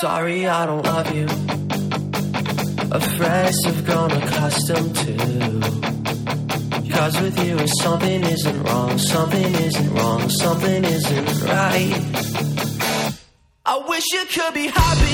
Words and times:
Sorry, 0.00 0.46
I 0.46 0.66
don't 0.66 0.84
love 0.84 1.14
you. 1.14 1.24
A 2.92 3.00
phrase 3.16 3.58
I've 3.64 3.82
grown 3.86 4.12
accustomed 4.12 4.94
to. 4.94 5.16
Cause 6.92 7.18
with 7.18 7.42
you, 7.42 7.66
something 7.80 8.22
isn't 8.24 8.62
wrong, 8.64 8.98
something 8.98 9.54
isn't 9.54 9.94
wrong, 9.94 10.28
something 10.28 10.84
isn't 10.84 11.42
right. 11.44 12.02
I 13.64 13.84
wish 13.88 14.04
you 14.12 14.26
could 14.26 14.52
be 14.52 14.66
happy. 14.66 15.05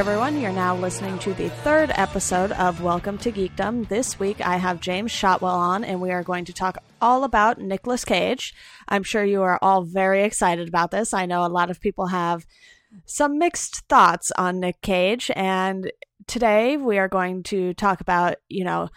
Everyone, 0.00 0.40
you're 0.40 0.50
now 0.50 0.74
listening 0.74 1.18
to 1.18 1.34
the 1.34 1.50
third 1.50 1.92
episode 1.94 2.52
of 2.52 2.80
Welcome 2.80 3.18
to 3.18 3.30
Geekdom. 3.30 3.86
This 3.86 4.18
week 4.18 4.40
I 4.40 4.56
have 4.56 4.80
James 4.80 5.10
Shotwell 5.10 5.54
on, 5.54 5.84
and 5.84 6.00
we 6.00 6.10
are 6.10 6.22
going 6.22 6.46
to 6.46 6.54
talk 6.54 6.78
all 7.02 7.22
about 7.22 7.60
Nicolas 7.60 8.02
Cage. 8.02 8.54
I'm 8.88 9.02
sure 9.02 9.22
you 9.22 9.42
are 9.42 9.58
all 9.60 9.82
very 9.82 10.22
excited 10.22 10.68
about 10.68 10.90
this. 10.90 11.12
I 11.12 11.26
know 11.26 11.44
a 11.44 11.52
lot 11.52 11.68
of 11.70 11.82
people 11.82 12.06
have 12.06 12.46
some 13.04 13.38
mixed 13.38 13.86
thoughts 13.90 14.32
on 14.38 14.58
Nick 14.58 14.80
Cage, 14.80 15.30
and 15.36 15.92
today 16.26 16.78
we 16.78 16.96
are 16.96 17.06
going 17.06 17.42
to 17.42 17.74
talk 17.74 18.00
about, 18.00 18.36
you 18.48 18.64
know, 18.64 18.88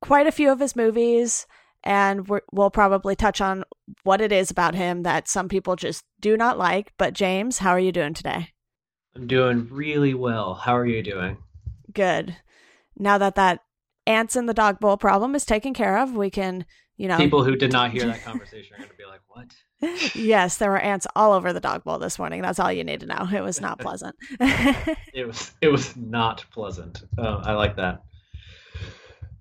quite 0.00 0.26
a 0.26 0.32
few 0.32 0.50
of 0.50 0.58
his 0.58 0.74
movies, 0.74 1.46
and 1.82 2.26
we'll 2.50 2.70
probably 2.70 3.14
touch 3.14 3.42
on 3.42 3.62
what 4.04 4.22
it 4.22 4.32
is 4.32 4.50
about 4.50 4.74
him 4.74 5.02
that 5.02 5.28
some 5.28 5.50
people 5.50 5.76
just 5.76 6.02
do 6.18 6.34
not 6.34 6.56
like. 6.56 6.94
But 6.96 7.12
James, 7.12 7.58
how 7.58 7.72
are 7.72 7.78
you 7.78 7.92
doing 7.92 8.14
today? 8.14 8.53
I'm 9.16 9.26
doing 9.26 9.68
really 9.70 10.14
well. 10.14 10.54
How 10.54 10.76
are 10.76 10.86
you 10.86 11.02
doing? 11.02 11.38
good. 11.92 12.36
Now 12.96 13.18
that 13.18 13.36
that 13.36 13.60
ants 14.06 14.36
in 14.36 14.46
the 14.46 14.54
dog 14.54 14.80
bowl 14.80 14.96
problem 14.96 15.34
is 15.34 15.44
taken 15.46 15.74
care 15.74 15.98
of, 15.98 16.12
we 16.12 16.30
can, 16.30 16.66
you 16.96 17.08
know, 17.08 17.16
People 17.16 17.44
who 17.44 17.56
did 17.56 17.72
not 17.72 17.90
hear 17.90 18.06
that 18.06 18.22
conversation 18.24 18.74
are 18.74 18.78
going 18.78 18.90
to 18.90 18.96
be 18.96 19.04
like, 19.04 19.20
"What?" 19.28 19.54
yes, 20.14 20.58
there 20.58 20.70
were 20.70 20.78
ants 20.78 21.06
all 21.16 21.32
over 21.32 21.52
the 21.52 21.60
dog 21.60 21.84
bowl 21.84 21.98
this 21.98 22.18
morning. 22.18 22.42
That's 22.42 22.58
all 22.58 22.72
you 22.72 22.84
need 22.84 23.00
to 23.00 23.06
know. 23.06 23.28
It 23.32 23.42
was 23.42 23.60
not 23.60 23.78
pleasant. 23.80 24.14
It 25.12 25.26
was 25.26 25.52
it 25.60 25.68
was 25.68 25.96
not 25.96 26.44
pleasant. 26.52 27.02
Uh, 27.16 27.40
I 27.44 27.52
like 27.52 27.76
that. 27.76 28.02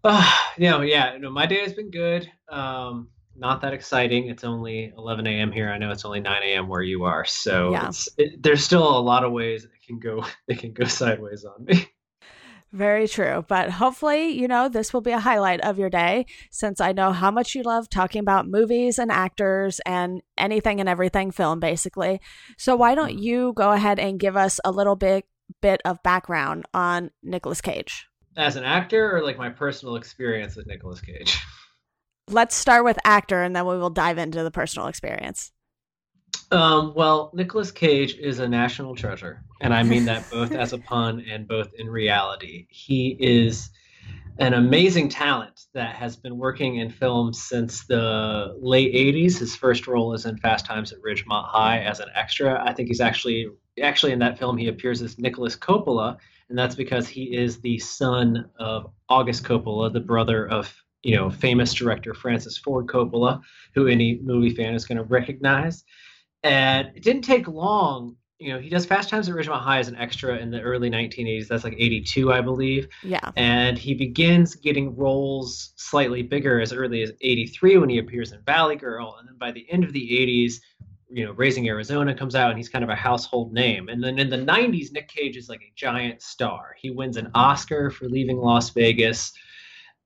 Uh, 0.03 0.31
you 0.57 0.69
know, 0.69 0.81
yeah, 0.81 1.17
no, 1.19 1.29
my 1.29 1.45
day 1.45 1.61
has 1.61 1.73
been 1.73 1.91
good. 1.91 2.29
Um, 2.49 3.09
not 3.35 3.61
that 3.61 3.73
exciting. 3.73 4.27
It's 4.27 4.43
only 4.43 4.93
11 4.97 5.25
a.m. 5.27 5.51
here. 5.51 5.69
I 5.69 5.77
know 5.77 5.91
it's 5.91 6.05
only 6.05 6.19
9 6.19 6.41
a.m. 6.43 6.67
where 6.67 6.81
you 6.81 7.03
are. 7.03 7.25
So 7.25 7.71
Yeah. 7.71 7.87
it's, 7.87 8.09
it, 8.17 8.43
there's 8.43 8.63
still 8.63 8.87
a 8.87 8.99
lot 8.99 9.23
of 9.23 9.31
ways 9.31 9.63
it 9.65 9.71
can 9.85 9.99
go. 9.99 10.25
It 10.47 10.59
can 10.59 10.73
go 10.73 10.85
sideways 10.85 11.45
on 11.45 11.65
me. 11.65 11.87
Very 12.71 13.07
true. 13.07 13.45
But 13.47 13.69
hopefully, 13.69 14.29
you 14.29 14.47
know, 14.47 14.67
this 14.67 14.93
will 14.93 15.01
be 15.01 15.11
a 15.11 15.19
highlight 15.19 15.61
of 15.61 15.77
your 15.77 15.91
day 15.91 16.25
since 16.49 16.81
I 16.81 16.91
know 16.91 17.11
how 17.11 17.29
much 17.29 17.53
you 17.53 17.61
love 17.61 17.87
talking 17.87 18.19
about 18.19 18.47
movies 18.47 18.97
and 18.97 19.11
actors 19.11 19.79
and 19.85 20.23
anything 20.39 20.79
and 20.79 20.89
everything 20.89 21.29
film, 21.29 21.59
basically. 21.59 22.19
So 22.57 22.75
why 22.75 22.95
don't 22.95 23.11
mm-hmm. 23.11 23.19
you 23.19 23.53
go 23.55 23.71
ahead 23.71 23.99
and 23.99 24.19
give 24.19 24.35
us 24.35 24.59
a 24.65 24.71
little 24.71 24.95
bit 24.95 25.25
bit 25.61 25.81
of 25.85 26.01
background 26.01 26.65
on 26.73 27.11
Nicolas 27.21 27.61
Cage? 27.61 28.07
As 28.35 28.55
an 28.55 28.63
actor, 28.63 29.15
or 29.15 29.21
like 29.21 29.37
my 29.37 29.49
personal 29.49 29.95
experience 29.95 30.55
with 30.55 30.65
Nicolas 30.65 30.99
Cage. 30.99 31.39
Let's 32.29 32.55
start 32.55 32.85
with 32.85 32.97
actor 33.03 33.43
and 33.43 33.55
then 33.55 33.65
we 33.65 33.77
will 33.77 33.89
dive 33.89 34.17
into 34.17 34.43
the 34.43 34.51
personal 34.51 34.87
experience. 34.87 35.51
Um, 36.51 36.93
well, 36.95 37.31
Nicolas 37.33 37.71
Cage 37.71 38.15
is 38.17 38.39
a 38.39 38.47
national 38.47 38.95
treasure, 38.95 39.43
and 39.61 39.73
I 39.73 39.83
mean 39.83 40.05
that 40.05 40.29
both 40.29 40.51
as 40.51 40.73
a 40.73 40.77
pun 40.77 41.23
and 41.29 41.47
both 41.47 41.73
in 41.77 41.87
reality. 41.87 42.67
He 42.69 43.17
is 43.19 43.69
an 44.39 44.53
amazing 44.53 45.09
talent 45.09 45.65
that 45.73 45.95
has 45.95 46.15
been 46.15 46.37
working 46.37 46.77
in 46.77 46.89
films 46.89 47.41
since 47.41 47.85
the 47.85 48.55
late 48.59 48.93
80s. 48.93 49.37
His 49.39 49.55
first 49.55 49.87
role 49.87 50.13
is 50.13 50.25
in 50.25 50.37
Fast 50.37 50.65
Times 50.65 50.91
at 50.91 50.99
Ridgemont 51.01 51.47
High 51.47 51.79
as 51.79 51.99
an 51.99 52.09
extra. 52.15 52.63
I 52.63 52.73
think 52.73 52.87
he's 52.87 53.01
actually 53.01 53.47
actually 53.81 54.11
in 54.11 54.19
that 54.19 54.37
film 54.37 54.57
he 54.57 54.67
appears 54.67 55.01
as 55.01 55.17
Nicholas 55.17 55.55
Coppola, 55.55 56.17
and 56.49 56.57
that's 56.57 56.75
because 56.75 57.07
he 57.07 57.35
is 57.35 57.61
the 57.61 57.79
son 57.79 58.49
of 58.59 58.91
August 59.09 59.43
Coppola, 59.43 59.91
the 59.91 59.99
brother 59.99 60.47
of 60.47 60.82
you 61.03 61.15
know 61.15 61.29
famous 61.29 61.73
director 61.73 62.13
Francis 62.13 62.57
Ford 62.57 62.87
Coppola, 62.87 63.41
who 63.75 63.87
any 63.87 64.19
movie 64.23 64.55
fan 64.55 64.73
is 64.73 64.85
going 64.85 64.97
to 64.97 65.03
recognize. 65.03 65.83
And 66.43 66.91
it 66.95 67.03
didn't 67.03 67.23
take 67.23 67.47
long. 67.47 68.15
You 68.39 68.51
know, 68.51 68.59
he 68.59 68.67
does 68.67 68.85
Fast 68.85 69.09
Times 69.09 69.29
at 69.29 69.35
Ridgemont 69.35 69.61
High 69.61 69.79
as 69.79 69.87
an 69.87 69.95
extra 69.95 70.37
in 70.37 70.51
the 70.51 70.59
early 70.59 70.89
1980s. 70.89 71.47
That's 71.47 71.63
like 71.63 71.75
82, 71.77 72.33
I 72.33 72.41
believe. 72.41 72.89
Yeah. 73.01 73.31
And 73.37 73.77
he 73.77 73.93
begins 73.93 74.55
getting 74.55 74.93
roles 74.97 75.71
slightly 75.77 76.23
bigger 76.23 76.59
as 76.59 76.73
early 76.73 77.01
as 77.03 77.13
83 77.21 77.77
when 77.77 77.89
he 77.89 77.99
appears 77.99 78.33
in 78.33 78.41
Valley 78.41 78.75
Girl. 78.75 79.15
And 79.17 79.29
then 79.29 79.37
by 79.37 79.51
the 79.51 79.65
end 79.71 79.85
of 79.85 79.93
the 79.93 80.01
80s, 80.01 80.55
you 81.09 81.25
know, 81.25 81.31
Raising 81.33 81.69
Arizona 81.69 82.13
comes 82.13 82.35
out 82.35 82.49
and 82.49 82.57
he's 82.57 82.67
kind 82.67 82.83
of 82.83 82.89
a 82.89 82.95
household 82.95 83.53
name. 83.53 83.87
And 83.87 84.03
then 84.03 84.19
in 84.19 84.29
the 84.29 84.37
90s, 84.37 84.91
Nick 84.91 85.07
Cage 85.07 85.37
is 85.37 85.47
like 85.47 85.61
a 85.61 85.71
giant 85.75 86.21
star. 86.21 86.75
He 86.77 86.89
wins 86.89 87.15
an 87.15 87.31
Oscar 87.35 87.91
for 87.91 88.09
leaving 88.09 88.37
Las 88.37 88.71
Vegas. 88.71 89.31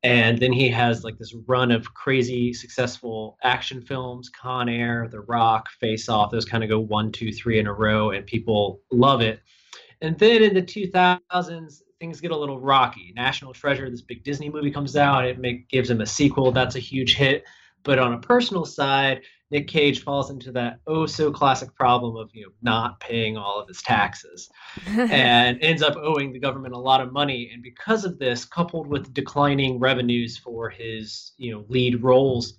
And 0.04 0.38
then 0.38 0.54
he 0.54 0.70
has 0.70 1.04
like 1.04 1.18
this 1.18 1.34
run 1.48 1.72
of 1.72 1.94
crazy 1.94 2.54
successful 2.54 3.38
action 3.44 3.82
films, 3.82 4.30
Con 4.30 4.70
Air, 4.70 5.08
The 5.12 5.22
Rock, 5.22 5.70
Face 5.80 6.08
Off. 6.08 6.32
Those 6.32 6.46
kind 6.46 6.64
of 6.64 6.70
go 6.70 6.80
one, 6.80 7.12
two, 7.12 7.32
three 7.32 7.60
in 7.60 7.68
a 7.68 7.74
row, 7.74 8.12
and 8.12 8.26
people 8.26 8.82
love 8.92 9.22
it. 9.22 9.42
And 10.02 10.18
then 10.20 10.44
in 10.44 10.54
the 10.54 10.62
2000s, 10.62 11.82
things 12.00 12.22
get 12.22 12.32
a 12.32 12.38
little 12.38 12.60
rocky. 12.60 13.12
National 13.16 13.54
Treasure, 13.54 13.90
this 13.90 14.02
big 14.02 14.24
Disney 14.24 14.50
movie 14.50 14.72
comes 14.72 14.96
out. 14.96 15.26
It 15.26 15.40
make, 15.40 15.68
gives 15.70 15.90
him 15.90 16.02
a 16.02 16.06
sequel. 16.06 16.52
That's 16.52 16.76
a 16.76 16.80
huge 16.80 17.16
hit. 17.16 17.44
But 17.84 17.98
on 17.98 18.14
a 18.14 18.20
personal 18.20 18.66
side, 18.66 19.22
Nick 19.50 19.68
Cage 19.68 20.04
falls 20.04 20.30
into 20.30 20.52
that 20.52 20.80
oh 20.88 21.06
so 21.06 21.32
classic 21.32 21.74
problem 21.74 22.18
of 22.18 22.30
you 22.34 22.44
know 22.44 22.52
not 22.62 23.00
paying 23.00 23.38
all 23.38 23.60
of 23.60 23.68
his 23.68 23.82
taxes 23.82 24.50
and 24.88 25.58
ends 25.62 25.82
up 25.82 25.96
owing 25.96 26.34
the 26.34 26.40
government 26.40 26.74
a 26.74 26.80
lot 26.80 27.02
of 27.02 27.14
money. 27.14 27.50
And 27.54 27.64
because 27.64 28.04
of 28.04 28.20
this, 28.20 28.46
coupled 28.46 28.88
with 28.88 29.14
declining 29.14 29.80
revenues 29.80 30.38
for 30.38 30.70
his 30.70 31.32
you 31.38 31.52
know 31.52 31.66
lead 31.70 32.04
roles, 32.04 32.58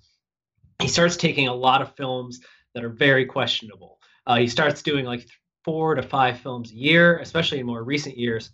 he 0.81 0.87
starts 0.87 1.15
taking 1.15 1.47
a 1.47 1.53
lot 1.53 1.81
of 1.81 1.95
films 1.95 2.39
that 2.73 2.83
are 2.83 2.89
very 2.89 3.25
questionable. 3.25 3.99
Uh, 4.25 4.37
he 4.37 4.47
starts 4.47 4.81
doing 4.81 5.05
like 5.05 5.27
four 5.63 5.95
to 5.95 6.01
five 6.01 6.39
films 6.39 6.71
a 6.71 6.75
year, 6.75 7.19
especially 7.19 7.59
in 7.59 7.65
more 7.65 7.83
recent 7.83 8.17
years, 8.17 8.51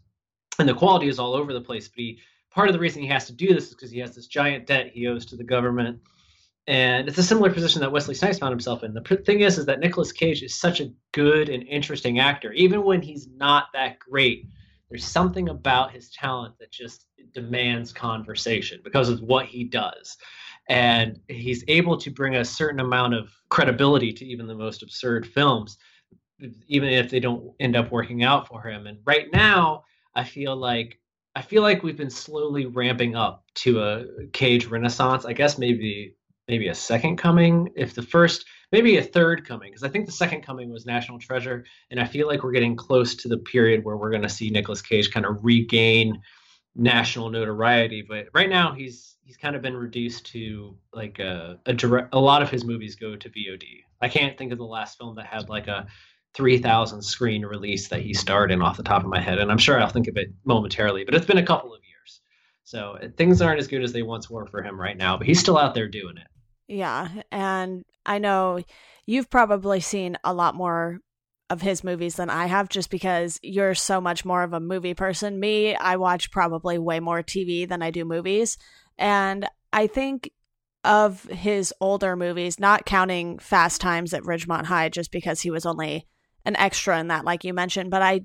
and 0.60 0.68
the 0.68 0.74
quality 0.74 1.08
is 1.08 1.20
all 1.20 1.36
over 1.36 1.54
the 1.54 1.62
place. 1.62 1.88
But 1.88 2.00
he 2.00 2.20
part 2.52 2.70
of 2.70 2.74
the 2.74 2.80
reason 2.80 3.02
he 3.02 3.08
has 3.10 3.28
to 3.28 3.34
do 3.34 3.54
this 3.54 3.66
is 3.66 3.76
because 3.76 3.92
he 3.92 4.00
has 4.00 4.16
this 4.16 4.28
giant 4.28 4.66
debt 4.66 4.92
he 4.94 5.08
owes 5.08 5.26
to 5.28 5.36
the 5.36 5.44
government. 5.44 6.00
And 6.68 7.08
it's 7.08 7.18
a 7.18 7.24
similar 7.24 7.52
position 7.52 7.82
that 7.82 7.92
Wesley 7.92 8.16
Snipes 8.16 8.40
found 8.40 8.52
himself 8.52 8.84
in. 8.84 8.94
The 8.94 9.22
thing 9.24 9.42
is, 9.42 9.60
is 9.60 9.68
that 9.68 9.80
Nicolas 9.80 10.12
Cage 10.12 10.42
is 10.42 10.56
such 10.56 10.80
a 10.80 10.92
good 11.12 11.50
and 11.50 11.64
interesting 11.68 12.20
actor, 12.20 12.52
even 12.54 12.84
when 12.84 13.02
he's 13.02 13.28
not 13.28 13.66
that 13.74 14.00
great. 14.00 14.48
There's 14.90 15.06
something 15.06 15.50
about 15.50 15.92
his 15.92 16.10
talent 16.10 16.58
that 16.60 16.72
just 16.72 17.06
demands 17.34 17.94
conversation 17.94 18.82
because 18.84 19.10
of 19.10 19.22
what 19.22 19.46
he 19.46 19.64
does, 19.64 20.18
and 20.70 21.20
he's 21.28 21.64
able 21.68 21.98
to 21.98 22.10
bring 22.10 22.36
a 22.36 22.46
certain 22.46 22.80
amount 22.80 23.14
of 23.14 23.30
credibility 23.50 24.12
to 24.14 24.26
even 24.26 24.48
the 24.48 24.56
most 24.56 24.84
absurd 24.84 25.28
films, 25.28 25.78
even 26.68 26.90
if 26.90 27.10
they 27.10 27.20
don't 27.20 27.52
end 27.60 27.76
up 27.76 27.92
working 27.92 28.24
out 28.24 28.48
for 28.48 28.62
him. 28.62 28.88
And 28.88 29.00
right 29.06 29.28
now, 29.32 29.84
I 30.16 30.24
feel 30.24 30.56
like 30.56 31.00
I 31.36 31.42
feel 31.42 31.62
like 31.62 31.84
we've 31.84 31.98
been 31.98 32.10
slowly 32.10 32.66
ramping 32.66 33.16
up 33.16 33.44
to 33.56 33.82
a 33.82 34.06
Cage 34.32 34.68
renaissance. 34.68 35.26
I 35.26 35.34
guess 35.34 35.58
maybe 35.58 36.16
maybe 36.48 36.68
a 36.68 36.76
second 36.76 37.18
coming 37.18 37.70
if 37.76 37.94
the 37.94 38.02
first 38.02 38.46
maybe 38.72 38.98
a 38.98 39.04
third 39.04 39.48
coming 39.48 39.72
because 39.72 39.84
i 39.84 39.90
think 39.90 40.06
the 40.06 40.12
second 40.12 40.42
coming 40.42 40.72
was 40.72 40.86
national 40.86 41.20
treasure 41.20 41.66
and 41.92 42.00
i 42.00 42.06
feel 42.06 42.28
like 42.28 42.44
we're 42.44 42.52
getting 42.52 42.76
close 42.76 43.16
to 43.16 43.28
the 43.28 43.38
period 43.38 43.84
where 43.84 43.98
we're 43.98 44.10
going 44.10 44.22
to 44.22 44.30
see 44.30 44.50
Nicolas 44.50 44.82
cage 44.82 45.12
kind 45.12 45.26
of 45.26 45.44
regain 45.44 46.22
national 46.76 47.30
notoriety 47.30 48.04
but 48.08 48.28
right 48.34 48.50
now 48.50 48.74
he's 48.74 49.16
he's 49.24 49.38
kind 49.38 49.56
of 49.56 49.62
been 49.62 49.76
reduced 49.76 50.26
to 50.26 50.78
like 50.94 51.20
a, 51.20 51.60
a 51.66 51.74
direct 51.74 52.14
a 52.14 52.20
lot 52.20 52.42
of 52.42 52.50
his 52.50 52.66
movies 52.66 52.96
go 52.96 53.16
to 53.16 53.30
vod 53.30 53.64
i 54.02 54.10
can't 54.10 54.38
think 54.38 54.52
of 54.52 54.58
the 54.58 54.66
last 54.66 54.98
film 54.98 55.16
that 55.16 55.26
had 55.26 55.50
like 55.50 55.68
a 55.68 55.88
3000 56.34 57.02
screen 57.02 57.46
release 57.46 57.88
that 57.88 58.02
he 58.02 58.14
starred 58.14 58.52
in 58.52 58.62
off 58.62 58.76
the 58.76 58.84
top 58.84 59.04
of 59.04 59.10
my 59.10 59.22
head 59.22 59.40
and 59.40 59.50
i'm 59.50 59.58
sure 59.58 59.80
i'll 59.80 59.88
think 59.88 60.10
of 60.10 60.18
it 60.18 60.34
momentarily 60.44 61.06
but 61.06 61.16
it's 61.16 61.26
been 61.26 61.38
a 61.38 61.46
couple 61.46 61.74
of 61.74 61.80
years. 61.80 62.22
So 62.66 62.98
uh, 63.02 63.10
things 63.16 63.42
aren't 63.42 63.60
as 63.60 63.68
good 63.68 63.84
as 63.84 63.94
they 63.94 64.02
once 64.02 64.30
were 64.30 64.48
for 64.48 64.62
him 64.62 64.80
right 64.80 64.98
now 64.98 65.18
but 65.18 65.28
he's 65.28 65.40
still 65.40 65.58
out 65.58 65.76
there 65.76 65.88
doing 65.88 66.18
it 66.18 66.28
Yeah, 66.68 67.10
and 67.32 67.84
I 68.06 68.18
know 68.18 68.62
you've 69.06 69.30
probably 69.30 69.80
seen 69.80 70.18
a 70.24 70.34
lot 70.34 70.56
more 70.56 71.00
of 71.50 71.62
his 71.62 71.84
movies 71.84 72.16
than 72.16 72.30
I 72.30 72.48
have 72.48 72.70
just 72.70 72.90
because 72.90 73.40
you're 73.44 73.76
so 73.76 74.02
much 74.02 74.26
more 74.26 74.42
of 74.42 74.54
a 74.54 74.60
movie 74.60 74.96
person. 74.96 75.40
Me, 75.40 75.76
I 75.76 75.96
watch 75.98 76.32
probably 76.32 76.80
way 76.80 77.00
more 77.00 77.22
TV 77.22 77.70
than 77.70 77.84
I 77.84 77.92
do 77.92 78.04
movies. 78.04 78.58
And 78.98 79.48
I 79.72 79.86
think 79.88 80.32
of 80.84 81.24
his 81.24 81.74
older 81.80 82.16
movies, 82.16 82.60
not 82.60 82.86
counting 82.86 83.38
Fast 83.38 83.82
Times 83.82 84.14
at 84.14 84.24
Ridgemont 84.24 84.66
High 84.66 84.90
just 84.90 85.12
because 85.12 85.42
he 85.42 85.52
was 85.52 85.66
only 85.66 86.08
an 86.46 86.56
extra 86.56 87.00
in 87.00 87.08
that 87.10 87.26
like 87.26 87.44
you 87.44 87.54
mentioned, 87.54 87.92
but 87.92 88.02
I 88.02 88.22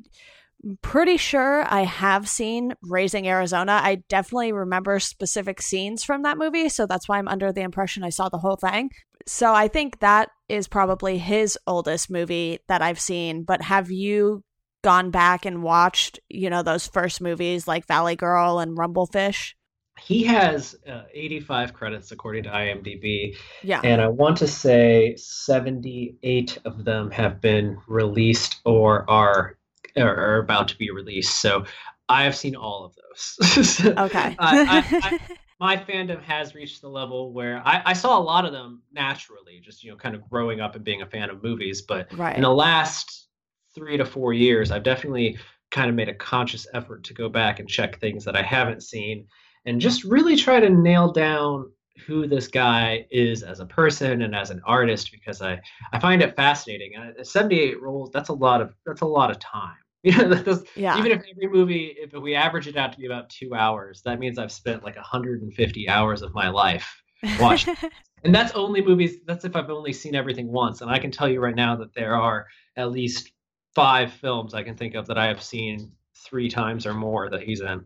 pretty 0.82 1.16
sure 1.16 1.64
I 1.66 1.84
have 1.84 2.28
seen 2.28 2.74
Raising 2.82 3.26
Arizona. 3.26 3.80
I 3.82 4.02
definitely 4.08 4.52
remember 4.52 4.98
specific 5.00 5.62
scenes 5.62 6.04
from 6.04 6.22
that 6.22 6.38
movie, 6.38 6.68
so 6.68 6.86
that's 6.86 7.08
why 7.08 7.18
I'm 7.18 7.28
under 7.28 7.52
the 7.52 7.62
impression 7.62 8.04
I 8.04 8.10
saw 8.10 8.28
the 8.28 8.38
whole 8.38 8.56
thing. 8.56 8.90
So 9.26 9.54
I 9.54 9.68
think 9.68 10.00
that 10.00 10.30
is 10.48 10.68
probably 10.68 11.18
his 11.18 11.58
oldest 11.66 12.10
movie 12.10 12.58
that 12.68 12.82
I've 12.82 13.00
seen. 13.00 13.44
But 13.44 13.62
have 13.62 13.90
you 13.90 14.42
gone 14.82 15.10
back 15.10 15.44
and 15.44 15.62
watched, 15.62 16.20
you 16.28 16.50
know, 16.50 16.62
those 16.62 16.86
first 16.86 17.20
movies 17.20 17.68
like 17.68 17.86
Valley 17.86 18.16
Girl 18.16 18.58
and 18.58 18.76
Rumblefish? 18.76 19.54
He 19.98 20.24
has 20.24 20.76
uh, 20.88 21.02
85 21.12 21.74
credits 21.74 22.10
according 22.10 22.44
to 22.44 22.50
IMDb. 22.50 23.36
Yeah. 23.62 23.82
And 23.84 24.00
I 24.00 24.08
want 24.08 24.38
to 24.38 24.46
say 24.46 25.14
78 25.16 26.58
of 26.64 26.84
them 26.84 27.10
have 27.10 27.40
been 27.40 27.76
released 27.86 28.60
or 28.64 29.08
are 29.10 29.58
are 29.96 30.38
about 30.38 30.68
to 30.68 30.76
be 30.76 30.90
released. 30.90 31.40
So 31.40 31.64
I 32.08 32.24
have 32.24 32.36
seen 32.36 32.56
all 32.56 32.84
of 32.84 32.94
those. 32.96 33.86
okay. 33.86 34.36
I, 34.38 34.38
I, 34.38 34.84
I, 35.02 35.18
my 35.60 35.76
fandom 35.76 36.22
has 36.22 36.54
reached 36.54 36.80
the 36.80 36.88
level 36.88 37.32
where 37.32 37.62
I, 37.64 37.92
saw 37.92 38.18
a 38.18 38.22
lot 38.22 38.44
of 38.46 38.52
them 38.52 38.82
naturally, 38.92 39.60
just 39.62 39.84
you 39.84 39.90
know, 39.90 39.96
kind 39.96 40.14
of 40.14 40.28
growing 40.28 40.60
up 40.60 40.74
and 40.74 40.82
being 40.82 41.02
a 41.02 41.06
fan 41.06 41.30
of 41.30 41.42
movies. 41.42 41.82
But 41.82 42.08
right. 42.16 42.34
in 42.34 42.42
the 42.42 42.50
last 42.50 43.28
three 43.74 43.96
to 43.96 44.04
four 44.04 44.32
years, 44.32 44.70
I've 44.70 44.82
definitely 44.82 45.38
kind 45.70 45.88
of 45.88 45.94
made 45.94 46.08
a 46.08 46.14
conscious 46.14 46.66
effort 46.74 47.04
to 47.04 47.14
go 47.14 47.28
back 47.28 47.60
and 47.60 47.68
check 47.68 48.00
things 48.00 48.24
that 48.24 48.36
I 48.36 48.42
haven't 48.42 48.82
seen 48.82 49.26
and 49.66 49.80
just 49.80 50.04
really 50.04 50.34
try 50.34 50.60
to 50.60 50.70
nail 50.70 51.12
down 51.12 51.70
who 52.06 52.26
this 52.26 52.48
guy 52.48 53.06
is 53.10 53.42
as 53.42 53.60
a 53.60 53.66
person 53.66 54.22
and 54.22 54.34
as 54.34 54.50
an 54.50 54.60
artist 54.64 55.12
because 55.12 55.42
I, 55.42 55.60
I 55.92 55.98
find 55.98 56.22
it 56.22 56.34
fascinating. 56.34 56.94
And 56.96 57.18
uh, 57.18 57.24
78 57.24 57.80
roles, 57.82 58.10
that's 58.10 58.30
a 58.30 58.34
lot 58.34 58.60
of 58.60 58.74
that's 58.86 59.02
a 59.02 59.06
lot 59.06 59.30
of 59.30 59.38
time. 59.38 59.76
You 60.02 60.16
know, 60.16 60.32
that's, 60.32 60.62
yeah. 60.76 60.98
even 60.98 61.12
if 61.12 61.22
every 61.30 61.48
movie, 61.48 61.94
if 61.98 62.14
we 62.14 62.34
average 62.34 62.66
it 62.66 62.74
out 62.74 62.92
to 62.92 62.98
be 62.98 63.04
about 63.04 63.28
two 63.28 63.54
hours, 63.54 64.00
that 64.06 64.18
means 64.18 64.38
I've 64.38 64.50
spent 64.50 64.82
like 64.82 64.96
150 64.96 65.88
hours 65.90 66.22
of 66.22 66.32
my 66.32 66.48
life 66.48 67.02
watching. 67.38 67.76
and 68.24 68.34
that's 68.34 68.52
only 68.54 68.80
movies. 68.80 69.16
That's 69.26 69.44
if 69.44 69.54
I've 69.54 69.68
only 69.68 69.92
seen 69.92 70.14
everything 70.14 70.50
once. 70.50 70.80
And 70.80 70.90
I 70.90 70.98
can 70.98 71.10
tell 71.10 71.28
you 71.28 71.40
right 71.40 71.54
now 71.54 71.76
that 71.76 71.92
there 71.92 72.16
are 72.16 72.46
at 72.76 72.90
least 72.90 73.30
five 73.74 74.10
films 74.10 74.54
I 74.54 74.62
can 74.62 74.74
think 74.74 74.94
of 74.94 75.06
that 75.08 75.18
I 75.18 75.26
have 75.26 75.42
seen 75.42 75.92
three 76.16 76.48
times 76.48 76.86
or 76.86 76.94
more 76.94 77.28
that 77.28 77.42
he's 77.42 77.60
in. 77.60 77.84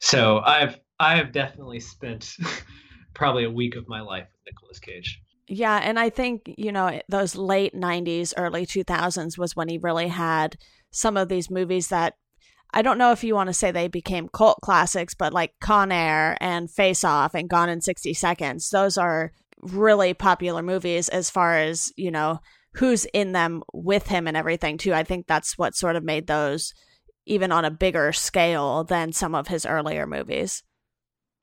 So 0.00 0.40
I've 0.40 0.80
I 0.98 1.16
have 1.16 1.32
definitely 1.32 1.80
spent 1.80 2.36
probably 3.14 3.44
a 3.44 3.50
week 3.50 3.76
of 3.76 3.88
my 3.88 4.00
life 4.00 4.26
with 4.32 4.52
Nicolas 4.52 4.78
Cage. 4.78 5.20
Yeah, 5.46 5.76
and 5.82 5.98
I 5.98 6.08
think, 6.08 6.54
you 6.56 6.72
know, 6.72 7.00
those 7.08 7.36
late 7.36 7.74
90s, 7.74 8.32
early 8.36 8.64
2000s 8.64 9.36
was 9.36 9.54
when 9.54 9.68
he 9.68 9.76
really 9.76 10.08
had 10.08 10.56
some 10.94 11.16
of 11.16 11.28
these 11.28 11.50
movies 11.50 11.88
that 11.88 12.14
I 12.72 12.82
don't 12.82 12.98
know 12.98 13.12
if 13.12 13.22
you 13.22 13.34
want 13.34 13.48
to 13.48 13.54
say 13.54 13.70
they 13.70 13.88
became 13.88 14.28
cult 14.28 14.58
classics, 14.60 15.14
but 15.14 15.32
like 15.32 15.54
Con 15.60 15.92
Air 15.92 16.36
and 16.40 16.70
Face 16.70 17.04
Off 17.04 17.34
and 17.34 17.48
Gone 17.48 17.68
in 17.68 17.80
60 17.80 18.14
Seconds, 18.14 18.70
those 18.70 18.98
are 18.98 19.32
really 19.60 20.12
popular 20.12 20.62
movies 20.62 21.08
as 21.08 21.30
far 21.30 21.56
as, 21.56 21.92
you 21.96 22.10
know, 22.10 22.40
who's 22.74 23.04
in 23.06 23.32
them 23.32 23.62
with 23.72 24.08
him 24.08 24.26
and 24.26 24.36
everything, 24.36 24.76
too. 24.76 24.92
I 24.92 25.04
think 25.04 25.26
that's 25.26 25.56
what 25.56 25.76
sort 25.76 25.94
of 25.94 26.02
made 26.02 26.26
those 26.26 26.72
even 27.26 27.52
on 27.52 27.64
a 27.64 27.70
bigger 27.70 28.12
scale 28.12 28.82
than 28.82 29.12
some 29.12 29.36
of 29.36 29.46
his 29.46 29.64
earlier 29.64 30.06
movies. 30.06 30.64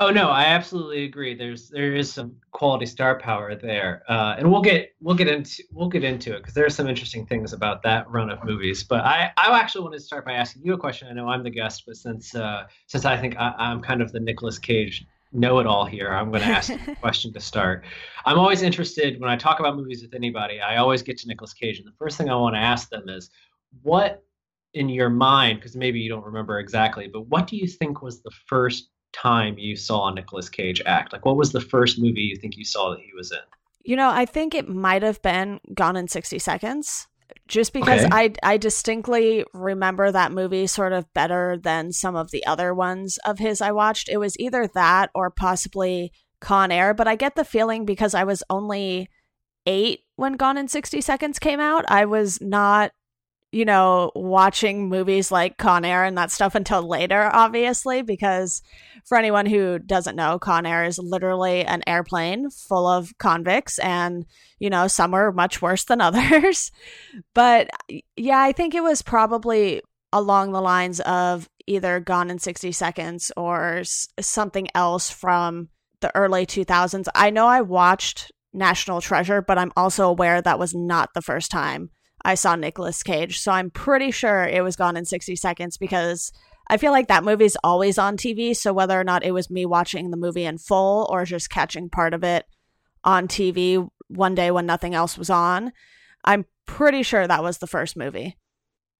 Oh 0.01 0.09
no, 0.09 0.30
I 0.30 0.45
absolutely 0.45 1.03
agree. 1.03 1.36
There's 1.36 1.69
there 1.69 1.95
is 1.95 2.12
some 2.12 2.36
quality 2.50 2.88
star 2.88 3.19
power 3.19 3.53
there, 3.53 4.01
uh, 4.09 4.33
and 4.36 4.51
we'll 4.51 4.63
get 4.63 4.95
we'll 5.00 5.15
get 5.15 5.27
into 5.27 5.63
we'll 5.71 5.89
get 5.89 6.03
into 6.03 6.36
it 6.36 6.39
because 6.39 6.56
there 6.56 6.65
are 6.65 6.71
some 6.71 6.88
interesting 6.88 7.24
things 7.27 7.53
about 7.53 7.83
that 7.83 8.09
run 8.09 8.31
of 8.31 8.44
movies. 8.44 8.83
But 8.83 9.01
I 9.01 9.31
I 9.38 9.59
actually 9.59 9.83
want 9.83 9.94
to 9.94 10.00
start 10.00 10.25
by 10.25 10.31
asking 10.31 10.63
you 10.65 10.74
a 10.74 10.77
question. 10.77 11.07
I 11.07 11.13
know 11.13 11.27
I'm 11.30 11.44
the 11.44 11.51
guest, 11.51 11.83
but 11.86 11.98
since 11.98 12.33
uh, 12.33 12.63
since 12.88 13.06
I 13.06 13.15
think 13.15 13.36
I, 13.38 13.53
am 13.59 13.80
kind 13.80 14.01
of 14.01 14.12
the 14.12 14.19
Nicolas 14.19 14.57
Cage 14.57 15.06
know-it-all 15.33 15.86
here, 15.86 16.12
I'm 16.12 16.31
going 16.31 16.42
to 16.42 16.48
ask 16.48 16.71
a 16.71 16.95
question 17.00 17.31
to 17.33 17.39
start. 17.39 17.86
I'm 18.25 18.39
always 18.39 18.63
interested 18.63 19.21
when 19.21 19.30
I 19.30 19.36
talk 19.36 19.59
about 19.59 19.75
movies 19.75 20.01
with 20.01 20.15
anybody. 20.15 20.62
I 20.62 20.77
always 20.77 21.03
get 21.03 21.19
to 21.19 21.27
Nicolas 21.27 21.53
Cage, 21.53 21.77
and 21.77 21.88
the 21.88 21.95
first 22.00 22.18
thing 22.18 22.27
I 22.27 22.36
want 22.36 22.56
to 22.56 22.59
ask 22.59 22.89
them 22.89 23.07
is, 23.07 23.30
what 23.83 24.24
in 24.74 24.89
your 24.89 25.09
mind, 25.09 25.59
because 25.59 25.75
maybe 25.75 26.00
you 26.00 26.09
don't 26.09 26.25
remember 26.25 26.59
exactly, 26.59 27.07
but 27.07 27.27
what 27.27 27.45
do 27.45 27.56
you 27.56 27.68
think 27.68 28.01
was 28.01 28.24
the 28.24 28.31
first 28.48 28.90
time 29.13 29.58
you 29.58 29.75
saw 29.75 30.12
Nicolas 30.12 30.50
Cage 30.50 30.81
act? 30.86 31.13
Like, 31.13 31.25
what 31.25 31.38
was 31.38 31.52
the 31.52 31.62
first 31.62 32.00
movie 32.00 32.22
you 32.22 32.36
think 32.36 32.58
you 32.58 32.66
saw 32.66 32.92
that 32.92 33.00
he 33.00 33.12
was 33.16 33.31
in? 33.31 33.40
You 33.84 33.96
know, 33.96 34.10
I 34.10 34.25
think 34.25 34.54
it 34.54 34.69
might 34.69 35.04
have 35.04 35.22
been 35.22 35.60
Gone 35.74 35.96
in 35.96 36.08
60 36.08 36.40
Seconds. 36.40 37.08
Just 37.48 37.74
because 37.74 38.04
okay. 38.06 38.10
I 38.12 38.34
I 38.44 38.58
distinctly 38.58 39.46
remember 39.54 40.12
that 40.12 40.34
movie 40.34 40.68
sort 40.68 40.92
of 40.92 41.12
better 41.13 41.58
than 41.62 41.94
some 41.94 42.16
of 42.16 42.31
the 42.31 42.46
other 42.46 42.74
ones 42.74 43.18
of 43.25 43.40
his 43.40 43.62
I 43.62 43.72
watched. 43.72 44.10
It 44.10 44.18
was 44.18 44.38
either 44.38 44.68
that 44.74 45.12
or 45.16 45.30
possibly 45.30 46.12
Con 46.42 46.72
Air, 46.72 46.94
but 46.94 47.08
I 47.08 47.16
get 47.16 47.36
the 47.36 47.46
feeling 47.46 47.86
because 47.86 48.13
I 48.13 48.25
was 48.25 48.44
only 48.50 49.10
8 49.66 50.02
when 50.16 50.34
Gone 50.34 50.58
in 50.58 50.68
60 50.68 51.02
Seconds 51.02 51.40
came 51.40 51.60
out, 51.60 51.86
I 51.88 52.06
was 52.06 52.40
not 52.42 52.92
you 53.51 53.65
know, 53.65 54.12
watching 54.15 54.88
movies 54.88 55.31
like 55.31 55.57
Con 55.57 55.83
Air 55.83 56.06
and 56.06 56.18
that 56.18 56.31
stuff 56.31 56.56
until 56.56 56.88
later, 56.88 57.30
obviously, 57.33 58.01
because 58.01 58.62
for 59.06 59.18
anyone 59.18 59.45
who 59.45 59.77
doesn't 59.77 60.15
know, 60.15 60.39
Con 60.39 60.65
Air 60.65 60.86
is 60.86 60.98
literally 60.98 61.65
an 61.65 61.83
airplane 61.86 62.50
full 62.50 62.88
of 62.88 63.12
convicts, 63.18 63.77
and, 63.80 64.25
you 64.59 64.69
know, 64.69 64.88
some 64.88 65.13
are 65.13 65.33
much 65.33 65.62
worse 65.62 65.83
than 65.83 66.00
others. 66.01 66.71
but 67.33 67.69
yeah, 68.15 68.39
I 68.39 68.53
think 68.53 68.74
it 68.74 68.83
was 68.83 69.01
probably 69.01 69.81
along 70.13 70.51
the 70.51 70.62
lines 70.62 71.01
of 71.01 71.50
either 71.68 72.00
Gone 72.00 72.30
in 72.30 72.39
60 72.39 72.71
Seconds 72.71 73.31
or 73.36 73.83
something 74.19 74.68
else 74.74 75.09
from 75.09 75.69
the 76.00 76.15
early 76.15 76.45
2000s. 76.45 77.07
I 77.13 77.30
know 77.30 77.48
I 77.48 77.62
watched 77.62 78.31
National 78.53 79.01
Treasure, 79.01 79.42
but 79.42 79.57
I'm 79.57 79.71
also 79.75 80.09
aware 80.09 80.42
that 80.42 80.59
was 80.59 80.74
not 80.74 81.09
the 81.13 81.21
first 81.21 81.51
time 81.51 81.89
I 82.23 82.35
saw 82.35 82.56
Nicolas 82.56 83.03
Cage. 83.03 83.39
So 83.39 83.51
I'm 83.51 83.69
pretty 83.69 84.12
sure 84.12 84.44
it 84.44 84.63
was 84.63 84.75
Gone 84.75 84.97
in 84.97 85.06
60 85.06 85.35
Seconds 85.35 85.77
because 85.77 86.31
I 86.68 86.77
feel 86.77 86.91
like 86.91 87.07
that 87.07 87.23
movie's 87.23 87.57
always 87.63 87.97
on 87.97 88.18
TV. 88.18 88.56
So 88.56 88.73
whether 88.73 89.00
or 89.00 89.03
not 89.03 89.25
it 89.25 89.31
was 89.31 89.50
me 89.50 89.65
watching 89.65 90.12
the 90.12 90.18
movie 90.18 90.45
in 90.45 90.57
full 90.57 91.07
or 91.09 91.25
just 91.25 91.50
catching 91.50 91.89
part 91.89 92.13
of 92.13 92.23
it 92.23 92.45
on 93.03 93.27
TV 93.27 93.88
one 94.07 94.35
day 94.35 94.51
when 94.51 94.65
nothing 94.65 94.94
else 94.94 95.18
was 95.18 95.29
on, 95.29 95.71
I'm 96.23 96.45
pretty 96.65 97.03
sure 97.03 97.27
that 97.27 97.44
was 97.44 97.57
the 97.57 97.68
first 97.68 97.97
movie. 97.97 98.38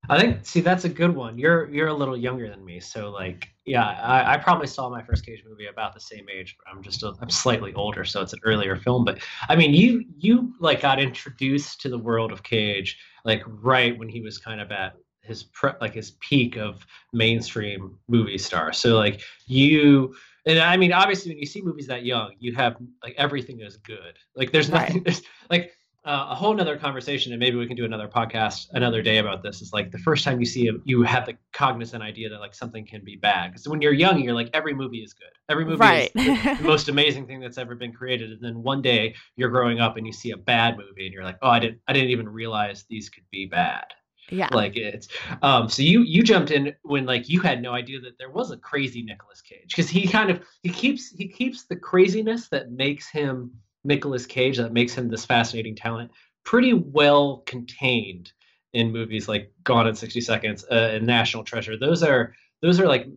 I 0.10 0.20
think 0.20 0.46
see 0.46 0.62
that's 0.62 0.84
a 0.84 0.90
good 0.90 1.16
one. 1.16 1.38
You're 1.38 1.70
you're 1.70 1.88
a 1.88 1.94
little 1.94 2.18
younger 2.18 2.50
than 2.50 2.66
me, 2.66 2.80
so 2.80 3.12
like 3.12 3.50
yeah, 3.66 3.86
I, 3.86 4.34
I 4.34 4.38
probably 4.38 4.66
saw 4.66 4.90
my 4.90 5.04
first 5.04 5.24
Cage 5.24 5.44
movie 5.48 5.68
about 5.68 5.94
the 5.94 6.00
same 6.00 6.26
age. 6.28 6.58
But 6.58 6.74
I'm 6.74 6.82
just 6.82 7.04
a, 7.04 7.14
I'm 7.22 7.30
slightly 7.30 7.72
older, 7.76 8.04
so 8.04 8.22
it's 8.22 8.34
an 8.34 8.40
earlier 8.44 8.76
film. 8.76 9.06
But 9.06 9.20
I 9.48 9.56
mean, 9.56 9.76
you 9.76 10.04
you 10.18 10.54
like 10.60 10.82
got 10.82 11.00
introduced 11.00 11.82
to 11.82 11.90
the 11.90 12.00
world 12.00 12.32
of 12.32 12.42
Cage 12.42 12.98
like 13.26 13.44
right 13.46 13.98
when 13.98 14.10
he 14.10 14.22
was 14.22 14.38
kind 14.38 14.62
of 14.62 14.72
at 14.72 14.96
his 15.22 15.44
pre- 15.44 15.72
like 15.80 15.94
his 15.94 16.12
peak 16.20 16.58
of 16.58 16.86
mainstream 17.14 17.98
movie 18.08 18.38
star. 18.38 18.74
So 18.74 18.98
like 18.98 19.22
you 19.48 20.16
and 20.46 20.60
I 20.60 20.78
mean 20.78 20.94
obviously 20.94 21.32
when 21.32 21.38
you 21.38 21.46
see 21.46 21.62
movies 21.62 21.88
that 21.88 22.04
young, 22.06 22.34
you 22.40 22.54
have 22.56 22.78
like 23.04 23.16
everything 23.18 23.62
is 23.62 23.78
good. 23.78 24.18
Like 24.36 24.52
there's 24.52 24.70
nothing 24.70 24.96
right. 24.96 25.04
there's 25.06 25.22
like 25.50 25.74
uh, 26.04 26.28
a 26.32 26.36
whole 26.36 26.54
nother 26.54 26.78
conversation 26.78 27.32
and 27.32 27.40
maybe 27.40 27.58
we 27.58 27.68
can 27.68 27.76
do 27.76 27.86
another 27.86 28.08
podcast 28.08 28.68
another 28.72 29.04
day 29.04 29.20
about 29.20 29.44
this. 29.44 29.62
Is 29.62 29.72
like 29.72 29.92
the 29.92 30.00
first 30.00 30.24
time 30.24 30.40
you 30.40 30.46
see 30.46 30.68
it 30.68 30.76
you 30.84 31.04
have 31.04 31.28
the 31.28 31.38
cognizant 31.54 32.02
idea 32.02 32.30
that 32.30 32.40
like 32.40 32.56
something 32.56 32.86
can 32.88 33.04
be 33.04 33.18
bad. 33.18 33.52
Because 33.52 33.68
when 33.68 33.82
you're 33.82 33.94
young 33.94 34.20
you're 34.20 34.34
like 34.34 34.50
every 34.54 34.74
movie 34.74 35.04
is 35.04 35.14
good. 35.14 35.30
Every 35.48 35.64
movie 35.64 35.78
right. 35.78 36.12
is 36.16 36.58
the 36.58 36.64
most 36.64 36.90
amazing 36.90 37.28
thing 37.28 37.40
that's 37.40 37.60
ever 37.60 37.76
been 37.76 37.94
created. 37.94 38.32
And 38.32 38.42
then 38.42 38.64
one 38.64 38.82
day 38.82 39.14
you're 39.36 39.50
growing 39.50 39.80
up 39.80 39.98
and 39.98 40.08
you 40.08 40.14
see 40.14 40.32
a 40.32 40.38
bad 40.38 40.76
movie 40.76 41.06
and 41.06 41.14
you're 41.14 41.24
like 41.24 41.38
oh 41.44 41.50
i 41.50 41.60
didn't 41.60 41.80
i 41.88 41.94
didn't 41.94 42.10
even 42.10 42.28
realize 42.28 42.86
these 42.90 43.10
could 43.10 43.26
be 43.32 43.46
bad. 43.46 43.86
Yeah. 44.32 44.50
Like 44.52 44.78
it's 44.78 45.08
um 45.44 45.70
so 45.70 45.84
you 45.84 46.02
you 46.02 46.24
jumped 46.24 46.50
in 46.50 46.74
when 46.82 47.06
like 47.06 47.30
you 47.30 47.42
had 47.42 47.62
no 47.62 47.74
idea 47.74 48.00
that 48.00 48.18
there 48.18 48.32
was 48.32 48.50
a 48.50 48.58
crazy 48.58 49.04
Nicolas 49.04 49.42
Cage. 49.42 49.68
Because 49.68 49.90
he 49.90 50.08
kind 50.08 50.32
of 50.32 50.42
he 50.64 50.70
keeps 50.70 51.12
he 51.12 51.28
keeps 51.28 51.66
the 51.66 51.76
craziness 51.76 52.48
that 52.50 52.72
makes 52.72 53.08
him 53.08 53.52
Nicolas 53.84 54.26
Cage 54.26 54.58
that 54.58 54.74
makes 54.74 54.94
him 54.94 55.10
this 55.10 55.26
fascinating 55.26 55.76
talent 55.76 56.12
pretty 56.44 56.74
well 56.74 57.44
contained 57.46 58.32
in 58.74 58.92
movies 58.92 59.28
like 59.28 59.52
Gone 59.64 59.88
in 59.88 59.96
60 59.96 60.22
Seconds 60.22 60.66
uh, 60.72 60.92
and 60.94 61.06
National 61.06 61.44
Treasure. 61.44 61.78
Those 61.78 62.04
are 62.04 62.34
those 62.62 62.80
are 62.80 62.88
like 62.88 63.08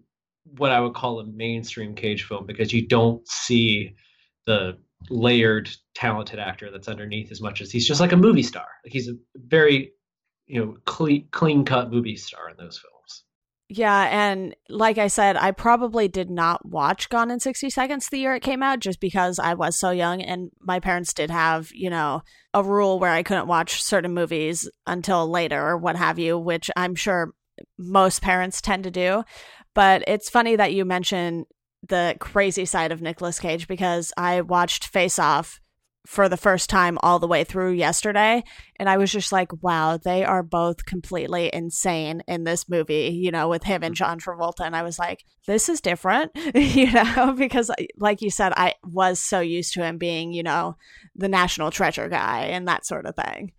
what 0.57 0.71
I 0.71 0.81
would 0.81 0.95
call 0.95 1.21
a 1.21 1.27
mainstream 1.27 1.95
Cage 1.95 2.25
film 2.25 2.47
because 2.47 2.73
you 2.73 2.87
don't 2.87 3.27
see 3.29 3.95
the 4.47 4.79
layered 5.11 5.71
talented 5.95 6.39
actor 6.39 6.71
that's 6.71 6.89
underneath 6.89 7.31
as 7.31 7.41
much 7.41 7.61
as 7.61 7.71
he's 7.71 7.87
just 7.87 8.01
like 8.01 8.13
a 8.13 8.17
movie 8.17 8.43
star. 8.43 8.67
Like 8.85 8.93
he's 8.93 9.09
a 9.09 9.15
very 9.37 9.93
you 10.47 10.65
know 10.65 10.77
clean 10.85 11.29
clean 11.31 11.65
cut 11.65 11.91
movie 11.91 12.17
star 12.17 12.51
in 12.51 12.57
those 12.57 12.79
films. 12.79 12.94
Yeah, 13.69 14.09
and 14.11 14.55
like 14.69 14.99
I 14.99 15.07
said, 15.07 15.37
I 15.37 15.51
probably 15.51 16.07
did 16.07 16.31
not 16.31 16.67
watch 16.67 17.09
Gone 17.09 17.31
in 17.31 17.41
60 17.41 17.71
Seconds 17.71 18.09
the 18.09 18.19
year 18.19 18.35
it 18.35 18.43
came 18.43 18.63
out 18.63 18.81
just 18.81 19.01
because 19.01 19.39
I 19.39 19.55
was 19.55 19.79
so 19.79 19.91
young 19.91 20.21
and 20.21 20.51
my 20.61 20.81
parents 20.81 21.15
did 21.15 21.31
have, 21.31 21.71
you 21.73 21.89
know, 21.89 22.23
a 22.53 22.63
rule 22.63 22.99
where 22.99 23.11
I 23.11 23.23
couldn't 23.23 23.47
watch 23.47 23.83
certain 23.83 24.13
movies 24.13 24.69
until 24.87 25.31
later 25.31 25.67
or 25.67 25.79
what 25.79 25.97
have 25.97 26.19
you, 26.19 26.39
which 26.39 26.71
I'm 26.77 26.95
sure 26.95 27.33
most 27.79 28.21
parents 28.21 28.61
tend 28.61 28.85
to 28.85 28.91
do. 28.91 29.25
But 29.75 30.05
it's 30.07 30.29
funny 30.29 30.57
that 30.57 30.75
you 30.75 30.85
mention 30.85 31.47
the 31.89 32.17
crazy 32.21 32.67
side 32.67 32.93
of 32.93 33.01
Nicolas 33.01 33.39
Cage 33.39 33.67
because 33.67 34.13
I 34.17 34.43
watched 34.43 34.89
Face 34.89 35.19
Off 35.19 35.59
for 36.07 36.29
the 36.29 36.37
first 36.37 36.69
time 36.69 36.99
all 37.03 37.19
the 37.19 37.27
way 37.27 37.45
through 37.45 37.73
yesterday. 37.73 38.45
And 38.79 38.89
I 38.89 38.97
was 38.97 39.11
just 39.11 39.33
like 39.33 39.63
wow 39.63 39.97
they 39.97 40.25
are 40.25 40.43
both 40.43 40.85
completely 40.85 41.51
insane 41.53 42.23
in 42.29 42.45
this 42.45 42.69
movie 42.69 43.09
you 43.09 43.31
know 43.31 43.49
with 43.49 43.65
him 43.65 43.83
and 43.83 43.95
mm-hmm. 43.95 44.05
John 44.05 44.21
Travolta. 44.21 44.65
And 44.65 44.77
I 44.77 44.83
was 44.83 44.99
like 44.99 45.25
this 45.47 45.69
is 45.69 45.81
different 45.81 46.33
you 46.55 46.91
know 46.93 47.33
because 47.39 47.71
uh, 47.71 47.75
like 47.99 48.23
you 48.23 48.31
said 48.31 48.53
I 48.57 48.75
was 48.85 49.19
so 49.19 49.41
used 49.41 49.75
to 49.75 49.85
him 49.85 49.99
being 49.99 50.33
you 50.33 50.43
know 50.43 50.77
the 51.17 51.29
national 51.29 51.71
treasure 51.71 52.09
guy 52.09 52.43
and 52.47 52.69
that 52.69 52.87
sort 52.87 53.07
of 53.07 53.15
thing 53.17 53.53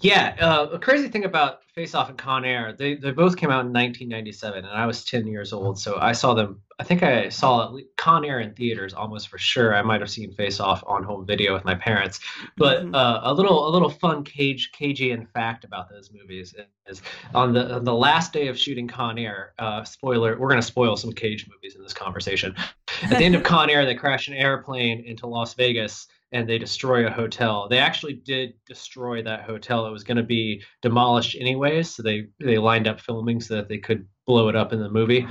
yeah, 0.00 0.36
uh, 0.40 0.68
a 0.72 0.78
crazy 0.78 1.08
thing 1.08 1.24
about 1.24 1.60
Face 1.74 1.94
Off 1.94 2.08
and 2.08 2.18
Con 2.18 2.44
Air, 2.44 2.72
they 2.72 2.94
they 2.96 3.10
both 3.10 3.36
came 3.36 3.50
out 3.50 3.64
in 3.64 3.72
1997, 3.72 4.64
and 4.64 4.66
I 4.66 4.86
was 4.86 5.04
10 5.04 5.26
years 5.26 5.52
old, 5.52 5.78
so 5.78 5.98
I 6.00 6.12
saw 6.12 6.34
them. 6.34 6.60
I 6.78 6.84
think 6.84 7.02
I 7.02 7.30
saw 7.30 7.74
Con 7.96 8.24
Air 8.24 8.40
in 8.40 8.52
theaters 8.52 8.92
almost 8.92 9.28
for 9.28 9.38
sure. 9.38 9.74
I 9.74 9.80
might 9.80 10.00
have 10.00 10.10
seen 10.10 10.32
Face 10.32 10.60
Off 10.60 10.84
on 10.86 11.02
home 11.02 11.24
video 11.24 11.54
with 11.54 11.64
my 11.64 11.74
parents. 11.74 12.20
But 12.58 12.82
mm-hmm. 12.82 12.94
uh, 12.94 13.20
a 13.22 13.32
little 13.32 13.68
a 13.68 13.70
little 13.70 13.88
fun 13.88 14.24
cage 14.24 14.70
Cagean 14.72 15.26
fact 15.32 15.64
about 15.64 15.88
those 15.88 16.10
movies 16.12 16.54
is 16.86 17.00
on 17.34 17.54
the 17.54 17.76
on 17.76 17.84
the 17.84 17.94
last 17.94 18.34
day 18.34 18.48
of 18.48 18.58
shooting 18.58 18.88
Con 18.88 19.18
Air. 19.18 19.54
Uh, 19.58 19.84
spoiler: 19.84 20.38
we're 20.38 20.48
going 20.48 20.60
to 20.60 20.66
spoil 20.66 20.96
some 20.96 21.12
Cage 21.12 21.48
movies 21.48 21.74
in 21.74 21.82
this 21.82 21.94
conversation. 21.94 22.54
At 23.02 23.18
the 23.18 23.24
end 23.24 23.34
of 23.34 23.42
Con 23.44 23.70
Air, 23.70 23.86
they 23.86 23.94
crash 23.94 24.28
an 24.28 24.34
airplane 24.34 25.00
into 25.04 25.26
Las 25.26 25.54
Vegas 25.54 26.06
and 26.32 26.48
they 26.48 26.58
destroy 26.58 27.06
a 27.06 27.10
hotel. 27.10 27.68
They 27.68 27.78
actually 27.78 28.14
did 28.14 28.54
destroy 28.66 29.22
that 29.22 29.42
hotel. 29.42 29.86
It 29.86 29.92
was 29.92 30.04
going 30.04 30.16
to 30.16 30.22
be 30.22 30.62
demolished 30.82 31.36
anyways, 31.38 31.94
so 31.94 32.02
they 32.02 32.28
they 32.40 32.58
lined 32.58 32.88
up 32.88 33.00
filming 33.00 33.40
so 33.40 33.54
that 33.56 33.68
they 33.68 33.78
could 33.78 34.06
blow 34.26 34.48
it 34.48 34.56
up 34.56 34.72
in 34.72 34.80
the 34.80 34.90
movie. 34.90 35.26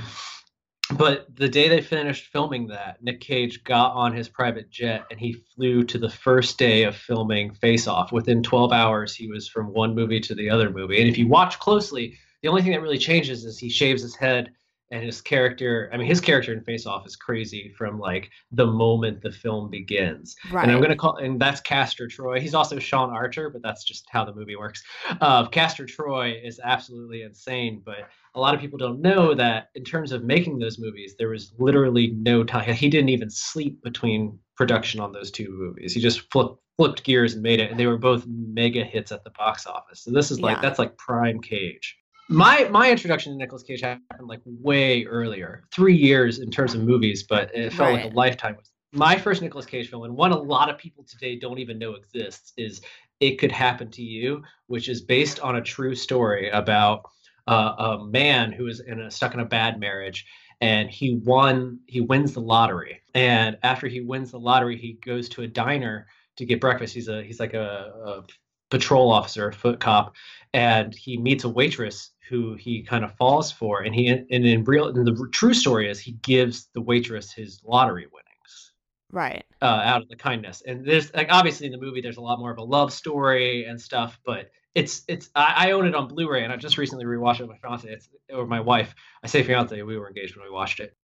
But 0.92 1.34
the 1.34 1.48
day 1.48 1.68
they 1.68 1.80
finished 1.80 2.30
filming 2.32 2.68
that, 2.68 3.02
Nick 3.02 3.20
Cage 3.20 3.64
got 3.64 3.92
on 3.94 4.14
his 4.14 4.28
private 4.28 4.70
jet 4.70 5.04
and 5.10 5.18
he 5.18 5.32
flew 5.32 5.82
to 5.82 5.98
the 5.98 6.08
first 6.08 6.58
day 6.58 6.84
of 6.84 6.94
filming 6.94 7.52
Face 7.54 7.88
Off. 7.88 8.12
Within 8.12 8.40
12 8.40 8.72
hours, 8.72 9.12
he 9.12 9.26
was 9.26 9.48
from 9.48 9.72
one 9.72 9.96
movie 9.96 10.20
to 10.20 10.34
the 10.34 10.48
other 10.48 10.70
movie. 10.70 11.00
And 11.00 11.08
if 11.08 11.18
you 11.18 11.26
watch 11.26 11.58
closely, 11.58 12.16
the 12.42 12.48
only 12.48 12.62
thing 12.62 12.70
that 12.70 12.82
really 12.82 12.98
changes 12.98 13.44
is 13.44 13.58
he 13.58 13.68
shaves 13.68 14.00
his 14.00 14.14
head 14.14 14.52
and 14.90 15.02
his 15.02 15.20
character 15.20 15.90
i 15.92 15.96
mean 15.96 16.06
his 16.06 16.20
character 16.20 16.52
in 16.52 16.62
face 16.62 16.86
off 16.86 17.06
is 17.06 17.16
crazy 17.16 17.72
from 17.76 17.98
like 17.98 18.30
the 18.52 18.66
moment 18.66 19.20
the 19.20 19.30
film 19.30 19.70
begins. 19.70 20.36
Right. 20.50 20.64
and 20.64 20.72
i'm 20.72 20.78
going 20.78 20.90
to 20.90 20.96
call 20.96 21.16
and 21.16 21.40
that's 21.40 21.60
castor 21.60 22.06
troy. 22.06 22.40
He's 22.40 22.54
also 22.54 22.78
sean 22.78 23.10
archer 23.10 23.50
but 23.50 23.62
that's 23.62 23.84
just 23.84 24.06
how 24.10 24.24
the 24.24 24.34
movie 24.34 24.56
works. 24.56 24.82
Uh, 25.20 25.46
castor 25.48 25.86
troy 25.86 26.38
is 26.42 26.60
absolutely 26.62 27.22
insane 27.22 27.82
but 27.84 28.08
a 28.34 28.40
lot 28.40 28.54
of 28.54 28.60
people 28.60 28.78
don't 28.78 29.00
know 29.00 29.34
that 29.34 29.70
in 29.74 29.84
terms 29.84 30.12
of 30.12 30.22
making 30.22 30.58
those 30.58 30.78
movies 30.78 31.14
there 31.18 31.28
was 31.28 31.52
literally 31.58 32.12
no 32.16 32.44
time 32.44 32.72
he 32.72 32.88
didn't 32.88 33.08
even 33.10 33.30
sleep 33.30 33.82
between 33.82 34.38
production 34.56 35.00
on 35.00 35.12
those 35.12 35.30
two 35.30 35.48
movies. 35.50 35.92
He 35.92 36.00
just 36.00 36.30
flipped 36.32 36.60
flipped 36.78 37.04
gears 37.04 37.32
and 37.32 37.42
made 37.42 37.58
it 37.58 37.70
and 37.70 37.80
they 37.80 37.86
were 37.86 37.96
both 37.96 38.26
mega 38.26 38.84
hits 38.84 39.10
at 39.10 39.24
the 39.24 39.30
box 39.30 39.66
office. 39.66 40.02
So 40.02 40.10
this 40.10 40.30
is 40.30 40.40
like 40.40 40.56
yeah. 40.56 40.62
that's 40.62 40.78
like 40.78 40.96
prime 40.98 41.40
cage 41.40 41.96
my 42.28 42.68
my 42.70 42.90
introduction 42.90 43.32
to 43.32 43.38
Nicolas 43.38 43.62
Cage 43.62 43.80
happened 43.80 44.28
like 44.28 44.40
way 44.44 45.04
earlier, 45.04 45.64
three 45.72 45.94
years 45.94 46.38
in 46.38 46.50
terms 46.50 46.74
of 46.74 46.82
movies, 46.82 47.22
but 47.22 47.54
it 47.54 47.72
felt 47.72 47.94
right. 47.94 48.04
like 48.04 48.12
a 48.12 48.16
lifetime. 48.16 48.56
My 48.92 49.16
first 49.16 49.42
Nicolas 49.42 49.66
Cage 49.66 49.90
film, 49.90 50.04
and 50.04 50.16
one 50.16 50.32
a 50.32 50.38
lot 50.38 50.70
of 50.70 50.78
people 50.78 51.04
today 51.04 51.38
don't 51.38 51.58
even 51.58 51.78
know 51.78 51.94
exists, 51.94 52.52
is 52.56 52.80
"It 53.20 53.38
Could 53.38 53.52
Happen 53.52 53.90
to 53.92 54.02
You," 54.02 54.42
which 54.66 54.88
is 54.88 55.02
based 55.02 55.40
on 55.40 55.56
a 55.56 55.62
true 55.62 55.94
story 55.94 56.50
about 56.50 57.02
uh, 57.46 57.74
a 57.78 58.04
man 58.06 58.52
who 58.52 58.66
is 58.66 58.80
in 58.80 59.00
a, 59.00 59.10
stuck 59.10 59.34
in 59.34 59.40
a 59.40 59.44
bad 59.44 59.78
marriage, 59.78 60.26
and 60.60 60.90
he 60.90 61.20
won 61.24 61.80
he 61.86 62.00
wins 62.00 62.32
the 62.32 62.40
lottery, 62.40 63.02
and 63.14 63.58
after 63.62 63.86
he 63.86 64.00
wins 64.00 64.30
the 64.30 64.40
lottery, 64.40 64.76
he 64.76 64.94
goes 65.04 65.28
to 65.30 65.42
a 65.42 65.46
diner 65.46 66.06
to 66.36 66.44
get 66.44 66.60
breakfast. 66.60 66.94
He's 66.94 67.08
a 67.08 67.22
he's 67.22 67.40
like 67.40 67.54
a, 67.54 67.92
a 68.04 68.24
patrol 68.70 69.12
officer, 69.12 69.48
a 69.48 69.52
foot 69.52 69.78
cop, 69.78 70.14
and 70.52 70.94
he 70.94 71.16
meets 71.16 71.44
a 71.44 71.48
waitress 71.48 72.10
who 72.28 72.54
he 72.54 72.82
kind 72.82 73.04
of 73.04 73.14
falls 73.16 73.52
for, 73.52 73.82
and 73.82 73.94
he 73.94 74.08
and 74.08 74.30
in 74.30 74.64
real 74.64 74.88
and 74.88 75.06
the 75.06 75.28
true 75.32 75.54
story 75.54 75.90
is 75.90 76.00
he 76.00 76.12
gives 76.12 76.68
the 76.74 76.80
waitress 76.80 77.32
his 77.32 77.60
lottery 77.64 78.06
winnings, 78.12 78.72
right? 79.12 79.44
Uh, 79.62 79.80
out 79.84 80.02
of 80.02 80.08
the 80.08 80.16
kindness, 80.16 80.62
and 80.66 80.84
there's 80.84 81.12
like 81.14 81.28
obviously 81.30 81.66
in 81.66 81.72
the 81.72 81.78
movie 81.78 82.00
there's 82.00 82.16
a 82.16 82.22
lot 82.22 82.38
more 82.38 82.50
of 82.50 82.58
a 82.58 82.64
love 82.64 82.92
story 82.92 83.64
and 83.64 83.80
stuff, 83.80 84.18
but 84.24 84.50
it's 84.74 85.02
it's 85.08 85.30
I, 85.34 85.68
I 85.68 85.70
own 85.72 85.86
it 85.86 85.94
on 85.94 86.06
Blu-ray, 86.06 86.44
and 86.44 86.52
I 86.52 86.56
just 86.56 86.78
recently 86.78 87.06
rewatched 87.06 87.40
it 87.40 87.48
with 87.48 87.56
my 87.62 87.68
fiance 87.68 87.88
it's, 87.88 88.08
or 88.32 88.46
my 88.46 88.60
wife. 88.60 88.94
I 89.22 89.26
say 89.26 89.42
fiance, 89.42 89.80
we 89.82 89.96
were 89.96 90.06
engaged 90.06 90.36
when 90.36 90.44
we 90.44 90.50
watched 90.50 90.80
it. 90.80 90.94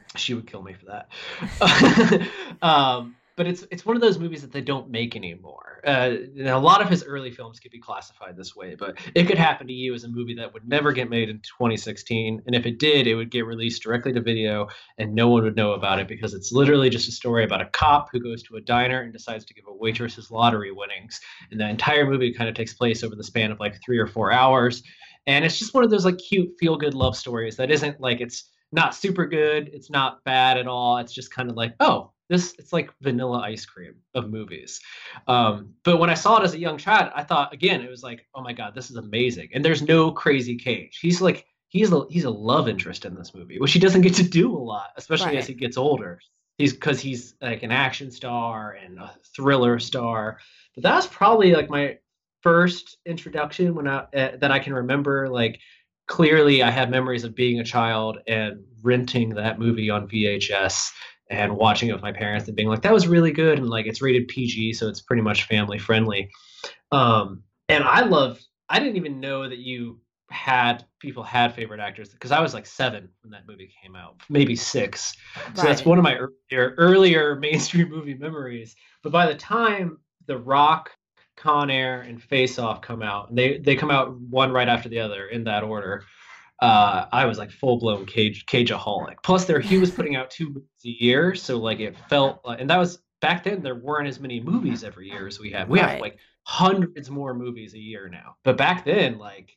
she 0.16 0.34
would 0.34 0.46
kill 0.46 0.62
me 0.62 0.74
for 0.74 0.86
that. 0.86 2.28
um, 2.62 3.16
but 3.36 3.46
it's 3.46 3.64
it's 3.70 3.84
one 3.84 3.96
of 3.96 4.02
those 4.02 4.18
movies 4.18 4.42
that 4.42 4.52
they 4.52 4.60
don't 4.60 4.90
make 4.90 5.14
anymore. 5.14 5.82
Uh, 5.86 6.16
a 6.38 6.58
lot 6.58 6.80
of 6.80 6.88
his 6.88 7.04
early 7.04 7.30
films 7.30 7.60
could 7.60 7.70
be 7.70 7.78
classified 7.78 8.36
this 8.36 8.56
way, 8.56 8.74
but 8.74 8.98
it 9.14 9.24
could 9.24 9.38
happen 9.38 9.66
to 9.66 9.72
you 9.72 9.94
as 9.94 10.04
a 10.04 10.08
movie 10.08 10.34
that 10.34 10.52
would 10.52 10.66
never 10.66 10.92
get 10.92 11.10
made 11.10 11.28
in 11.28 11.38
2016, 11.40 12.42
and 12.46 12.54
if 12.54 12.66
it 12.66 12.78
did, 12.78 13.06
it 13.06 13.14
would 13.14 13.30
get 13.30 13.46
released 13.46 13.82
directly 13.82 14.12
to 14.12 14.20
video, 14.20 14.68
and 14.98 15.14
no 15.14 15.28
one 15.28 15.44
would 15.44 15.56
know 15.56 15.72
about 15.72 15.98
it 15.98 16.08
because 16.08 16.34
it's 16.34 16.52
literally 16.52 16.88
just 16.88 17.08
a 17.08 17.12
story 17.12 17.44
about 17.44 17.60
a 17.60 17.66
cop 17.66 18.08
who 18.10 18.20
goes 18.20 18.42
to 18.42 18.56
a 18.56 18.60
diner 18.60 19.02
and 19.02 19.12
decides 19.12 19.44
to 19.44 19.54
give 19.54 19.66
a 19.68 19.74
waitress 19.74 20.16
his 20.16 20.30
lottery 20.30 20.72
winnings, 20.72 21.20
and 21.50 21.60
the 21.60 21.68
entire 21.68 22.08
movie 22.08 22.32
kind 22.32 22.48
of 22.48 22.54
takes 22.56 22.74
place 22.74 23.04
over 23.04 23.14
the 23.14 23.24
span 23.24 23.52
of 23.52 23.60
like 23.60 23.80
three 23.84 23.98
or 23.98 24.06
four 24.06 24.32
hours, 24.32 24.82
and 25.26 25.44
it's 25.44 25.58
just 25.58 25.74
one 25.74 25.84
of 25.84 25.90
those 25.90 26.04
like 26.04 26.18
cute 26.18 26.54
feel 26.58 26.76
good 26.76 26.94
love 26.94 27.16
stories 27.16 27.56
that 27.56 27.70
isn't 27.70 28.00
like 28.00 28.20
it's 28.20 28.50
not 28.72 28.94
super 28.94 29.26
good, 29.26 29.70
it's 29.72 29.90
not 29.90 30.22
bad 30.24 30.58
at 30.58 30.66
all. 30.66 30.98
It's 30.98 31.14
just 31.14 31.32
kind 31.32 31.50
of 31.50 31.56
like, 31.56 31.74
oh, 31.80 32.12
this 32.28 32.54
it's 32.58 32.72
like 32.72 32.90
vanilla 33.00 33.40
ice 33.40 33.64
cream 33.64 33.94
of 34.14 34.30
movies. 34.30 34.80
Um, 35.28 35.74
but 35.84 35.98
when 35.98 36.10
i 36.10 36.14
saw 36.14 36.40
it 36.40 36.44
as 36.44 36.54
a 36.54 36.58
young 36.58 36.78
child 36.78 37.12
i 37.14 37.22
thought 37.22 37.52
again 37.52 37.80
it 37.80 37.90
was 37.90 38.02
like 38.02 38.26
oh 38.34 38.42
my 38.42 38.52
god 38.52 38.74
this 38.74 38.90
is 38.90 38.96
amazing. 38.96 39.48
And 39.52 39.64
there's 39.64 39.82
no 39.82 40.10
crazy 40.10 40.56
cage. 40.56 40.98
He's 41.00 41.20
like 41.20 41.46
he's 41.68 41.92
a 41.92 42.02
he's 42.10 42.24
a 42.24 42.30
love 42.30 42.68
interest 42.68 43.04
in 43.04 43.14
this 43.14 43.34
movie 43.34 43.58
which 43.58 43.72
he 43.72 43.78
doesn't 43.78 44.02
get 44.02 44.14
to 44.14 44.22
do 44.22 44.54
a 44.54 44.58
lot 44.58 44.90
especially 44.96 45.28
right. 45.28 45.38
as 45.38 45.46
he 45.46 45.54
gets 45.54 45.76
older. 45.76 46.20
He's 46.58 46.72
because 46.72 47.00
he's 47.00 47.34
like 47.42 47.62
an 47.62 47.72
action 47.72 48.10
star 48.10 48.78
and 48.82 48.98
a 48.98 49.14
thriller 49.34 49.78
star. 49.78 50.38
But 50.74 50.84
that's 50.84 51.06
probably 51.06 51.52
like 51.52 51.68
my 51.68 51.98
first 52.42 52.98
introduction 53.06 53.74
when 53.74 53.88
i 53.88 53.98
uh, 54.14 54.36
that 54.36 54.52
i 54.52 54.58
can 54.60 54.72
remember 54.72 55.28
like 55.28 55.58
clearly 56.06 56.62
i 56.62 56.70
have 56.70 56.88
memories 56.88 57.24
of 57.24 57.34
being 57.34 57.58
a 57.58 57.64
child 57.64 58.18
and 58.28 58.62
renting 58.82 59.30
that 59.30 59.58
movie 59.58 59.90
on 59.90 60.06
vhs 60.06 60.90
and 61.28 61.56
watching 61.56 61.88
it 61.88 61.92
with 61.92 62.02
my 62.02 62.12
parents 62.12 62.46
and 62.46 62.56
being 62.56 62.68
like, 62.68 62.82
that 62.82 62.92
was 62.92 63.08
really 63.08 63.32
good. 63.32 63.58
And 63.58 63.68
like, 63.68 63.86
it's 63.86 64.02
rated 64.02 64.28
PG, 64.28 64.74
so 64.74 64.88
it's 64.88 65.00
pretty 65.00 65.22
much 65.22 65.44
family 65.44 65.78
friendly. 65.78 66.30
Um, 66.92 67.42
and 67.68 67.82
I 67.84 68.02
love, 68.02 68.40
I 68.68 68.78
didn't 68.78 68.96
even 68.96 69.20
know 69.20 69.48
that 69.48 69.58
you 69.58 70.00
had 70.30 70.84
people 71.00 71.22
had 71.22 71.54
favorite 71.54 71.80
actors 71.80 72.08
because 72.08 72.32
I 72.32 72.40
was 72.40 72.52
like 72.52 72.66
seven 72.66 73.08
when 73.22 73.30
that 73.30 73.46
movie 73.46 73.72
came 73.82 73.94
out, 73.94 74.20
maybe 74.28 74.56
six. 74.56 75.16
So 75.54 75.62
that's 75.62 75.84
one 75.84 75.98
of 75.98 76.04
my 76.04 76.16
earlier, 76.16 76.74
earlier 76.78 77.36
mainstream 77.40 77.90
movie 77.90 78.14
memories. 78.14 78.74
But 79.02 79.12
by 79.12 79.26
the 79.26 79.36
time 79.36 79.98
The 80.26 80.38
Rock, 80.38 80.90
Con 81.36 81.70
Air, 81.70 82.00
and 82.02 82.22
Face 82.22 82.58
Off 82.58 82.80
come 82.80 83.02
out, 83.02 83.34
they 83.34 83.58
they 83.58 83.76
come 83.76 83.90
out 83.90 84.18
one 84.18 84.52
right 84.52 84.68
after 84.68 84.88
the 84.88 85.00
other 85.00 85.26
in 85.26 85.44
that 85.44 85.62
order 85.62 86.04
uh, 86.60 87.06
I 87.12 87.26
was 87.26 87.38
like 87.38 87.50
full 87.50 87.78
blown 87.78 88.06
cage 88.06 88.46
cageaholic. 88.46 89.16
Plus, 89.22 89.44
there 89.44 89.60
he 89.60 89.78
was 89.78 89.90
putting 89.90 90.16
out 90.16 90.30
two 90.30 90.48
movies 90.48 90.84
a 90.84 91.04
year, 91.04 91.34
so 91.34 91.58
like 91.58 91.80
it 91.80 91.96
felt 92.08 92.40
like, 92.44 92.60
and 92.60 92.70
that 92.70 92.78
was 92.78 92.98
back 93.20 93.44
then. 93.44 93.62
There 93.62 93.74
weren't 93.74 94.08
as 94.08 94.20
many 94.20 94.40
movies 94.40 94.82
every 94.82 95.08
year 95.08 95.26
as 95.26 95.38
we 95.38 95.50
have. 95.50 95.68
We 95.68 95.80
right. 95.80 95.90
have 95.90 96.00
like 96.00 96.18
hundreds 96.44 97.10
more 97.10 97.34
movies 97.34 97.74
a 97.74 97.78
year 97.78 98.08
now, 98.08 98.36
but 98.42 98.56
back 98.56 98.84
then, 98.84 99.18
like 99.18 99.56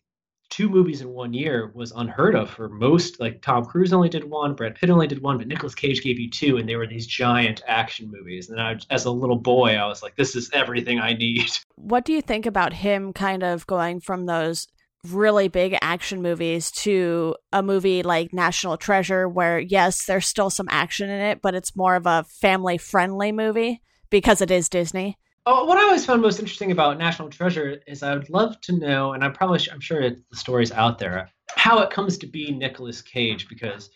two 0.50 0.68
movies 0.68 1.00
in 1.00 1.10
one 1.10 1.32
year 1.32 1.72
was 1.74 1.92
unheard 1.92 2.36
of 2.36 2.50
for 2.50 2.68
most. 2.68 3.20
Like 3.20 3.42
Tom 3.42 3.64
Cruise 3.64 3.94
only 3.94 4.10
did 4.10 4.26
one, 4.26 4.56
Brad 4.56 4.76
Pitt 4.76 4.90
only 4.90 5.08
did 5.08 5.22
one, 5.22 5.38
but 5.38 5.48
Nicolas 5.48 5.76
Cage 5.76 6.04
gave 6.04 6.20
you 6.20 6.30
two, 6.30 6.58
and 6.58 6.68
they 6.68 6.76
were 6.76 6.88
these 6.88 7.08
giant 7.08 7.62
action 7.66 8.12
movies. 8.12 8.50
And 8.50 8.60
I, 8.60 8.78
as 8.90 9.06
a 9.06 9.12
little 9.12 9.38
boy, 9.38 9.76
I 9.76 9.86
was 9.86 10.04
like, 10.04 10.18
"This 10.18 10.36
is 10.36 10.50
everything 10.54 11.00
I 11.00 11.14
need." 11.14 11.50
What 11.76 12.04
do 12.04 12.12
you 12.12 12.22
think 12.22 12.46
about 12.46 12.74
him 12.74 13.14
kind 13.14 13.42
of 13.42 13.66
going 13.66 14.02
from 14.02 14.26
those 14.26 14.68
really 15.08 15.48
big 15.48 15.78
action 15.82 16.22
movies 16.22 16.72
to 16.72 17.36
a 17.52 17.64
movie 17.64 18.04
like 18.04 18.34
National 18.34 18.78
Treasure, 18.78 19.28
where 19.28 19.60
yes, 19.60 20.06
there's 20.06 20.28
still 20.28 20.50
some 20.50 20.68
action 20.70 21.10
in 21.10 21.22
it, 21.22 21.42
but 21.42 21.56
it's 21.56 21.76
more 21.76 21.96
of 21.96 22.06
a 22.06 22.26
family 22.42 22.78
friendly 22.78 23.32
movie 23.32 23.82
because 24.10 24.42
it 24.42 24.52
is 24.52 24.70
Disney. 24.70 25.18
Oh, 25.46 25.66
what 25.66 25.78
I 25.78 25.84
always 25.84 26.06
found 26.06 26.22
most 26.22 26.40
interesting 26.40 26.72
about 26.72 26.98
National 26.98 27.30
Treasure 27.30 27.80
is 27.88 28.04
I 28.04 28.14
would 28.14 28.30
love 28.30 28.60
to 28.62 28.78
know, 28.78 29.14
and 29.14 29.24
I 29.24 29.30
probably 29.30 29.60
I'm 29.72 29.80
sure 29.80 30.02
it, 30.02 30.20
the 30.30 30.38
story's 30.38 30.72
out 30.72 31.00
there, 31.00 31.30
how 31.56 31.80
it 31.80 31.90
comes 31.90 32.18
to 32.20 32.28
be 32.28 32.52
Nicolas 32.52 33.02
Cage 33.02 33.48
because 33.48 33.90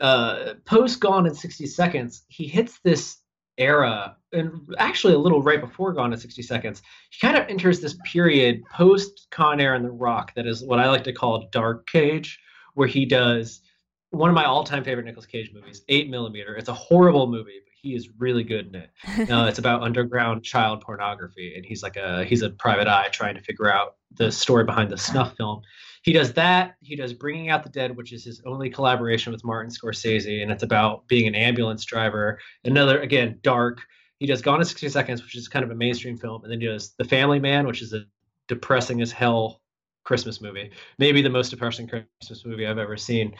uh, 0.00 0.54
post 0.64 1.00
Gone 1.00 1.26
in 1.26 1.34
60 1.34 1.66
Seconds, 1.66 2.24
he 2.28 2.46
hits 2.46 2.80
this 2.82 3.18
era, 3.60 4.16
and 4.32 4.52
actually 4.78 5.14
a 5.14 5.18
little 5.18 5.42
right 5.42 5.60
before 5.60 5.92
Gone 5.92 6.12
in 6.12 6.18
60 6.18 6.42
Seconds, 6.42 6.82
he 7.10 7.24
kind 7.24 7.36
of 7.36 7.48
enters 7.48 7.80
this 7.80 7.96
period 8.04 8.62
post 8.72 9.28
Con 9.30 9.60
Air 9.60 9.74
and 9.74 9.84
The 9.84 9.90
Rock 9.90 10.34
that 10.34 10.46
is 10.46 10.64
what 10.64 10.78
I 10.78 10.88
like 10.88 11.04
to 11.04 11.12
call 11.12 11.48
Dark 11.52 11.86
Cage, 11.86 12.40
where 12.74 12.88
he 12.88 13.04
does 13.04 13.60
one 14.10 14.28
of 14.28 14.34
my 14.34 14.44
all-time 14.44 14.82
favorite 14.82 15.04
Nicolas 15.04 15.26
Cage 15.26 15.52
movies, 15.54 15.82
Eight 15.88 16.10
Millimeter. 16.10 16.56
It's 16.56 16.68
a 16.68 16.74
horrible 16.74 17.28
movie, 17.28 17.60
but 17.64 17.72
he 17.80 17.94
is 17.94 18.08
really 18.18 18.42
good 18.42 18.68
in 18.68 18.74
it. 18.74 18.90
Uh, 19.30 19.46
it's 19.46 19.58
about 19.58 19.82
underground 19.82 20.42
child 20.42 20.80
pornography, 20.80 21.54
and 21.54 21.64
he's 21.64 21.82
like 21.82 21.96
a 21.96 22.24
he's 22.24 22.42
a 22.42 22.50
private 22.50 22.88
eye 22.88 23.08
trying 23.12 23.34
to 23.34 23.40
figure 23.42 23.72
out 23.72 23.96
the 24.16 24.32
story 24.32 24.64
behind 24.64 24.90
the 24.90 24.98
snuff 24.98 25.36
film. 25.36 25.62
He 26.02 26.12
does 26.12 26.32
that. 26.34 26.76
He 26.80 26.96
does 26.96 27.12
Bringing 27.12 27.50
Out 27.50 27.62
the 27.62 27.68
Dead, 27.68 27.96
which 27.96 28.12
is 28.12 28.24
his 28.24 28.40
only 28.46 28.70
collaboration 28.70 29.32
with 29.32 29.44
Martin 29.44 29.70
Scorsese, 29.70 30.42
and 30.42 30.50
it's 30.50 30.62
about 30.62 31.06
being 31.08 31.26
an 31.26 31.34
ambulance 31.34 31.84
driver. 31.84 32.38
Another 32.64 33.00
again 33.00 33.38
dark. 33.42 33.80
He 34.18 34.26
does 34.26 34.42
Gone 34.42 34.60
in 34.60 34.66
60 34.66 34.88
Seconds, 34.88 35.22
which 35.22 35.36
is 35.36 35.48
kind 35.48 35.64
of 35.64 35.70
a 35.70 35.74
mainstream 35.74 36.16
film, 36.16 36.42
and 36.42 36.52
then 36.52 36.60
he 36.60 36.66
does 36.66 36.94
The 36.98 37.04
Family 37.04 37.38
Man, 37.38 37.66
which 37.66 37.80
is 37.82 37.92
a 37.92 38.04
depressing 38.48 39.00
as 39.00 39.12
hell 39.12 39.62
Christmas 40.04 40.40
movie. 40.40 40.70
Maybe 40.98 41.22
the 41.22 41.30
most 41.30 41.50
depressing 41.50 41.86
Christmas 41.86 42.44
movie 42.44 42.66
I've 42.66 42.78
ever 42.78 42.96
seen 42.96 43.34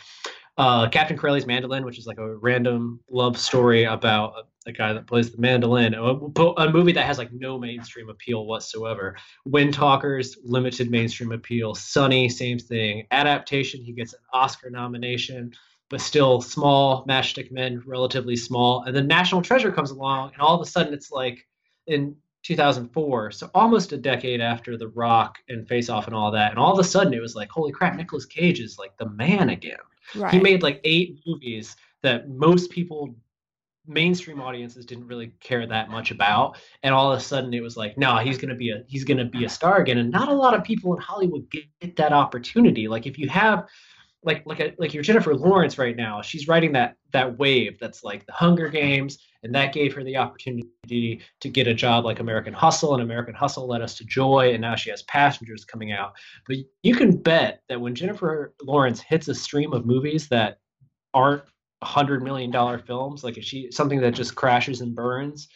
uh, 0.61 0.89
Captain 0.89 1.17
Corelli's 1.17 1.47
Mandolin, 1.47 1.85
which 1.87 1.99
is 1.99 2.07
like 2.07 2.19
a 2.19 2.37
random 2.37 3.01
love 3.11 3.39
story 3.39 3.85
about 3.85 4.49
a 4.67 4.73
guy 4.73 4.93
that 4.93 5.07
plays 5.07 5.31
the 5.31 5.41
mandolin, 5.41 5.95
a, 5.95 6.15
a, 6.59 6.71
movie 6.71 6.93
that 6.93 7.07
has 7.07 7.17
like 7.17 7.33
no 7.33 7.59
mainstream 7.59 8.11
appeal 8.11 8.45
whatsoever. 8.45 9.17
Wind 9.47 9.73
Talkers, 9.73 10.37
limited 10.45 10.91
mainstream 10.91 11.33
appeal. 11.33 11.75
Sonny, 11.75 12.29
same 12.29 12.59
thing. 12.59 13.07
Adaptation, 13.11 13.83
he 13.83 13.93
gets 13.93 14.13
an 14.13 14.21
Oscar 14.33 14.69
nomination, 14.69 15.53
but 15.89 16.01
still 16.01 16.43
small. 16.43 17.07
Matchstick 17.07 17.51
Men, 17.51 17.83
relatively 17.87 18.37
small. 18.37 18.83
And 18.83 18.95
then 18.95 19.07
National 19.07 19.41
Treasure 19.41 19.73
comes 19.73 19.93
along, 19.93 20.33
and 20.35 20.43
all 20.43 20.55
of 20.55 20.61
a 20.61 20.71
sudden 20.71 20.93
it's 20.93 21.11
like 21.11 21.47
in 21.87 22.15
2004, 22.43 23.31
so 23.31 23.51
almost 23.55 23.93
a 23.93 23.97
decade 23.97 24.41
after 24.41 24.77
The 24.77 24.89
Rock 24.89 25.39
and 25.49 25.67
Face 25.67 25.89
Off 25.89 26.07
and 26.07 26.15
all 26.15 26.31
that. 26.33 26.51
And 26.51 26.59
all 26.59 26.73
of 26.73 26.79
a 26.79 26.85
sudden 26.85 27.15
it 27.15 27.21
was 27.21 27.35
like, 27.35 27.51
holy 27.51 27.73
crap, 27.73 27.97
Nicolas 27.97 28.27
Cage 28.27 28.61
is 28.61 28.79
like 28.79 28.97
the 28.99 29.09
man 29.11 29.51
again. 29.51 29.79
Right. 30.15 30.33
He 30.33 30.41
made 30.41 30.63
like 30.63 30.81
eight 30.85 31.21
movies 31.27 31.77
that 32.03 32.29
most 32.29 32.71
people 32.71 33.15
mainstream 33.91 34.41
audiences 34.41 34.87
didn't 34.87 35.07
really 35.07 35.33
care 35.41 35.67
that 35.67 35.91
much 35.91 36.11
about 36.11 36.57
and 36.83 36.95
all 36.95 37.13
of 37.13 37.19
a 37.19 37.23
sudden 37.23 37.53
it 37.53 37.63
was 37.63 37.77
like 37.77 37.99
no 37.99 38.17
he's 38.17 38.39
going 38.39 38.49
to 38.49 38.55
be 38.55 38.71
a 38.71 38.83
he's 38.87 39.05
going 39.05 39.19
to 39.19 39.25
be 39.25 39.45
a 39.45 39.49
star 39.49 39.81
again 39.81 39.99
and 39.99 40.11
not 40.11 40.29
a 40.29 40.35
lot 40.35 40.55
of 40.55 40.63
people 40.63 40.95
in 40.95 41.01
hollywood 41.01 41.49
get 41.51 41.97
that 41.97 42.13
opportunity 42.13 42.89
like 42.89 43.07
if 43.07 43.19
you 43.19 43.29
have 43.29 43.67
like 44.23 44.43
like 44.45 44.61
a, 44.61 44.75
like 44.79 44.93
your 44.93 45.03
Jennifer 45.03 45.35
Lawrence 45.35 45.79
right 45.79 45.97
now, 45.97 46.21
she's 46.21 46.47
writing 46.47 46.73
that 46.73 46.97
that 47.13 47.39
wave 47.39 47.79
that's 47.81 48.05
like 48.05 48.27
the 48.27 48.33
Hunger 48.33 48.69
Games, 48.69 49.19
and 49.43 49.55
that 49.55 49.73
gave 49.73 49.95
her 49.95 50.05
the 50.05 50.17
opportunity 50.17 51.23
to 51.41 51.49
get 51.49 51.67
a 51.67 51.75
job 51.75 52.05
like 52.05 52.21
American 52.21 52.53
Hustle, 52.53 52.95
and 52.95 53.03
American 53.03 53.35
Hustle 53.35 53.67
led 53.67 53.81
us 53.81 53.95
to 53.97 54.05
Joy, 54.05 54.53
and 54.53 54.61
now 54.61 54.75
she 54.77 54.91
has 54.91 55.03
Passengers 55.05 55.65
coming 55.65 55.93
out. 55.93 56.13
But 56.47 56.59
you 56.83 56.95
can 56.95 57.17
bet 57.17 57.63
that 57.69 57.81
when 57.81 57.95
Jennifer 57.95 58.53
Lawrence 58.63 59.01
hits 59.01 59.29
a 59.29 59.35
stream 59.35 59.73
of 59.73 59.87
movies 59.87 60.29
that 60.29 60.59
aren't 61.15 61.45
hundred 61.83 62.23
million 62.23 62.51
dollar 62.51 62.79
films, 62.79 63.25
like 63.25 63.39
if 63.39 63.45
she 63.45 63.71
something 63.71 64.01
that 64.01 64.13
just 64.13 64.35
crashes 64.35 64.81
and 64.81 64.95
burns, 64.95 65.49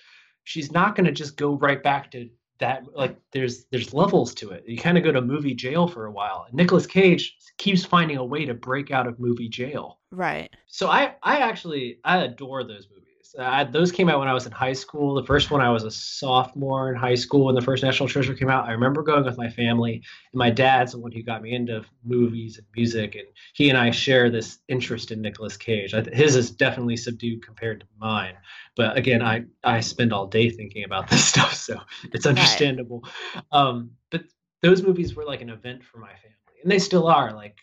she's 0.44 0.72
not 0.72 0.96
going 0.96 1.06
to 1.06 1.12
just 1.12 1.36
go 1.36 1.54
right 1.56 1.82
back 1.82 2.10
to 2.12 2.28
that 2.58 2.84
like 2.94 3.16
there's 3.32 3.64
there's 3.66 3.92
levels 3.92 4.34
to 4.34 4.50
it. 4.50 4.64
You 4.66 4.78
kind 4.78 4.96
of 4.96 5.04
go 5.04 5.12
to 5.12 5.20
movie 5.20 5.54
jail 5.54 5.88
for 5.88 6.06
a 6.06 6.12
while. 6.12 6.44
And 6.46 6.54
Nicolas 6.54 6.86
Cage 6.86 7.36
keeps 7.58 7.84
finding 7.84 8.16
a 8.16 8.24
way 8.24 8.44
to 8.44 8.54
break 8.54 8.90
out 8.90 9.06
of 9.06 9.18
movie 9.18 9.48
jail. 9.48 9.98
Right. 10.10 10.50
So 10.66 10.88
I 10.88 11.16
I 11.22 11.38
actually 11.38 11.98
I 12.04 12.18
adore 12.18 12.64
those 12.64 12.88
movies. 12.90 13.04
Those 13.36 13.90
came 13.90 14.08
out 14.08 14.20
when 14.20 14.28
I 14.28 14.32
was 14.32 14.46
in 14.46 14.52
high 14.52 14.72
school. 14.72 15.14
The 15.14 15.24
first 15.24 15.50
one 15.50 15.60
I 15.60 15.70
was 15.70 15.82
a 15.82 15.90
sophomore 15.90 16.90
in 16.90 16.96
high 16.96 17.16
school 17.16 17.46
when 17.46 17.54
the 17.54 17.60
first 17.60 17.82
National 17.82 18.08
Treasure 18.08 18.34
came 18.34 18.48
out. 18.48 18.66
I 18.66 18.72
remember 18.72 19.02
going 19.02 19.24
with 19.24 19.36
my 19.36 19.50
family, 19.50 19.94
and 19.94 20.38
my 20.38 20.50
dad's 20.50 20.92
the 20.92 20.98
one 20.98 21.10
who 21.10 21.22
got 21.22 21.42
me 21.42 21.54
into 21.54 21.84
movies 22.04 22.58
and 22.58 22.66
music, 22.76 23.16
and 23.16 23.26
he 23.54 23.68
and 23.70 23.78
I 23.78 23.90
share 23.90 24.30
this 24.30 24.58
interest 24.68 25.10
in 25.10 25.20
Nicolas 25.20 25.56
Cage. 25.56 25.94
His 26.12 26.36
is 26.36 26.50
definitely 26.50 26.96
subdued 26.96 27.44
compared 27.44 27.80
to 27.80 27.86
mine, 27.98 28.34
but 28.76 28.96
again, 28.96 29.22
I 29.22 29.44
I 29.64 29.80
spend 29.80 30.12
all 30.12 30.26
day 30.26 30.50
thinking 30.50 30.84
about 30.84 31.08
this 31.10 31.24
stuff, 31.24 31.54
so 31.54 31.80
it's 32.12 32.26
understandable. 32.26 33.04
Right. 33.34 33.44
Um, 33.50 33.90
but 34.10 34.24
those 34.62 34.82
movies 34.82 35.14
were 35.14 35.24
like 35.24 35.42
an 35.42 35.50
event 35.50 35.82
for 35.84 35.98
my 35.98 36.12
family, 36.12 36.60
and 36.62 36.70
they 36.70 36.78
still 36.78 37.08
are. 37.08 37.32
Like 37.32 37.58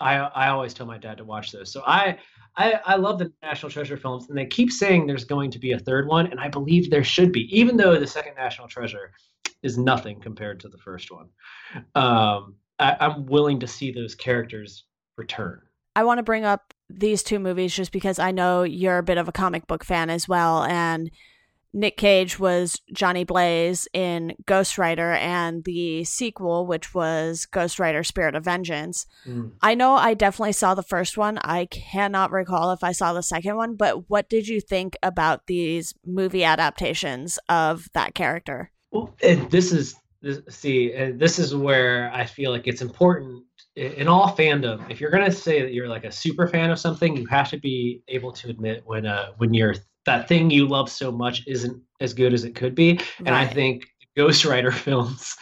I 0.00 0.16
I 0.16 0.48
always 0.48 0.74
tell 0.74 0.86
my 0.86 0.98
dad 0.98 1.18
to 1.18 1.24
watch 1.24 1.52
those. 1.52 1.72
So 1.72 1.82
I 1.86 2.18
I, 2.56 2.80
I 2.84 2.96
love 2.96 3.18
the 3.18 3.32
National 3.40 3.70
Treasure 3.70 3.96
films, 3.96 4.28
and 4.28 4.36
they 4.36 4.46
keep 4.46 4.72
saying 4.72 5.06
there's 5.06 5.24
going 5.24 5.50
to 5.52 5.58
be 5.58 5.72
a 5.72 5.78
third 5.78 6.08
one, 6.08 6.26
and 6.26 6.40
I 6.40 6.48
believe 6.48 6.90
there 6.90 7.04
should 7.04 7.30
be, 7.30 7.42
even 7.56 7.76
though 7.76 7.98
the 7.98 8.06
second 8.06 8.34
National 8.34 8.66
Treasure 8.66 9.12
is 9.62 9.78
nothing 9.78 10.20
compared 10.20 10.60
to 10.60 10.68
the 10.68 10.78
first 10.78 11.10
one. 11.10 11.28
Um, 11.94 12.56
I, 12.78 12.96
I'm 13.00 13.26
willing 13.26 13.60
to 13.60 13.66
see 13.66 13.92
those 13.92 14.14
characters 14.14 14.84
return. 15.16 15.60
I 15.94 16.04
want 16.04 16.18
to 16.18 16.22
bring 16.22 16.44
up 16.44 16.74
these 16.88 17.22
two 17.22 17.38
movies 17.38 17.74
just 17.74 17.92
because 17.92 18.18
I 18.18 18.30
know 18.30 18.62
you're 18.62 18.98
a 18.98 19.02
bit 19.02 19.18
of 19.18 19.28
a 19.28 19.32
comic 19.32 19.66
book 19.66 19.84
fan 19.84 20.10
as 20.10 20.28
well, 20.28 20.64
and 20.64 21.10
Nick 21.74 21.96
Cage 21.96 22.38
was 22.38 22.80
Johnny 22.92 23.24
Blaze 23.24 23.86
in 23.92 24.34
Ghost 24.46 24.78
Rider 24.78 25.12
and 25.12 25.64
the 25.64 26.02
sequel, 26.04 26.66
which 26.66 26.94
was 26.94 27.46
Ghost 27.46 27.78
Rider 27.78 28.02
Spirit 28.02 28.34
of 28.34 28.44
Vengeance. 28.44 29.06
Mm. 29.26 29.52
I 29.60 29.74
know 29.74 29.92
I 29.92 30.14
definitely 30.14 30.52
saw 30.52 30.74
the 30.74 30.82
first 30.82 31.18
one. 31.18 31.38
I 31.44 31.66
cannot 31.66 32.30
recall 32.30 32.72
if 32.72 32.82
I 32.82 32.92
saw 32.92 33.12
the 33.12 33.22
second 33.22 33.56
one, 33.56 33.76
but 33.76 34.08
what 34.08 34.30
did 34.30 34.48
you 34.48 34.60
think 34.60 34.96
about 35.02 35.46
these 35.46 35.94
movie 36.06 36.44
adaptations 36.44 37.38
of 37.48 37.88
that 37.92 38.14
character? 38.14 38.72
Well, 38.90 39.14
this 39.20 39.70
is 39.72 39.94
this, 40.22 40.40
see, 40.48 40.92
this 41.12 41.38
is 41.38 41.54
where 41.54 42.10
I 42.12 42.24
feel 42.26 42.50
like 42.50 42.66
it's 42.66 42.82
important 42.82 43.44
in 43.76 44.08
all 44.08 44.34
fandom. 44.36 44.90
If 44.90 45.00
you're 45.00 45.10
going 45.10 45.24
to 45.24 45.30
say 45.30 45.62
that 45.62 45.72
you're 45.72 45.88
like 45.88 46.04
a 46.04 46.10
super 46.10 46.48
fan 46.48 46.70
of 46.70 46.78
something, 46.78 47.16
you 47.16 47.26
have 47.26 47.50
to 47.50 47.58
be 47.58 48.02
able 48.08 48.32
to 48.32 48.48
admit 48.48 48.82
when 48.84 49.06
uh 49.06 49.32
when 49.36 49.54
you're 49.54 49.76
that 50.08 50.26
thing 50.26 50.50
you 50.50 50.66
love 50.66 50.90
so 50.90 51.12
much 51.12 51.46
isn't 51.46 51.80
as 52.00 52.14
good 52.14 52.32
as 52.32 52.44
it 52.44 52.54
could 52.54 52.74
be. 52.74 52.92
Right. 52.92 53.08
And 53.26 53.34
I 53.34 53.46
think 53.46 53.86
Ghost 54.16 54.44
Rider 54.44 54.72
films 54.86 55.36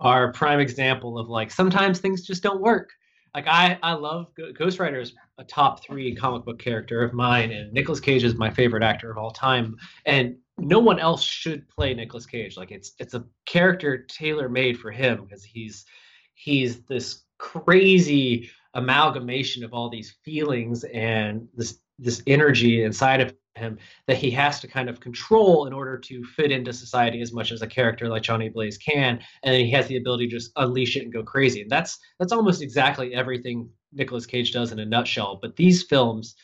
are 0.00 0.28
a 0.28 0.32
prime 0.32 0.60
example 0.60 1.18
of 1.18 1.28
like 1.28 1.50
sometimes 1.50 1.98
things 1.98 2.26
just 2.26 2.42
don't 2.42 2.60
work. 2.60 2.90
Like 3.34 3.46
I, 3.46 3.78
I 3.82 3.92
love 3.92 4.26
Ghost 4.58 4.78
Rider 4.78 5.00
is 5.00 5.14
a 5.38 5.44
top 5.44 5.84
three 5.84 6.14
comic 6.14 6.44
book 6.44 6.58
character 6.58 7.02
of 7.02 7.12
mine, 7.12 7.52
and 7.52 7.72
Nicolas 7.72 8.00
Cage 8.00 8.24
is 8.24 8.34
my 8.34 8.50
favorite 8.50 8.82
actor 8.82 9.10
of 9.10 9.18
all 9.18 9.30
time. 9.30 9.76
And 10.04 10.36
no 10.58 10.80
one 10.80 10.98
else 10.98 11.22
should 11.22 11.68
play 11.68 11.94
Nicolas 11.94 12.26
Cage. 12.26 12.56
Like 12.56 12.72
it's 12.72 12.92
it's 12.98 13.14
a 13.14 13.24
character 13.46 14.04
tailor 14.08 14.48
made 14.48 14.78
for 14.78 14.90
him 14.90 15.24
because 15.24 15.44
he's 15.44 15.86
he's 16.34 16.80
this 16.82 17.22
crazy 17.38 18.50
amalgamation 18.74 19.64
of 19.64 19.72
all 19.72 19.88
these 19.88 20.16
feelings 20.24 20.84
and 20.84 21.48
this 21.54 21.78
this 21.98 22.22
energy 22.26 22.82
inside 22.84 23.20
of 23.20 23.34
him 23.56 23.78
that 24.06 24.16
he 24.16 24.30
has 24.30 24.60
to 24.60 24.68
kind 24.68 24.88
of 24.88 25.00
control 25.00 25.66
in 25.66 25.72
order 25.72 25.98
to 25.98 26.24
fit 26.24 26.52
into 26.52 26.72
society 26.72 27.20
as 27.20 27.32
much 27.32 27.52
as 27.52 27.62
a 27.62 27.66
character 27.66 28.08
like 28.08 28.22
Johnny 28.22 28.48
Blaze 28.48 28.78
can, 28.78 29.20
and 29.42 29.54
then 29.54 29.64
he 29.64 29.70
has 29.72 29.86
the 29.86 29.96
ability 29.96 30.28
to 30.28 30.36
just 30.36 30.52
unleash 30.56 30.96
it 30.96 31.02
and 31.02 31.12
go 31.12 31.22
crazy. 31.22 31.62
And 31.62 31.70
that's 31.70 31.98
that's 32.18 32.32
almost 32.32 32.62
exactly 32.62 33.14
everything 33.14 33.68
Nicolas 33.92 34.26
Cage 34.26 34.52
does 34.52 34.72
in 34.72 34.78
a 34.78 34.86
nutshell. 34.86 35.38
But 35.40 35.56
these 35.56 35.82
films 35.82 36.36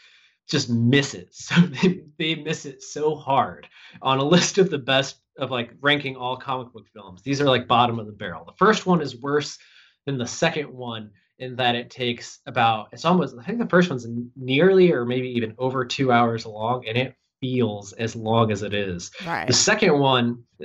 just 0.49 0.71
miss 0.71 1.14
it. 1.14 1.29
So 1.33 1.61
they, 1.61 2.03
they 2.19 2.35
miss 2.37 2.66
it 2.66 2.83
so 2.83 3.14
hard. 3.14 3.69
On 4.03 4.19
a 4.19 4.25
list 4.25 4.59
of 4.59 4.71
the 4.71 4.79
best 4.79 5.19
of 5.38 5.51
like 5.51 5.71
ranking 5.81 6.16
all 6.16 6.37
comic 6.37 6.73
book 6.73 6.87
films, 6.92 7.23
these 7.23 7.40
are 7.40 7.47
like 7.47 7.69
bottom 7.69 7.99
of 7.99 8.07
the 8.07 8.12
barrel. 8.12 8.45
The 8.45 8.53
first 8.57 8.87
one 8.87 9.01
is 9.01 9.21
worse 9.21 9.59
than 10.07 10.19
the 10.19 10.27
second 10.27 10.73
one 10.73 11.11
in 11.38 11.57
that 11.57 11.75
it 11.75 11.90
takes 11.90 12.40
about 12.46 12.88
it's 12.92 13.05
almost 13.05 13.37
I 13.38 13.42
think 13.44 13.59
the 13.59 13.68
first 13.68 13.90
one's 13.90 14.07
nearly 14.37 14.92
or 14.92 15.05
maybe 15.05 15.29
even 15.29 15.55
over 15.59 15.85
two 15.85 16.12
hours 16.12 16.46
long, 16.46 16.87
and 16.87 16.96
it 16.96 17.14
feels 17.40 17.92
as 17.94 18.16
long 18.16 18.51
as 18.51 18.62
it 18.62 18.72
is. 18.72 19.11
Right. 19.27 19.46
The 19.46 19.53
second 19.53 19.99
one, 19.99 20.42
uh, 20.61 20.64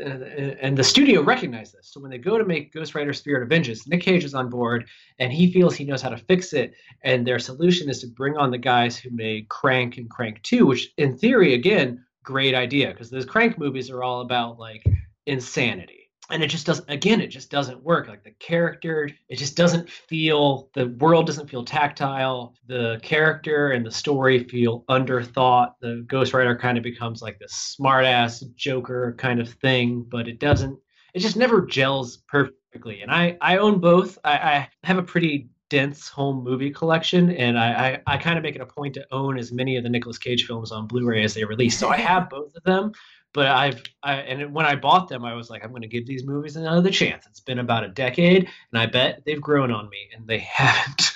and 0.61 0.77
the 0.77 0.83
studio 0.83 1.21
recognized 1.21 1.73
this. 1.73 1.91
So 1.91 1.99
when 1.99 2.11
they 2.11 2.17
go 2.17 2.37
to 2.37 2.45
make 2.45 2.73
Ghost 2.73 2.95
Rider 2.95 3.13
Spirit 3.13 3.43
of 3.43 3.49
Vengeance, 3.49 3.87
Nick 3.87 4.01
Cage 4.01 4.23
is 4.23 4.33
on 4.33 4.49
board 4.49 4.87
and 5.19 5.31
he 5.31 5.51
feels 5.51 5.75
he 5.75 5.83
knows 5.83 6.01
how 6.01 6.09
to 6.09 6.17
fix 6.17 6.53
it. 6.53 6.73
And 7.03 7.27
their 7.27 7.39
solution 7.39 7.89
is 7.89 7.99
to 8.01 8.07
bring 8.07 8.37
on 8.37 8.51
the 8.51 8.57
guys 8.57 8.97
who 8.97 9.09
made 9.11 9.49
Crank 9.49 9.97
and 9.97 10.09
Crank 10.09 10.41
2, 10.43 10.65
which 10.65 10.91
in 10.97 11.17
theory, 11.17 11.53
again, 11.53 12.05
great 12.23 12.55
idea 12.55 12.87
because 12.91 13.09
those 13.09 13.25
Crank 13.25 13.57
movies 13.57 13.89
are 13.89 14.03
all 14.03 14.21
about 14.21 14.57
like 14.59 14.83
insanity 15.25 16.00
and 16.31 16.43
it 16.43 16.47
just 16.47 16.65
doesn't 16.65 16.89
again 16.89 17.21
it 17.21 17.27
just 17.27 17.49
doesn't 17.51 17.83
work. 17.83 18.07
Like 18.07 18.23
the 18.23 18.31
character 18.31 19.09
it 19.29 19.37
just 19.37 19.55
doesn't 19.55 19.89
feel 19.89 20.69
the 20.73 20.87
world 20.87 21.27
doesn't 21.27 21.49
feel 21.49 21.63
tactile. 21.63 22.55
The 22.67 22.99
character 23.01 23.71
and 23.71 23.85
the 23.85 23.91
story 23.91 24.43
feel 24.45 24.83
underthought. 24.89 25.73
The 25.81 26.03
ghost 26.07 26.33
rider 26.33 26.55
kind 26.55 26.77
of 26.77 26.83
becomes 26.83 27.21
like 27.21 27.39
this 27.39 27.53
smart 27.53 28.05
ass 28.05 28.39
joker 28.55 29.15
kind 29.17 29.39
of 29.39 29.49
thing 29.49 30.05
but 30.09 30.27
it 30.27 30.39
doesn't 30.39 30.77
it 31.13 31.19
just 31.19 31.35
never 31.35 31.65
gels 31.65 32.17
perfectly. 32.27 33.01
And 33.01 33.11
i 33.11 33.37
i 33.41 33.57
own 33.57 33.79
both. 33.79 34.17
I, 34.23 34.37
I 34.37 34.69
have 34.83 34.97
a 34.97 35.03
pretty 35.03 35.49
dense 35.71 36.09
home 36.09 36.43
movie 36.43 36.69
collection 36.69 37.31
and 37.31 37.57
I, 37.57 38.01
I, 38.05 38.15
I 38.15 38.17
kind 38.17 38.37
of 38.37 38.43
make 38.43 38.55
it 38.55 38.61
a 38.61 38.65
point 38.65 38.93
to 38.95 39.07
own 39.11 39.39
as 39.39 39.53
many 39.53 39.77
of 39.77 39.83
the 39.83 39.89
Nicolas 39.89 40.17
Cage 40.17 40.45
films 40.45 40.69
on 40.69 40.85
Blu-ray 40.85 41.23
as 41.23 41.33
they 41.33 41.45
release. 41.45 41.79
So 41.79 41.87
I 41.87 41.95
have 41.95 42.29
both 42.29 42.53
of 42.57 42.63
them, 42.63 42.91
but 43.33 43.47
I've 43.47 43.81
I, 44.03 44.15
and 44.15 44.53
when 44.53 44.65
I 44.65 44.75
bought 44.75 45.07
them, 45.07 45.23
I 45.23 45.33
was 45.33 45.49
like, 45.49 45.63
I'm 45.63 45.69
going 45.69 45.81
to 45.83 45.87
give 45.87 46.05
these 46.05 46.25
movies 46.25 46.55
another 46.55 46.91
chance. 46.91 47.25
It's 47.27 47.39
been 47.39 47.59
about 47.59 47.83
a 47.83 47.89
decade, 47.89 48.49
and 48.71 48.81
I 48.81 48.85
bet 48.85 49.23
they've 49.25 49.41
grown 49.41 49.71
on 49.71 49.89
me, 49.89 50.09
and 50.15 50.27
they 50.27 50.39
haven't. 50.53 51.11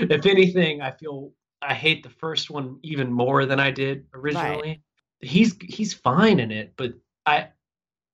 if 0.00 0.26
anything, 0.26 0.80
I 0.80 0.92
feel 0.92 1.32
I 1.60 1.74
hate 1.74 2.02
the 2.02 2.10
first 2.10 2.50
one 2.50 2.78
even 2.82 3.12
more 3.12 3.44
than 3.44 3.60
I 3.60 3.70
did 3.70 4.06
originally. 4.14 4.68
Right. 4.68 4.80
He's 5.20 5.56
he's 5.60 5.92
fine 5.92 6.40
in 6.40 6.52
it, 6.52 6.74
but 6.76 6.94
I 7.26 7.48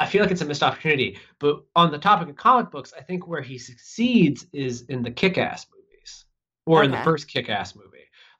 I 0.00 0.06
feel 0.06 0.22
like 0.22 0.32
it's 0.32 0.40
a 0.40 0.46
missed 0.46 0.62
opportunity. 0.62 1.18
But 1.38 1.62
on 1.76 1.92
the 1.92 1.98
topic 1.98 2.28
of 2.28 2.36
comic 2.36 2.70
books, 2.70 2.92
I 2.98 3.02
think 3.02 3.28
where 3.28 3.42
he 3.42 3.58
succeeds 3.58 4.46
is 4.52 4.82
in 4.82 5.02
the 5.02 5.10
Kick-Ass 5.10 5.66
movies, 5.70 6.24
or 6.66 6.78
okay. 6.78 6.86
in 6.86 6.90
the 6.90 7.04
first 7.04 7.28
Kick-Ass 7.28 7.76
movie. 7.76 7.88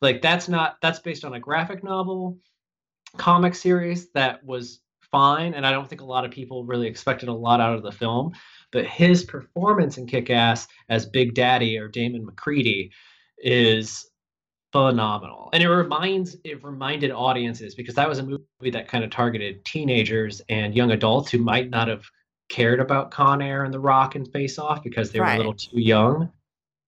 Like 0.00 0.22
that's 0.22 0.48
not 0.48 0.78
that's 0.82 0.98
based 0.98 1.24
on 1.24 1.34
a 1.34 1.40
graphic 1.40 1.84
novel 1.84 2.38
comic 3.16 3.54
series 3.54 4.10
that 4.10 4.42
was 4.44 4.80
fine, 5.14 5.54
and 5.54 5.66
I 5.66 5.70
don't 5.70 5.88
think 5.88 6.00
a 6.00 6.04
lot 6.04 6.24
of 6.24 6.30
people 6.30 6.64
really 6.64 6.88
expected 6.88 7.28
a 7.28 7.32
lot 7.32 7.60
out 7.60 7.76
of 7.76 7.82
the 7.82 7.92
film. 7.92 8.32
But 8.72 8.86
his 8.86 9.24
performance 9.24 9.98
in 9.98 10.06
Kick-Ass 10.06 10.66
as 10.88 11.06
Big 11.06 11.34
Daddy 11.34 11.78
or 11.78 11.86
Damon 11.86 12.26
Macready 12.26 12.90
is 13.38 14.10
phenomenal 14.72 15.50
and 15.52 15.62
it 15.62 15.68
reminds 15.68 16.36
it 16.42 16.64
reminded 16.64 17.12
audiences 17.12 17.76
because 17.76 17.94
that 17.94 18.08
was 18.08 18.18
a 18.18 18.24
movie 18.24 18.70
that 18.72 18.88
kind 18.88 19.04
of 19.04 19.10
targeted 19.10 19.64
teenagers 19.64 20.42
and 20.48 20.74
young 20.74 20.90
adults 20.90 21.30
who 21.30 21.38
might 21.38 21.70
not 21.70 21.86
have 21.86 22.02
cared 22.48 22.80
about 22.80 23.12
con 23.12 23.40
air 23.40 23.62
and 23.62 23.72
the 23.72 23.78
rock 23.78 24.16
and 24.16 24.26
face 24.32 24.58
off 24.58 24.82
because 24.82 25.12
they 25.12 25.20
were 25.20 25.26
right. 25.26 25.36
a 25.36 25.36
little 25.36 25.54
too 25.54 25.78
young 25.78 26.28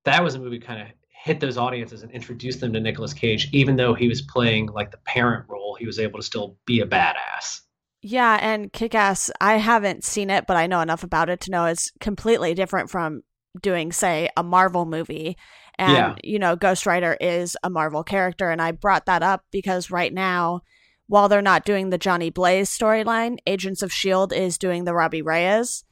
that 0.04 0.20
was 0.24 0.34
a 0.34 0.38
movie 0.40 0.58
kind 0.58 0.82
of 0.82 0.88
hit 1.10 1.38
those 1.38 1.56
audiences 1.56 2.02
and 2.02 2.10
introduced 2.10 2.58
them 2.58 2.72
to 2.72 2.80
Nicolas 2.80 3.14
Cage 3.14 3.48
even 3.52 3.76
though 3.76 3.94
he 3.94 4.08
was 4.08 4.20
playing 4.22 4.66
like 4.66 4.90
the 4.90 4.98
parent 5.06 5.44
role 5.48 5.76
he 5.78 5.86
was 5.86 6.00
able 6.00 6.18
to 6.18 6.24
still 6.24 6.56
be 6.66 6.80
a 6.80 6.86
badass 6.86 7.60
yeah 8.06 8.38
and 8.40 8.72
kick-ass 8.72 9.30
i 9.40 9.56
haven't 9.56 10.04
seen 10.04 10.30
it 10.30 10.46
but 10.46 10.56
i 10.56 10.66
know 10.66 10.80
enough 10.80 11.02
about 11.02 11.28
it 11.28 11.40
to 11.40 11.50
know 11.50 11.66
it's 11.66 11.90
completely 12.00 12.54
different 12.54 12.90
from 12.90 13.22
doing 13.60 13.90
say 13.90 14.28
a 14.36 14.42
marvel 14.42 14.84
movie 14.84 15.36
and, 15.78 15.92
yeah. 15.92 16.14
you 16.24 16.38
know, 16.38 16.56
Ghost 16.56 16.86
Rider 16.86 17.16
is 17.20 17.56
a 17.62 17.70
Marvel 17.70 18.02
character. 18.02 18.50
And 18.50 18.62
I 18.62 18.72
brought 18.72 19.06
that 19.06 19.22
up 19.22 19.44
because 19.50 19.90
right 19.90 20.12
now, 20.12 20.62
while 21.06 21.28
they're 21.28 21.42
not 21.42 21.64
doing 21.64 21.90
the 21.90 21.98
Johnny 21.98 22.30
Blaze 22.30 22.70
storyline, 22.70 23.36
Agents 23.46 23.82
of 23.82 23.90
S.H.I.E.L.D. 23.90 24.36
is 24.36 24.58
doing 24.58 24.84
the 24.84 24.94
Robbie 24.94 25.22
Reyes 25.22 25.84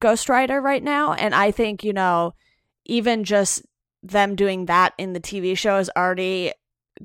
Ghost 0.00 0.28
Rider 0.28 0.60
right 0.60 0.82
now. 0.82 1.12
And 1.12 1.34
I 1.34 1.50
think, 1.50 1.84
you 1.84 1.92
know, 1.92 2.34
even 2.84 3.24
just 3.24 3.62
them 4.02 4.34
doing 4.34 4.66
that 4.66 4.92
in 4.98 5.12
the 5.12 5.20
TV 5.20 5.56
show 5.56 5.78
is 5.78 5.90
already 5.96 6.52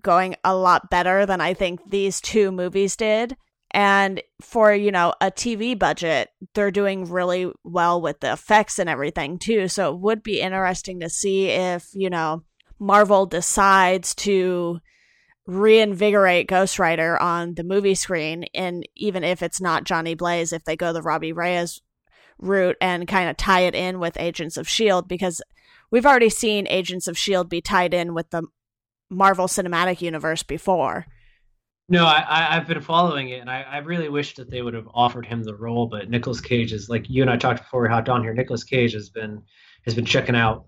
going 0.02 0.36
a 0.44 0.56
lot 0.56 0.90
better 0.90 1.26
than 1.26 1.40
I 1.40 1.54
think 1.54 1.80
these 1.90 2.20
two 2.20 2.52
movies 2.52 2.96
did. 2.96 3.38
And 3.74 4.22
for, 4.40 4.74
you 4.74 4.92
know, 4.92 5.14
a 5.20 5.32
TV 5.32 5.78
budget, 5.78 6.30
they're 6.54 6.70
doing 6.70 7.06
really 7.06 7.52
well 7.64 8.00
with 8.02 8.20
the 8.20 8.32
effects 8.32 8.78
and 8.78 8.88
everything 8.88 9.40
too. 9.40 9.68
So 9.68 9.94
it 9.94 10.00
would 10.00 10.22
be 10.22 10.42
interesting 10.42 11.00
to 11.00 11.10
see 11.10 11.48
if, 11.48 11.88
you 11.94 12.10
know, 12.10 12.44
Marvel 12.80 13.26
decides 13.26 14.14
to 14.16 14.80
reinvigorate 15.48 16.48
Ghost 16.48 16.78
Rider 16.78 17.20
on 17.20 17.56
the 17.56 17.64
movie 17.64 17.96
screen. 17.96 18.46
And 18.54 18.88
even 18.96 19.24
if 19.24 19.42
it's 19.42 19.60
not 19.60 19.86
Johnny 19.86 20.14
Blaze, 20.14 20.54
if 20.54 20.64
they 20.66 20.76
go 20.76 20.94
the 20.94 21.02
Robbie 21.02 21.34
Reyes 21.34 21.82
route 22.38 22.78
and 22.80 23.08
kind 23.08 23.30
of 23.30 23.38
tie 23.38 23.62
it 23.62 23.74
in 23.74 24.00
with 24.00 24.20
Agents 24.20 24.58
of 24.58 24.68
S.H.I.E.L.D., 24.68 25.08
because 25.08 25.42
we've 25.92 26.06
already 26.06 26.30
seen 26.30 26.68
Agents 26.68 27.08
of 27.08 27.16
S.H.I.E.L.D. 27.16 27.48
be 27.50 27.62
tied 27.62 27.94
in 27.94 28.14
with 28.14 28.30
the 28.30 28.44
Marvel 29.10 29.48
Cinematic 29.48 30.02
Universe 30.02 30.44
before. 30.44 31.08
No, 31.94 32.08
I, 32.08 32.58
I've 32.58 32.68
been 32.68 32.82
following 32.82 33.30
it, 33.30 33.42
and 33.42 33.52
I, 33.52 33.62
I 33.62 33.78
really 33.78 34.10
wish 34.10 34.34
that 34.34 34.50
they 34.50 34.64
would 34.64 34.74
have 34.74 34.88
offered 34.96 35.28
him 35.28 35.44
the 35.44 35.54
role. 35.54 35.86
But 35.86 36.10
Nicolas 36.10 36.42
Cage 36.42 36.74
is 36.74 36.90
like 36.90 37.08
you 37.08 37.22
and 37.22 37.30
I 37.30 37.38
talked 37.38 37.60
before 37.60 37.84
we 37.84 37.88
hopped 37.88 38.10
on 38.10 38.24
here. 38.24 38.34
Nicolas 38.34 38.64
Cage 38.64 38.94
has 38.94 39.12
been 39.12 39.44
has 39.86 39.94
been 39.94 40.04
checking 40.04 40.36
out 40.36 40.66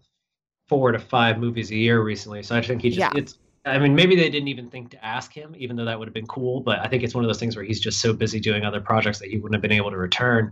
four 0.70 0.92
to 0.92 1.00
five 1.00 1.40
movies 1.40 1.72
a 1.72 1.76
year 1.76 2.04
recently. 2.04 2.44
So 2.44 2.56
I 2.56 2.62
think 2.62 2.84
he 2.84 2.90
just 2.92 3.00
yeah. 3.00 3.20
it's 3.20 3.40
I 3.68 3.80
mean, 3.80 3.96
maybe 3.96 4.16
they 4.16 4.30
didn't 4.30 4.48
even 4.48 4.70
think 4.70 4.92
to 4.92 5.04
ask 5.04 5.34
him, 5.34 5.56
even 5.58 5.76
though 5.76 5.86
that 5.86 5.98
would 5.98 6.08
have 6.08 6.14
been 6.14 6.28
cool. 6.28 6.62
But 6.62 6.80
I 6.80 6.88
think 6.88 7.02
it's 7.02 7.16
one 7.16 7.24
of 7.24 7.28
those 7.28 7.40
things 7.40 7.56
where 7.56 7.66
he's 7.66 7.80
just 7.80 8.00
so 8.00 8.14
busy 8.14 8.40
doing 8.40 8.64
other 8.64 8.80
projects 8.80 9.18
that 9.20 9.30
he 9.30 9.38
wouldn't 9.38 9.56
have 9.56 9.62
been 9.64 9.72
able 9.72 9.90
to 9.90 9.98
return. 9.98 10.52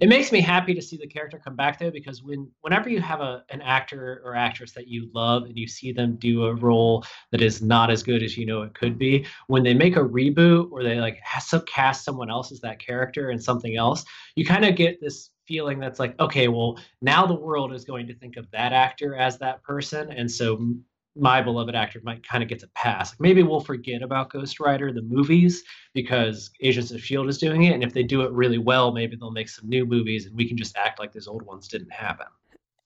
It 0.00 0.08
makes 0.08 0.30
me 0.30 0.40
happy 0.40 0.72
to 0.72 0.80
see 0.80 0.96
the 0.96 1.08
character 1.08 1.40
come 1.42 1.56
back 1.56 1.80
though, 1.80 1.90
because 1.90 2.22
when 2.22 2.48
whenever 2.60 2.88
you 2.88 3.00
have 3.00 3.20
a 3.20 3.42
an 3.50 3.62
actor 3.62 4.22
or 4.24 4.36
actress 4.36 4.72
that 4.72 4.86
you 4.86 5.10
love 5.12 5.42
and 5.44 5.58
you 5.58 5.66
see 5.66 5.90
them 5.90 6.14
do 6.16 6.44
a 6.44 6.54
role 6.54 7.04
that 7.32 7.42
is 7.42 7.62
not 7.62 7.90
as 7.90 8.04
good 8.04 8.22
as 8.22 8.36
you 8.38 8.46
know 8.46 8.62
it 8.62 8.74
could 8.74 8.96
be, 8.96 9.26
when 9.48 9.64
they 9.64 9.74
make 9.74 9.96
a 9.96 10.00
reboot 10.00 10.70
or 10.70 10.84
they 10.84 11.00
like 11.00 11.20
cast 11.66 12.04
someone 12.04 12.30
else 12.30 12.52
as 12.52 12.60
that 12.60 12.78
character 12.78 13.30
and 13.30 13.42
something 13.42 13.76
else, 13.76 14.04
you 14.36 14.44
kind 14.46 14.64
of 14.64 14.76
get 14.76 15.00
this 15.00 15.30
feeling 15.48 15.80
that's 15.80 15.98
like 15.98 16.18
okay 16.20 16.46
well 16.46 16.78
now 17.00 17.26
the 17.26 17.34
world 17.34 17.74
is 17.74 17.84
going 17.84 18.06
to 18.06 18.14
think 18.14 18.36
of 18.36 18.48
that 18.52 18.72
actor 18.72 19.16
as 19.16 19.38
that 19.38 19.60
person 19.64 20.08
and 20.12 20.30
so 20.30 20.72
my 21.14 21.42
beloved 21.42 21.74
actor 21.74 22.00
might 22.02 22.26
kind 22.26 22.42
of 22.42 22.48
gets 22.48 22.62
a 22.62 22.68
pass. 22.68 23.12
Like 23.12 23.20
maybe 23.20 23.42
we'll 23.42 23.60
forget 23.60 24.02
about 24.02 24.30
Ghost 24.30 24.60
Rider 24.60 24.92
the 24.92 25.02
movies 25.02 25.62
because 25.94 26.50
Agents 26.60 26.90
of 26.90 27.02
Shield 27.02 27.28
is 27.28 27.38
doing 27.38 27.64
it, 27.64 27.74
and 27.74 27.82
if 27.82 27.92
they 27.92 28.02
do 28.02 28.22
it 28.22 28.32
really 28.32 28.58
well, 28.58 28.92
maybe 28.92 29.16
they'll 29.16 29.30
make 29.30 29.48
some 29.48 29.68
new 29.68 29.84
movies, 29.84 30.26
and 30.26 30.36
we 30.36 30.48
can 30.48 30.56
just 30.56 30.76
act 30.76 30.98
like 30.98 31.12
those 31.12 31.28
old 31.28 31.42
ones 31.42 31.68
didn't 31.68 31.92
happen. 31.92 32.26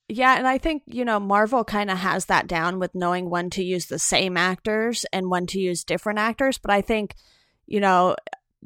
Yeah, 0.09 0.37
and 0.37 0.47
I 0.47 0.59
think 0.59 0.83
you 0.87 1.05
know 1.05 1.21
Marvel 1.21 1.65
kind 1.65 1.91
of 1.91 1.99
has 1.99 2.27
that 2.27 2.47
down 2.47 2.79
with 2.79 2.95
knowing 2.95 3.31
when 3.31 3.51
to 3.51 3.65
use 3.65 3.87
the 3.87 3.99
same 3.99 4.37
actors 4.37 5.05
and 5.13 5.31
when 5.31 5.47
to 5.47 5.61
use 5.61 5.85
different 5.85 6.19
actors. 6.19 6.59
But 6.59 6.71
I 6.71 6.81
think 6.81 7.15
you 7.67 7.81
know 7.81 8.17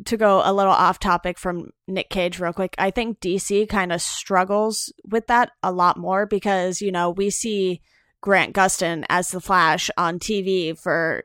to 0.06 0.16
go 0.16 0.40
a 0.44 0.52
little 0.52 0.72
off 0.72 0.98
topic 0.98 1.38
from 1.38 1.70
Nick 1.86 2.08
Cage 2.08 2.38
real 2.40 2.52
quick, 2.52 2.74
I 2.78 2.90
think 2.90 3.20
DC 3.20 3.68
kind 3.68 3.92
of 3.92 4.00
struggles 4.00 4.92
with 5.10 5.26
that 5.26 5.52
a 5.62 5.72
lot 5.72 5.96
more 5.98 6.26
because 6.26 6.80
you 6.80 6.92
know 6.92 7.10
we 7.10 7.30
see 7.30 7.82
Grant 8.20 8.54
Gustin 8.54 9.04
as 9.08 9.28
the 9.28 9.40
Flash 9.40 9.90
on 9.96 10.18
TV 10.18 10.78
for 10.78 11.24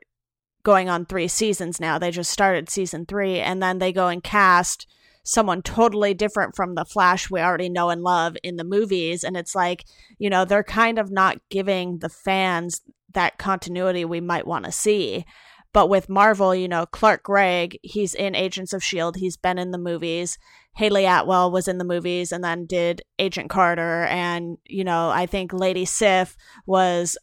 going 0.62 0.88
on 0.88 1.06
three 1.06 1.28
seasons 1.28 1.78
now. 1.78 1.98
They 1.98 2.10
just 2.10 2.30
started 2.30 2.68
season 2.68 3.06
three, 3.06 3.38
and 3.38 3.62
then 3.62 3.78
they 3.78 3.92
go 3.92 4.08
and 4.08 4.22
cast 4.22 4.86
someone 5.22 5.60
totally 5.60 6.14
different 6.14 6.54
from 6.54 6.74
the 6.74 6.84
Flash 6.84 7.30
we 7.30 7.40
already 7.40 7.68
know 7.68 7.90
and 7.90 8.02
love 8.02 8.36
in 8.42 8.56
the 8.56 8.64
movies. 8.64 9.24
And 9.24 9.36
it's 9.36 9.54
like, 9.54 9.84
you 10.18 10.30
know, 10.30 10.44
they're 10.44 10.62
kind 10.62 10.98
of 10.98 11.10
not 11.10 11.38
giving 11.50 11.98
the 11.98 12.08
fans 12.08 12.80
that 13.12 13.38
continuity 13.38 14.04
we 14.04 14.20
might 14.20 14.46
want 14.46 14.64
to 14.66 14.72
see. 14.72 15.24
But 15.72 15.88
with 15.88 16.08
Marvel, 16.08 16.54
you 16.54 16.68
know, 16.68 16.86
Clark 16.86 17.24
Gregg, 17.24 17.78
he's 17.82 18.14
in 18.14 18.34
Agents 18.34 18.72
of 18.72 18.82
S.H.I.E.L.D., 18.82 19.20
he's 19.20 19.36
been 19.36 19.58
in 19.58 19.72
the 19.72 19.78
movies. 19.78 20.38
Hayley 20.76 21.06
Atwell 21.06 21.50
was 21.50 21.68
in 21.68 21.78
the 21.78 21.84
movies 21.84 22.32
and 22.32 22.44
then 22.44 22.66
did 22.66 23.02
Agent 23.18 23.48
Carter. 23.48 24.04
And, 24.04 24.58
you 24.66 24.84
know, 24.84 25.08
I 25.08 25.24
think 25.26 25.52
Lady 25.52 25.86
Sif 25.86 26.36
was 26.66 27.16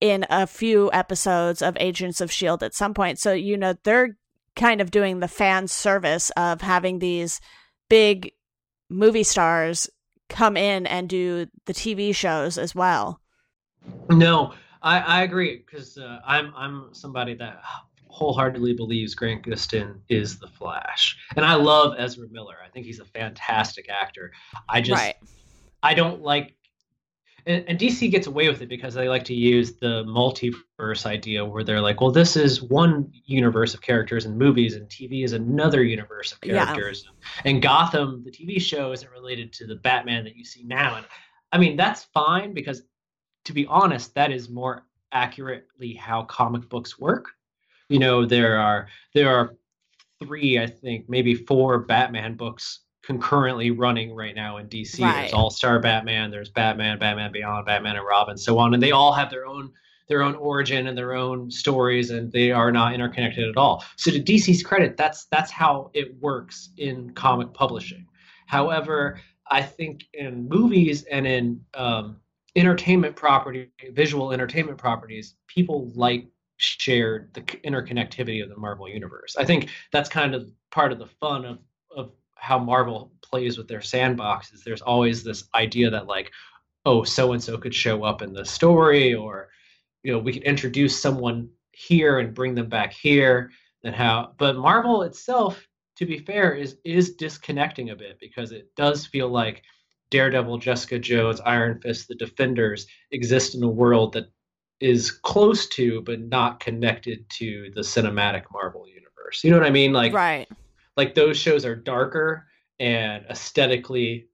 in 0.00 0.24
a 0.30 0.46
few 0.46 0.90
episodes 0.92 1.60
of 1.60 1.76
Agents 1.80 2.20
of 2.20 2.30
S.H.I.E.L.D. 2.30 2.64
at 2.64 2.74
some 2.74 2.94
point. 2.94 3.18
So, 3.18 3.32
you 3.32 3.56
know, 3.56 3.74
they're 3.82 4.16
kind 4.54 4.80
of 4.80 4.92
doing 4.92 5.18
the 5.18 5.28
fan 5.28 5.66
service 5.66 6.30
of 6.36 6.60
having 6.60 7.00
these 7.00 7.40
big 7.88 8.32
movie 8.88 9.24
stars 9.24 9.90
come 10.28 10.56
in 10.56 10.86
and 10.86 11.08
do 11.08 11.46
the 11.66 11.74
TV 11.74 12.14
shows 12.14 12.58
as 12.58 12.74
well. 12.74 13.20
No, 14.08 14.54
I, 14.82 15.00
I 15.00 15.22
agree 15.22 15.64
because 15.64 15.98
uh, 15.98 16.20
I'm 16.24 16.52
I'm 16.56 16.88
somebody 16.92 17.34
that 17.34 17.60
wholeheartedly 18.12 18.74
believes 18.74 19.14
Grant 19.14 19.42
Gustin 19.42 19.98
is 20.08 20.38
the 20.38 20.46
Flash, 20.46 21.16
and 21.36 21.44
I 21.44 21.54
love 21.54 21.94
Ezra 21.98 22.28
Miller. 22.30 22.56
I 22.64 22.68
think 22.68 22.86
he's 22.86 23.00
a 23.00 23.04
fantastic 23.04 23.88
actor. 23.88 24.32
I 24.68 24.80
just 24.80 25.02
right. 25.02 25.16
I 25.82 25.94
don't 25.94 26.22
like. 26.22 26.54
And, 27.44 27.64
and 27.66 27.76
DC 27.76 28.08
gets 28.08 28.28
away 28.28 28.48
with 28.48 28.62
it 28.62 28.68
because 28.68 28.94
they 28.94 29.08
like 29.08 29.24
to 29.24 29.34
use 29.34 29.72
the 29.74 30.04
multiverse 30.04 31.06
idea 31.06 31.44
where 31.44 31.64
they're 31.64 31.80
like, 31.80 32.00
well, 32.00 32.12
this 32.12 32.36
is 32.36 32.62
one 32.62 33.10
universe 33.24 33.74
of 33.74 33.80
characters 33.80 34.26
and 34.26 34.38
movies, 34.38 34.76
and 34.76 34.88
TV 34.88 35.24
is 35.24 35.32
another 35.32 35.82
universe 35.82 36.32
of 36.32 36.40
characters. 36.40 37.04
Yeah. 37.04 37.50
And 37.50 37.62
Gotham, 37.62 38.22
the 38.24 38.30
TV 38.30 38.60
show, 38.60 38.92
isn't 38.92 39.10
related 39.10 39.52
to 39.54 39.66
the 39.66 39.74
Batman 39.74 40.22
that 40.22 40.36
you 40.36 40.44
see 40.44 40.62
now. 40.62 40.96
And 40.96 41.06
I 41.50 41.58
mean, 41.58 41.76
that's 41.76 42.04
fine 42.04 42.54
because 42.54 42.82
to 43.44 43.52
be 43.52 43.66
honest, 43.66 44.14
that 44.14 44.30
is 44.30 44.48
more 44.48 44.84
accurately 45.12 45.94
how 45.94 46.22
comic 46.24 46.68
books 46.68 46.98
work. 46.98 47.26
You 47.92 47.98
know, 47.98 48.26
there 48.26 48.58
are 48.58 48.88
there 49.14 49.34
are 49.34 49.54
three, 50.22 50.58
I 50.58 50.66
think, 50.66 51.08
maybe 51.08 51.34
four 51.34 51.80
Batman 51.80 52.36
books 52.36 52.80
concurrently 53.02 53.70
running 53.70 54.14
right 54.14 54.34
now 54.34 54.58
in 54.58 54.68
DC. 54.68 55.00
Right. 55.00 55.22
There's 55.22 55.32
All 55.32 55.50
Star 55.50 55.80
Batman, 55.80 56.30
there's 56.30 56.50
Batman, 56.50 56.98
Batman 56.98 57.32
Beyond, 57.32 57.66
Batman 57.66 57.96
and 57.96 58.06
Robin, 58.06 58.36
so 58.36 58.58
on, 58.58 58.74
and 58.74 58.82
they 58.82 58.92
all 58.92 59.12
have 59.12 59.30
their 59.30 59.46
own 59.46 59.72
their 60.08 60.22
own 60.22 60.34
origin 60.34 60.88
and 60.88 60.98
their 60.98 61.14
own 61.14 61.50
stories, 61.50 62.10
and 62.10 62.30
they 62.32 62.50
are 62.50 62.72
not 62.72 62.92
interconnected 62.92 63.48
at 63.48 63.56
all. 63.56 63.84
So 63.96 64.10
to 64.10 64.20
DC's 64.20 64.62
credit, 64.62 64.96
that's 64.96 65.26
that's 65.26 65.50
how 65.50 65.90
it 65.94 66.14
works 66.20 66.70
in 66.76 67.12
comic 67.14 67.52
publishing. 67.54 68.06
However, 68.46 69.20
I 69.50 69.62
think 69.62 70.04
in 70.14 70.48
movies 70.48 71.04
and 71.04 71.26
in 71.26 71.60
um, 71.74 72.16
entertainment 72.56 73.16
property, 73.16 73.70
visual 73.92 74.32
entertainment 74.32 74.78
properties, 74.78 75.34
people 75.46 75.90
like 75.94 76.26
shared 76.62 77.32
the 77.34 77.42
interconnectivity 77.42 78.42
of 78.42 78.48
the 78.48 78.56
Marvel 78.56 78.88
universe. 78.88 79.36
I 79.36 79.44
think 79.44 79.68
that's 79.92 80.08
kind 80.08 80.34
of 80.34 80.50
part 80.70 80.92
of 80.92 80.98
the 80.98 81.06
fun 81.06 81.44
of 81.44 81.58
of 81.94 82.12
how 82.34 82.58
Marvel 82.58 83.12
plays 83.22 83.58
with 83.58 83.68
their 83.68 83.80
sandboxes. 83.80 84.64
There's 84.64 84.82
always 84.82 85.22
this 85.22 85.48
idea 85.54 85.90
that 85.90 86.06
like, 86.06 86.30
oh, 86.86 87.04
so 87.04 87.32
and 87.32 87.42
so 87.42 87.58
could 87.58 87.74
show 87.74 88.04
up 88.04 88.22
in 88.22 88.32
the 88.32 88.44
story, 88.44 89.14
or 89.14 89.50
you 90.02 90.12
know 90.12 90.18
we 90.18 90.32
could 90.32 90.44
introduce 90.44 91.00
someone 91.00 91.48
here 91.72 92.18
and 92.18 92.34
bring 92.34 92.54
them 92.54 92.68
back 92.68 92.92
here 92.92 93.50
and 93.84 93.94
how 93.94 94.34
but 94.38 94.56
Marvel 94.56 95.02
itself 95.02 95.66
to 95.96 96.06
be 96.06 96.18
fair 96.18 96.52
is 96.54 96.76
is 96.84 97.14
disconnecting 97.14 97.90
a 97.90 97.96
bit 97.96 98.18
because 98.20 98.52
it 98.52 98.74
does 98.76 99.06
feel 99.06 99.28
like 99.28 99.62
Daredevil, 100.10 100.58
Jessica 100.58 100.98
Jones, 100.98 101.40
Iron 101.40 101.80
Fist, 101.80 102.06
the 102.06 102.14
Defenders 102.14 102.86
exist 103.12 103.54
in 103.54 103.62
a 103.62 103.68
world 103.68 104.12
that 104.12 104.30
is 104.82 105.10
close 105.10 105.66
to 105.68 106.02
but 106.02 106.20
not 106.20 106.60
connected 106.60 107.28
to 107.30 107.70
the 107.74 107.82
cinematic 107.82 108.44
Marvel 108.52 108.86
universe. 108.88 109.44
You 109.44 109.50
know 109.50 109.58
what 109.58 109.66
I 109.66 109.70
mean? 109.70 109.92
Like 109.92 110.12
right. 110.12 110.48
like 110.96 111.14
those 111.14 111.38
shows 111.38 111.64
are 111.64 111.76
darker 111.76 112.46
and 112.80 113.24
aesthetically 113.30 114.26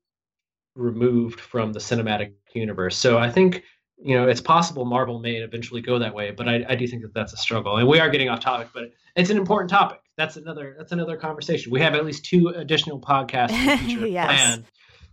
removed 0.74 1.40
from 1.40 1.72
the 1.72 1.78
cinematic 1.78 2.32
universe. 2.54 2.96
So 2.96 3.18
I 3.18 3.30
think 3.30 3.62
you 3.98 4.16
know 4.16 4.26
it's 4.26 4.40
possible 4.40 4.84
Marvel 4.86 5.18
may 5.18 5.36
eventually 5.36 5.82
go 5.82 5.98
that 5.98 6.14
way, 6.14 6.30
but 6.30 6.48
I, 6.48 6.64
I 6.68 6.74
do 6.74 6.86
think 6.86 7.02
that 7.02 7.12
that's 7.12 7.34
a 7.34 7.36
struggle. 7.36 7.76
And 7.76 7.86
we 7.86 8.00
are 8.00 8.08
getting 8.08 8.30
off 8.30 8.40
topic, 8.40 8.68
but 8.72 8.92
it's 9.16 9.30
an 9.30 9.36
important 9.36 9.68
topic. 9.68 10.00
That's 10.16 10.36
another 10.36 10.74
that's 10.78 10.92
another 10.92 11.16
conversation. 11.16 11.70
We 11.70 11.80
have 11.82 11.94
at 11.94 12.06
least 12.06 12.24
two 12.24 12.48
additional 12.48 13.00
podcasts 13.00 13.50
yes. 14.10 14.26
planned. 14.26 14.64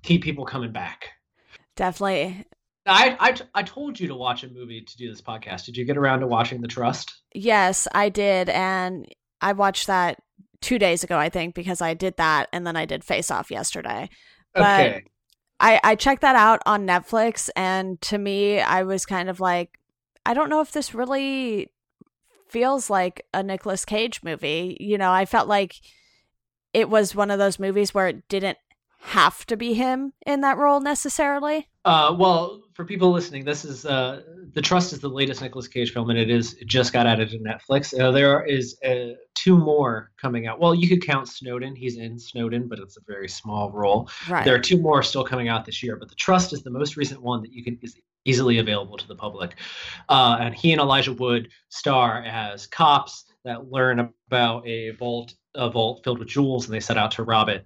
Keep 0.04 0.24
people 0.24 0.46
coming 0.46 0.72
back. 0.72 1.10
Definitely. 1.76 2.46
I, 2.86 3.18
I 3.20 3.36
I 3.56 3.64
told 3.64 4.00
you 4.00 4.08
to 4.10 4.16
watch 4.16 4.44
a 4.44 4.50
movie 4.50 4.82
to 4.82 4.98
do 4.98 5.10
this 5.10 5.22
podcast. 5.22 5.66
Did 5.66 5.78
you 5.78 5.86
get 5.86 5.98
around 5.98 6.20
to 6.20 6.28
watching 6.28 6.62
The 6.62 6.68
Trust? 6.68 7.22
Yes, 7.34 7.88
I 7.94 8.10
did, 8.10 8.50
and 8.50 9.08
I 9.42 9.54
watched 9.54 9.88
that 9.88 10.20
two 10.62 10.80
days 10.80 11.04
ago, 11.04 11.18
I 11.18 11.30
think, 11.30 11.56
because 11.56 11.82
I 11.82 11.94
did 11.94 12.18
that, 12.18 12.50
and 12.54 12.66
then 12.66 12.76
I 12.76 12.86
did 12.86 13.04
Face 13.04 13.32
Off 13.32 13.52
yesterday. 13.52 14.10
But 14.54 14.80
okay. 14.80 15.04
I, 15.60 15.80
I 15.84 15.96
checked 15.96 16.22
that 16.22 16.36
out 16.36 16.62
on 16.66 16.88
Netflix, 16.88 17.50
and 17.56 18.00
to 18.02 18.18
me, 18.18 18.60
I 18.60 18.84
was 18.84 19.06
kind 19.06 19.30
of 19.30 19.40
like, 19.40 19.80
I 20.26 20.34
don't 20.34 20.50
know 20.50 20.62
if 20.62 20.72
this 20.72 20.94
really 20.94 21.72
feels 22.50 22.90
like 22.90 23.26
a 23.34 23.44
Nicolas 23.44 23.86
Cage 23.86 24.22
movie. 24.24 24.78
You 24.80 24.98
know, 24.98 25.12
I 25.12 25.26
felt 25.26 25.48
like 25.48 25.76
it 26.74 26.90
was 26.90 27.16
one 27.16 27.32
of 27.32 27.40
those 27.40 27.60
movies 27.60 27.94
where 27.94 28.08
it 28.08 28.28
didn't 28.28 28.58
have 29.06 29.46
to 29.46 29.56
be 29.56 29.74
him 29.74 30.14
in 30.26 30.42
that 30.42 30.58
role 30.58 30.80
necessarily. 30.80 31.70
Uh, 31.86 32.16
well, 32.18 32.64
for 32.74 32.84
people 32.84 33.12
listening, 33.12 33.46
this 33.46 33.64
is 33.64 33.86
uh, 33.86 34.22
the 34.54 34.62
Trust 34.62 34.94
is 34.94 35.00
the 35.00 35.08
latest 35.08 35.42
Nicolas 35.42 35.68
Cage 35.68 35.94
film, 35.94 36.10
and 36.10 36.18
it 36.18 36.30
is 36.30 36.56
it 36.56 36.68
just 36.68 36.92
got 36.92 37.06
added 37.06 37.30
to 37.30 37.38
Netflix. 37.38 37.98
Uh, 37.98 38.12
there 38.12 38.44
is 38.44 38.78
uh, 38.84 39.14
two 39.36 39.58
more 39.58 40.12
coming 40.20 40.48
out. 40.48 40.60
Well, 40.60 40.74
you 40.74 40.90
could 40.90 41.06
count 41.06 41.28
Snowden; 41.28 41.76
he's 41.76 41.98
in 41.98 42.18
Snowden, 42.18 42.68
but 42.68 42.80
it's 42.80 42.98
a 42.98 43.02
very 43.06 43.30
small 43.30 43.72
role. 43.72 44.10
Right. 44.28 44.44
There 44.44 44.56
are 44.56 44.60
two 44.60 44.80
more 44.80 45.04
still 45.04 45.24
coming 45.24 45.48
out 45.48 45.66
this 45.66 45.84
year, 45.84 45.96
but 45.98 46.10
the 46.10 46.16
Trust 46.16 46.52
is 46.52 46.64
the 46.64 46.72
most 46.72 46.98
recent 46.98 47.22
one 47.22 47.44
that 47.44 47.54
you 47.54 47.64
can 47.64 47.78
is 47.84 47.96
easily 48.26 48.58
available 48.58 48.98
to 48.98 49.08
the 49.08 49.16
public. 49.16 49.56
Uh, 50.10 50.38
and 50.40 50.56
he 50.56 50.72
and 50.72 50.82
Elijah 50.82 51.14
Wood 51.14 51.50
star 51.70 52.24
as 52.24 52.66
cops 52.66 53.26
that 53.44 53.72
learn 53.72 54.00
about 54.28 54.68
a 54.68 54.90
vault 54.92 55.36
a 55.54 55.70
vault 55.70 56.02
filled 56.04 56.20
with 56.20 56.28
jewels, 56.28 56.66
and 56.66 56.74
they 56.74 56.80
set 56.80 56.98
out 56.98 57.12
to 57.12 57.24
rob 57.24 57.48
it. 57.50 57.66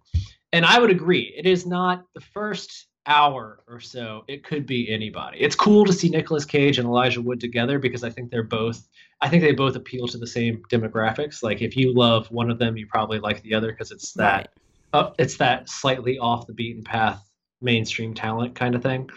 And 0.51 0.65
I 0.65 0.79
would 0.79 0.89
agree, 0.89 1.33
it 1.37 1.45
is 1.45 1.65
not 1.65 2.05
the 2.15 2.21
first 2.21 2.87
hour 3.05 3.63
or 3.67 3.79
so, 3.79 4.23
it 4.27 4.43
could 4.43 4.65
be 4.65 4.91
anybody. 4.91 5.39
It's 5.39 5.55
cool 5.55 5.85
to 5.85 5.93
see 5.93 6.09
Nicolas 6.09 6.45
Cage 6.45 6.77
and 6.77 6.87
Elijah 6.87 7.21
Wood 7.21 7.39
together 7.39 7.79
because 7.79 8.03
I 8.03 8.09
think 8.09 8.29
they're 8.29 8.43
both 8.43 8.87
I 9.21 9.27
think 9.27 9.43
they 9.43 9.51
both 9.51 9.75
appeal 9.75 10.07
to 10.07 10.17
the 10.17 10.27
same 10.27 10.61
demographics. 10.71 11.43
Like 11.43 11.61
if 11.61 11.75
you 11.75 11.93
love 11.93 12.31
one 12.31 12.49
of 12.49 12.57
them, 12.57 12.77
you 12.77 12.87
probably 12.87 13.19
like 13.19 13.41
the 13.41 13.53
other 13.53 13.71
because 13.71 13.91
it's 13.91 14.13
that 14.13 14.49
right. 14.93 15.05
uh, 15.05 15.11
it's 15.19 15.37
that 15.37 15.69
slightly 15.69 16.17
off 16.19 16.47
the 16.47 16.53
beaten 16.53 16.83
path 16.83 17.21
mainstream 17.61 18.13
talent 18.13 18.55
kind 18.55 18.75
of 18.75 18.83
thing. 18.83 19.09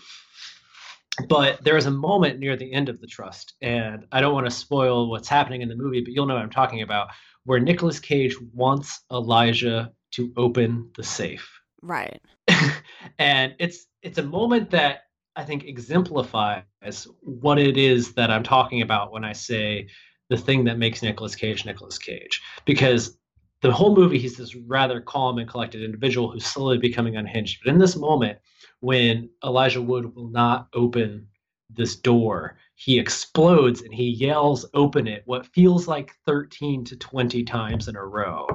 But 1.29 1.63
there 1.63 1.77
is 1.77 1.87
a 1.87 1.91
moment 1.91 2.41
near 2.41 2.57
the 2.57 2.73
end 2.73 2.89
of 2.89 3.01
the 3.01 3.07
trust, 3.07 3.55
and 3.61 4.07
I 4.11 4.21
don't 4.21 4.33
want 4.33 4.47
to 4.47 4.51
spoil 4.51 5.11
what's 5.11 5.29
happening 5.29 5.61
in 5.61 5.69
the 5.69 5.77
movie, 5.77 6.01
but 6.01 6.13
you'll 6.13 6.27
know 6.27 6.35
what 6.35 6.43
I'm 6.43 6.51
talking 6.51 6.81
about, 6.81 7.09
where 7.45 7.61
Nicolas 7.61 8.01
Cage 8.01 8.35
wants 8.55 9.03
Elijah 9.13 9.93
to 10.13 10.33
open 10.37 10.91
the 10.97 11.03
safe. 11.03 11.61
Right. 11.83 12.21
and 13.19 13.55
it's 13.59 13.87
it's 14.03 14.19
a 14.19 14.23
moment 14.23 14.71
that 14.71 15.05
I 15.35 15.45
think 15.45 15.65
exemplifies 15.65 16.65
what 17.21 17.59
it 17.59 17.77
is 17.77 18.15
that 18.15 18.31
I'm 18.31 18.43
talking 18.43 18.83
about 18.83 19.13
when 19.13 19.25
I 19.25 19.33
say 19.33 19.89
the 20.29 20.37
thing 20.37 20.65
that 20.65 20.79
makes 20.79 21.03
Nicolas 21.03 21.35
Cage 21.35 21.65
Nicolas 21.65 21.99
Cage. 21.99 22.43
Because 22.65 23.17
the 23.63 23.73
whole 23.73 23.95
movie, 23.95 24.19
he's 24.19 24.37
this 24.37 24.55
rather 24.55 25.01
calm 25.01 25.39
and 25.39 25.49
collected 25.49 25.83
individual 25.83 26.31
who's 26.31 26.45
slowly 26.45 26.79
becoming 26.79 27.17
unhinged. 27.17 27.61
But 27.65 27.73
in 27.73 27.79
this 27.79 27.97
moment, 27.97 28.39
when 28.81 29.31
Elijah 29.45 29.81
Wood 29.81 30.15
will 30.15 30.29
not 30.29 30.69
open 30.75 31.29
this 31.71 31.97
door, 31.97 32.59
he 32.75 32.99
explodes 32.99 33.83
and 33.83 33.95
he 33.95 34.09
yells, 34.09 34.67
Open 34.75 35.07
it, 35.07 35.23
what 35.27 35.47
feels 35.47 35.87
like 35.87 36.15
13 36.27 36.85
to 36.87 36.97
20 36.97 37.45
times 37.45 37.89
in 37.89 37.97
a 37.97 38.05
row. 38.05 38.49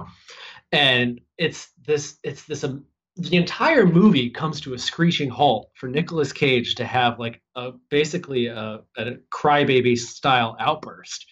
And 0.71 1.21
it's 1.37 1.69
this, 1.85 2.17
it's 2.23 2.43
this 2.43 2.63
um, 2.63 2.85
the 3.17 3.35
entire 3.35 3.85
movie 3.85 4.29
comes 4.29 4.61
to 4.61 4.73
a 4.73 4.77
screeching 4.77 5.29
halt 5.29 5.71
for 5.73 5.87
Nicolas 5.87 6.31
Cage 6.31 6.75
to 6.75 6.85
have 6.85 7.19
like 7.19 7.41
a 7.55 7.71
basically 7.89 8.45
a, 8.47 8.81
a 8.95 9.11
crybaby 9.33 9.97
style 9.97 10.55
outburst, 10.59 11.25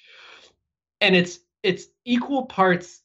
and 1.00 1.15
it's 1.15 1.39
it's 1.62 1.86
equal 2.04 2.48
parts 2.48 3.02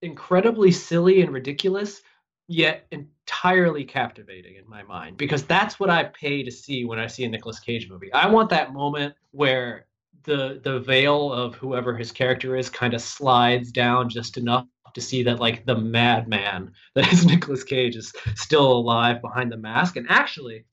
incredibly 0.00 0.72
silly 0.72 1.20
and 1.20 1.30
ridiculous, 1.30 2.00
yet 2.48 2.86
entirely 2.90 3.84
captivating 3.84 4.56
in 4.56 4.68
my 4.68 4.82
mind 4.82 5.18
because 5.18 5.44
that's 5.44 5.78
what 5.78 5.90
I 5.90 6.04
pay 6.04 6.42
to 6.42 6.50
see 6.50 6.86
when 6.86 6.98
I 6.98 7.08
see 7.08 7.24
a 7.24 7.28
Nicolas 7.28 7.60
Cage 7.60 7.88
movie. 7.90 8.12
I 8.14 8.28
want 8.28 8.48
that 8.50 8.72
moment 8.72 9.14
where 9.32 9.86
the 10.24 10.58
the 10.64 10.80
veil 10.80 11.30
of 11.30 11.54
whoever 11.56 11.94
his 11.96 12.12
character 12.12 12.56
is 12.56 12.70
kind 12.70 12.94
of 12.94 13.02
slides 13.02 13.72
down 13.72 14.08
just 14.08 14.38
enough 14.38 14.66
to 14.94 15.00
see 15.00 15.22
that 15.22 15.40
like 15.40 15.64
the 15.66 15.76
madman 15.76 16.72
that 16.94 17.12
is 17.12 17.26
Nicolas 17.26 17.64
Cage 17.64 17.96
is 17.96 18.12
still 18.34 18.70
alive 18.72 19.20
behind 19.20 19.50
the 19.50 19.56
mask. 19.56 19.96
And 19.96 20.06
actually, 20.08 20.64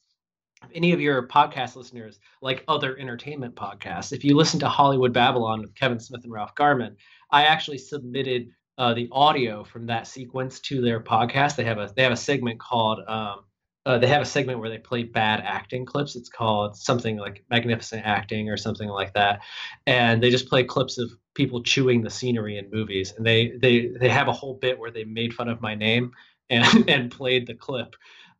if 0.64 0.70
any 0.76 0.92
of 0.92 1.00
your 1.00 1.28
podcast 1.28 1.76
listeners 1.76 2.20
like 2.42 2.64
other 2.68 2.98
entertainment 2.98 3.56
podcasts, 3.56 4.12
if 4.12 4.24
you 4.24 4.36
listen 4.36 4.60
to 4.60 4.70
Hollywood 4.70 5.14
Babble-On 5.14 5.62
with 5.62 5.76
Kevin 5.76 6.00
Smith 6.00 6.24
and 6.24 6.34
Ralph 6.34 6.56
Garman, 6.56 6.98
I 7.32 7.44
actually 7.46 7.78
submitted 7.78 8.50
uh, 8.78 8.94
the 8.94 9.10
audio 9.12 9.64
from 9.64 9.86
that 9.86 10.08
sequence 10.08 10.60
to 10.62 10.82
their 10.82 11.02
podcast. 11.02 11.56
They 11.56 11.66
have 11.66 11.78
a 11.78 11.92
they 11.96 12.04
have 12.04 12.12
a 12.12 12.18
segment 12.18 12.60
called 12.60 13.00
um, 13.08 13.42
uh, 13.90 13.98
they 13.98 14.06
have 14.06 14.22
a 14.22 14.26
segment 14.26 14.60
where 14.60 14.70
they 14.70 14.78
play 14.78 15.02
bad 15.02 15.42
acting 15.44 15.84
clips. 15.84 16.16
It's 16.16 16.30
called 16.30 16.78
something 16.78 17.18
like 17.18 17.44
magnificent 17.50 18.06
acting 18.06 18.48
or 18.48 18.56
something 18.56 18.88
like 18.88 19.16
that, 19.16 19.42
and 19.88 20.22
they 20.22 20.30
just 20.30 20.48
play 20.48 20.64
clips 20.64 21.00
of 21.00 21.10
people 21.34 21.64
chewing 21.64 22.04
the 22.04 22.10
scenery 22.12 22.60
in 22.60 22.70
movies. 22.70 23.16
And 23.18 23.26
they 23.26 23.54
they 23.60 23.88
they 24.00 24.10
have 24.10 24.28
a 24.28 24.32
whole 24.32 24.54
bit 24.54 24.78
where 24.78 24.92
they 24.92 25.06
made 25.06 25.34
fun 25.34 25.50
of 25.50 25.60
my 25.60 25.74
name 25.74 26.12
and 26.52 26.88
and 26.88 27.10
played 27.10 27.48
the 27.48 27.56
clip. 27.56 27.96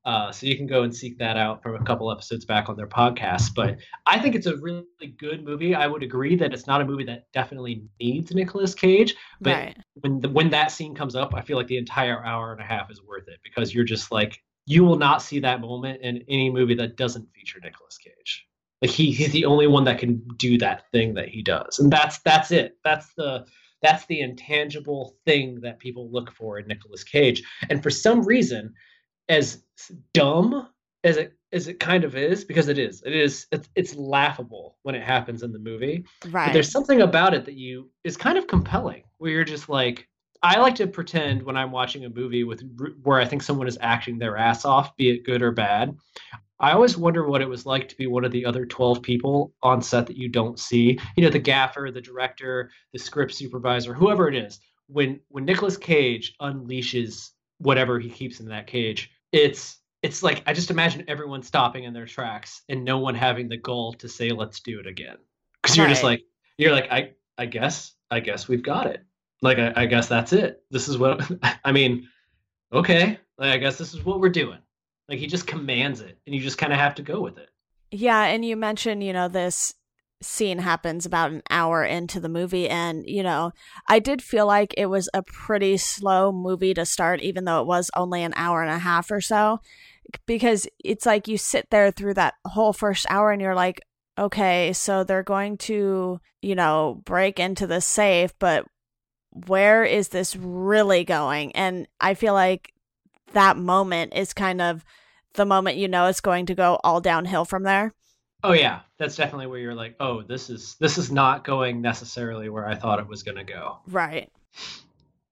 Uh, 0.06 0.32
so 0.32 0.46
you 0.46 0.56
can 0.56 0.68
go 0.68 0.84
and 0.84 0.96
seek 0.96 1.18
that 1.18 1.36
out 1.36 1.64
from 1.64 1.76
a 1.76 1.84
couple 1.84 2.12
episodes 2.12 2.46
back 2.46 2.70
on 2.70 2.78
their 2.78 2.88
podcast. 2.88 3.56
But 3.56 3.78
I 4.06 4.20
think 4.20 4.36
it's 4.36 4.46
a 4.46 4.56
really 4.58 4.86
good 5.18 5.44
movie. 5.44 5.74
I 5.74 5.88
would 5.88 6.04
agree 6.04 6.36
that 6.36 6.54
it's 6.54 6.68
not 6.68 6.80
a 6.80 6.86
movie 6.86 7.04
that 7.06 7.26
definitely 7.34 7.84
needs 8.00 8.34
Nicolas 8.34 8.76
Cage. 8.76 9.16
But 9.42 9.56
right. 9.56 9.78
when 9.96 10.22
the, 10.22 10.30
when 10.30 10.52
that 10.52 10.72
scene 10.72 10.94
comes 10.96 11.16
up, 11.16 11.34
I 11.36 11.42
feel 11.42 11.58
like 11.58 11.68
the 11.68 11.78
entire 11.78 12.24
hour 12.24 12.54
and 12.54 12.62
a 12.62 12.64
half 12.64 12.90
is 12.92 13.02
worth 13.04 13.28
it 13.28 13.40
because 13.44 13.74
you're 13.74 13.84
just 13.84 14.12
like 14.12 14.42
you 14.70 14.84
will 14.84 14.98
not 14.98 15.24
see 15.24 15.40
that 15.40 15.62
moment 15.62 16.00
in 16.04 16.24
any 16.30 16.48
movie 16.52 16.76
that 16.76 16.96
doesn't 16.96 17.28
feature 17.34 17.60
Nicolas 17.60 17.98
Cage. 17.98 18.46
Like 18.84 18.92
he 18.92 19.12
he's 19.12 19.32
the 19.32 19.46
only 19.46 19.66
one 19.66 19.84
that 19.86 19.98
can 19.98 20.22
do 20.38 20.60
that 20.60 20.84
thing 20.92 21.16
that 21.16 21.28
he 21.28 21.42
does. 21.42 21.80
And 21.80 21.92
that's 21.92 22.20
that's 22.20 22.52
it. 22.52 22.78
That's 22.84 23.12
the 23.16 23.46
that's 23.82 24.06
the 24.06 24.22
intangible 24.22 25.16
thing 25.26 25.62
that 25.62 25.80
people 25.80 26.12
look 26.12 26.32
for 26.32 26.60
in 26.60 26.68
Nicolas 26.68 27.04
Cage. 27.04 27.42
And 27.70 27.82
for 27.82 27.90
some 27.90 28.22
reason, 28.22 28.74
as 29.28 29.64
dumb 30.14 30.70
as 31.04 31.18
it 31.18 31.34
as 31.52 31.68
it 31.68 31.80
kind 31.80 32.04
of 32.04 32.16
is, 32.16 32.46
because 32.46 32.68
it 32.68 32.78
is, 32.78 33.02
it 33.08 33.16
is 33.16 33.48
it's, 33.52 33.70
it's 33.74 33.96
laughable 33.96 34.78
when 34.84 34.94
it 34.94 35.02
happens 35.02 35.42
in 35.42 35.52
the 35.52 35.58
movie. 35.58 36.06
Right. 36.30 36.46
But 36.46 36.54
there's 36.54 36.72
something 36.72 37.02
about 37.02 37.34
it 37.34 37.46
that 37.46 37.56
you 37.56 37.90
is 38.04 38.18
kind 38.18 38.38
of 38.38 38.46
compelling, 38.46 39.02
where 39.18 39.32
you're 39.32 39.44
just 39.46 39.68
like, 39.68 40.08
I 40.42 40.60
like 40.60 40.76
to 40.76 40.88
pretend 40.88 41.44
when 41.44 41.58
I'm 41.58 41.72
watching 41.72 42.06
a 42.06 42.10
movie 42.10 42.44
with 42.44 42.64
where 43.04 43.20
I 43.20 43.26
think 43.26 43.44
someone 43.44 43.68
is 43.68 43.78
acting 43.82 44.18
their 44.18 44.38
ass 44.38 44.64
off, 44.64 44.96
be 44.96 45.10
it 45.10 45.26
good 45.26 45.42
or 45.42 45.52
bad. 45.52 45.98
I 46.62 46.72
always 46.72 46.98
wonder 46.98 47.28
what 47.28 47.42
it 47.42 47.50
was 47.50 47.66
like 47.66 47.88
to 47.90 47.98
be 47.98 48.08
one 48.08 48.26
of 48.26 48.32
the 48.32 48.46
other 48.46 48.66
12 48.66 49.02
people 49.02 49.54
on 49.64 49.82
set 49.82 50.08
that 50.08 50.18
you 50.18 50.30
don't 50.30 50.60
see. 50.60 51.00
You 51.16 51.24
know, 51.24 51.30
the 51.30 51.40
gaffer, 51.40 51.90
the 51.92 52.02
director, 52.02 52.72
the 52.94 53.00
script 53.00 53.34
supervisor, 53.34 53.94
whoever 53.94 54.28
it 54.28 54.36
is. 54.36 54.60
When 54.88 55.20
when 55.28 55.46
Nicolas 55.46 55.78
Cage 55.78 56.36
unleashes 56.42 57.30
whatever 57.60 58.00
he 58.00 58.10
keeps 58.10 58.40
in 58.40 58.48
that 58.48 58.68
cage, 58.68 59.12
it's 59.32 59.78
it's 60.02 60.24
like 60.24 60.42
I 60.48 60.54
just 60.54 60.72
imagine 60.72 61.06
everyone 61.08 61.44
stopping 61.44 61.84
in 61.84 61.94
their 61.94 62.08
tracks 62.08 62.64
and 62.70 62.84
no 62.84 62.98
one 62.98 63.16
having 63.16 63.50
the 63.50 63.58
goal 63.58 63.94
to 63.94 64.10
say 64.10 64.32
let's 64.32 64.62
do 64.62 64.80
it 64.80 64.88
again. 64.88 65.18
Cuz 65.64 65.78
you're 65.78 65.88
just 65.88 66.04
like 66.04 66.24
you're 66.58 66.72
like 66.72 66.92
I 66.92 67.12
I 67.38 67.46
guess 67.46 67.94
I 68.10 68.20
guess 68.20 68.48
we've 68.48 68.64
got 68.64 68.88
it 68.88 69.06
like 69.42 69.58
I, 69.60 69.74
I, 69.76 69.86
guess 69.86 70.08
that's 70.08 70.34
it. 70.34 70.64
This 70.72 70.88
is 70.88 70.98
what 70.98 71.22
i 71.66 71.72
mean 71.72 72.08
okay 72.74 73.20
like, 73.38 73.52
i 73.52 73.58
guess 73.58 73.78
this 73.78 73.94
is 73.94 74.04
what 74.04 74.20
we're 74.20 74.30
doing. 74.30 74.60
Like 75.08 75.20
he 75.20 75.28
just 75.28 75.48
commands 75.48 76.02
it 76.02 76.20
and 76.26 76.36
you 76.36 76.42
just 76.42 76.58
kind 76.60 76.72
of 76.72 76.80
have 76.80 76.96
to 76.96 77.02
go 77.02 77.22
with 77.22 77.38
it. 77.38 77.50
Yeah 77.92 78.26
and 78.26 78.46
you 78.46 78.56
mentioned 78.56 79.04
you 79.04 79.14
know 79.14 79.28
this 79.28 79.74
scene 80.22 80.60
happens 80.60 81.06
about 81.06 81.32
an 81.32 81.42
hour 81.50 81.84
into 81.84 82.20
the 82.20 82.28
movie 82.28 82.68
and 82.68 83.06
you 83.08 83.24
know 83.24 83.52
i 83.88 84.00
did 84.00 84.22
feel 84.22 84.46
like 84.46 84.74
it 84.78 84.88
was 84.88 85.08
a 85.14 85.24
pretty 85.24 85.78
slow 85.78 86.30
movie 86.30 86.74
to 86.74 86.86
start 86.86 87.22
even 87.22 87.46
though 87.46 87.62
it 87.62 87.68
was 87.68 87.90
only 87.96 88.22
an 88.22 88.34
hour 88.36 88.62
and 88.62 88.72
a 88.72 88.80
half 88.80 89.10
or 89.12 89.22
so 89.22 89.60
because 90.26 90.68
it's 90.84 91.06
like 91.06 91.28
you 91.30 91.38
sit 91.38 91.70
there 91.70 91.90
through 91.90 92.14
that 92.14 92.34
whole 92.46 92.74
first 92.74 93.06
hour 93.10 93.32
and 93.32 93.42
you're 93.42 93.56
like 93.56 93.80
okay 94.18 94.74
so 94.74 95.04
they're 95.06 95.24
going 95.24 95.58
to 95.58 96.20
you 96.42 96.56
know 96.56 97.02
break 97.06 97.40
into 97.40 97.66
the 97.66 97.80
safe 97.80 98.34
but 98.40 98.66
where 99.48 99.84
is 99.84 100.10
this 100.10 100.36
really 100.36 101.04
going 101.04 101.52
and 101.56 101.88
i 102.00 102.14
feel 102.14 102.34
like 102.34 102.74
that 103.34 103.58
moment 103.58 104.14
is 104.16 104.34
kind 104.34 104.62
of 104.62 104.84
the 105.34 105.46
moment 105.46 105.78
you 105.78 105.88
know 105.88 106.08
it's 106.08 106.22
going 106.22 106.46
to 106.46 106.56
go 106.56 106.80
all 106.84 107.00
downhill 107.00 107.46
from 107.46 107.64
there 107.64 107.94
Oh 108.44 108.54
yeah, 108.54 108.82
that's 108.98 109.16
definitely 109.18 109.48
where 109.48 109.60
you're 109.60 109.76
like, 109.76 109.96
oh, 110.00 110.22
this 110.22 110.50
is 110.50 110.76
this 110.80 110.98
is 110.98 111.12
not 111.12 111.44
going 111.44 111.82
necessarily 111.82 112.48
where 112.50 112.66
I 112.66 112.76
thought 112.76 113.00
it 113.00 113.08
was 113.08 113.24
going 113.24 113.38
to 113.38 113.44
go. 113.44 113.80
Right. 113.88 114.32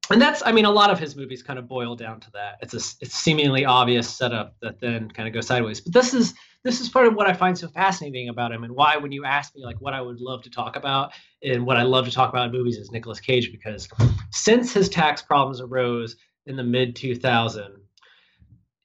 And 0.09 0.21
that's, 0.21 0.41
I 0.45 0.53
mean, 0.53 0.65
a 0.65 0.71
lot 0.71 0.89
of 0.89 0.99
his 0.99 1.15
movies 1.15 1.43
kind 1.43 1.59
of 1.59 1.67
boil 1.67 1.95
down 1.95 2.21
to 2.21 2.31
that. 2.31 2.59
It's 2.61 2.73
a 2.73 2.77
it's 3.01 3.15
seemingly 3.15 3.65
obvious 3.65 4.09
setup 4.09 4.55
that 4.61 4.79
then 4.79 5.09
kind 5.11 5.27
of 5.27 5.33
goes 5.33 5.47
sideways. 5.47 5.79
But 5.79 5.93
this 5.93 6.13
is 6.13 6.33
this 6.63 6.81
is 6.81 6.89
part 6.89 7.07
of 7.07 7.15
what 7.15 7.27
I 7.27 7.33
find 7.33 7.57
so 7.57 7.69
fascinating 7.69 8.27
about 8.27 8.51
him, 8.51 8.63
and 8.65 8.73
why 8.75 8.97
when 8.97 9.13
you 9.13 9.23
ask 9.23 9.55
me 9.55 9.63
like 9.63 9.79
what 9.79 9.93
I 9.93 10.01
would 10.01 10.19
love 10.19 10.43
to 10.43 10.49
talk 10.49 10.75
about 10.75 11.13
and 11.43 11.65
what 11.65 11.77
I 11.77 11.83
love 11.83 12.05
to 12.05 12.11
talk 12.11 12.29
about 12.29 12.47
in 12.47 12.51
movies 12.51 12.77
is 12.77 12.91
Nicolas 12.91 13.19
Cage 13.19 13.51
because 13.51 13.87
since 14.31 14.73
his 14.73 14.89
tax 14.89 15.21
problems 15.21 15.61
arose 15.61 16.15
in 16.45 16.55
the 16.55 16.63
mid 16.63 16.95
2000, 16.95 17.75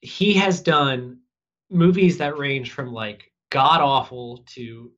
he 0.01 0.33
has 0.33 0.61
done 0.61 1.19
movies 1.69 2.17
that 2.17 2.37
range 2.37 2.71
from 2.71 2.93
like 2.93 3.31
god 3.49 3.81
awful 3.81 4.45
to 4.47 4.91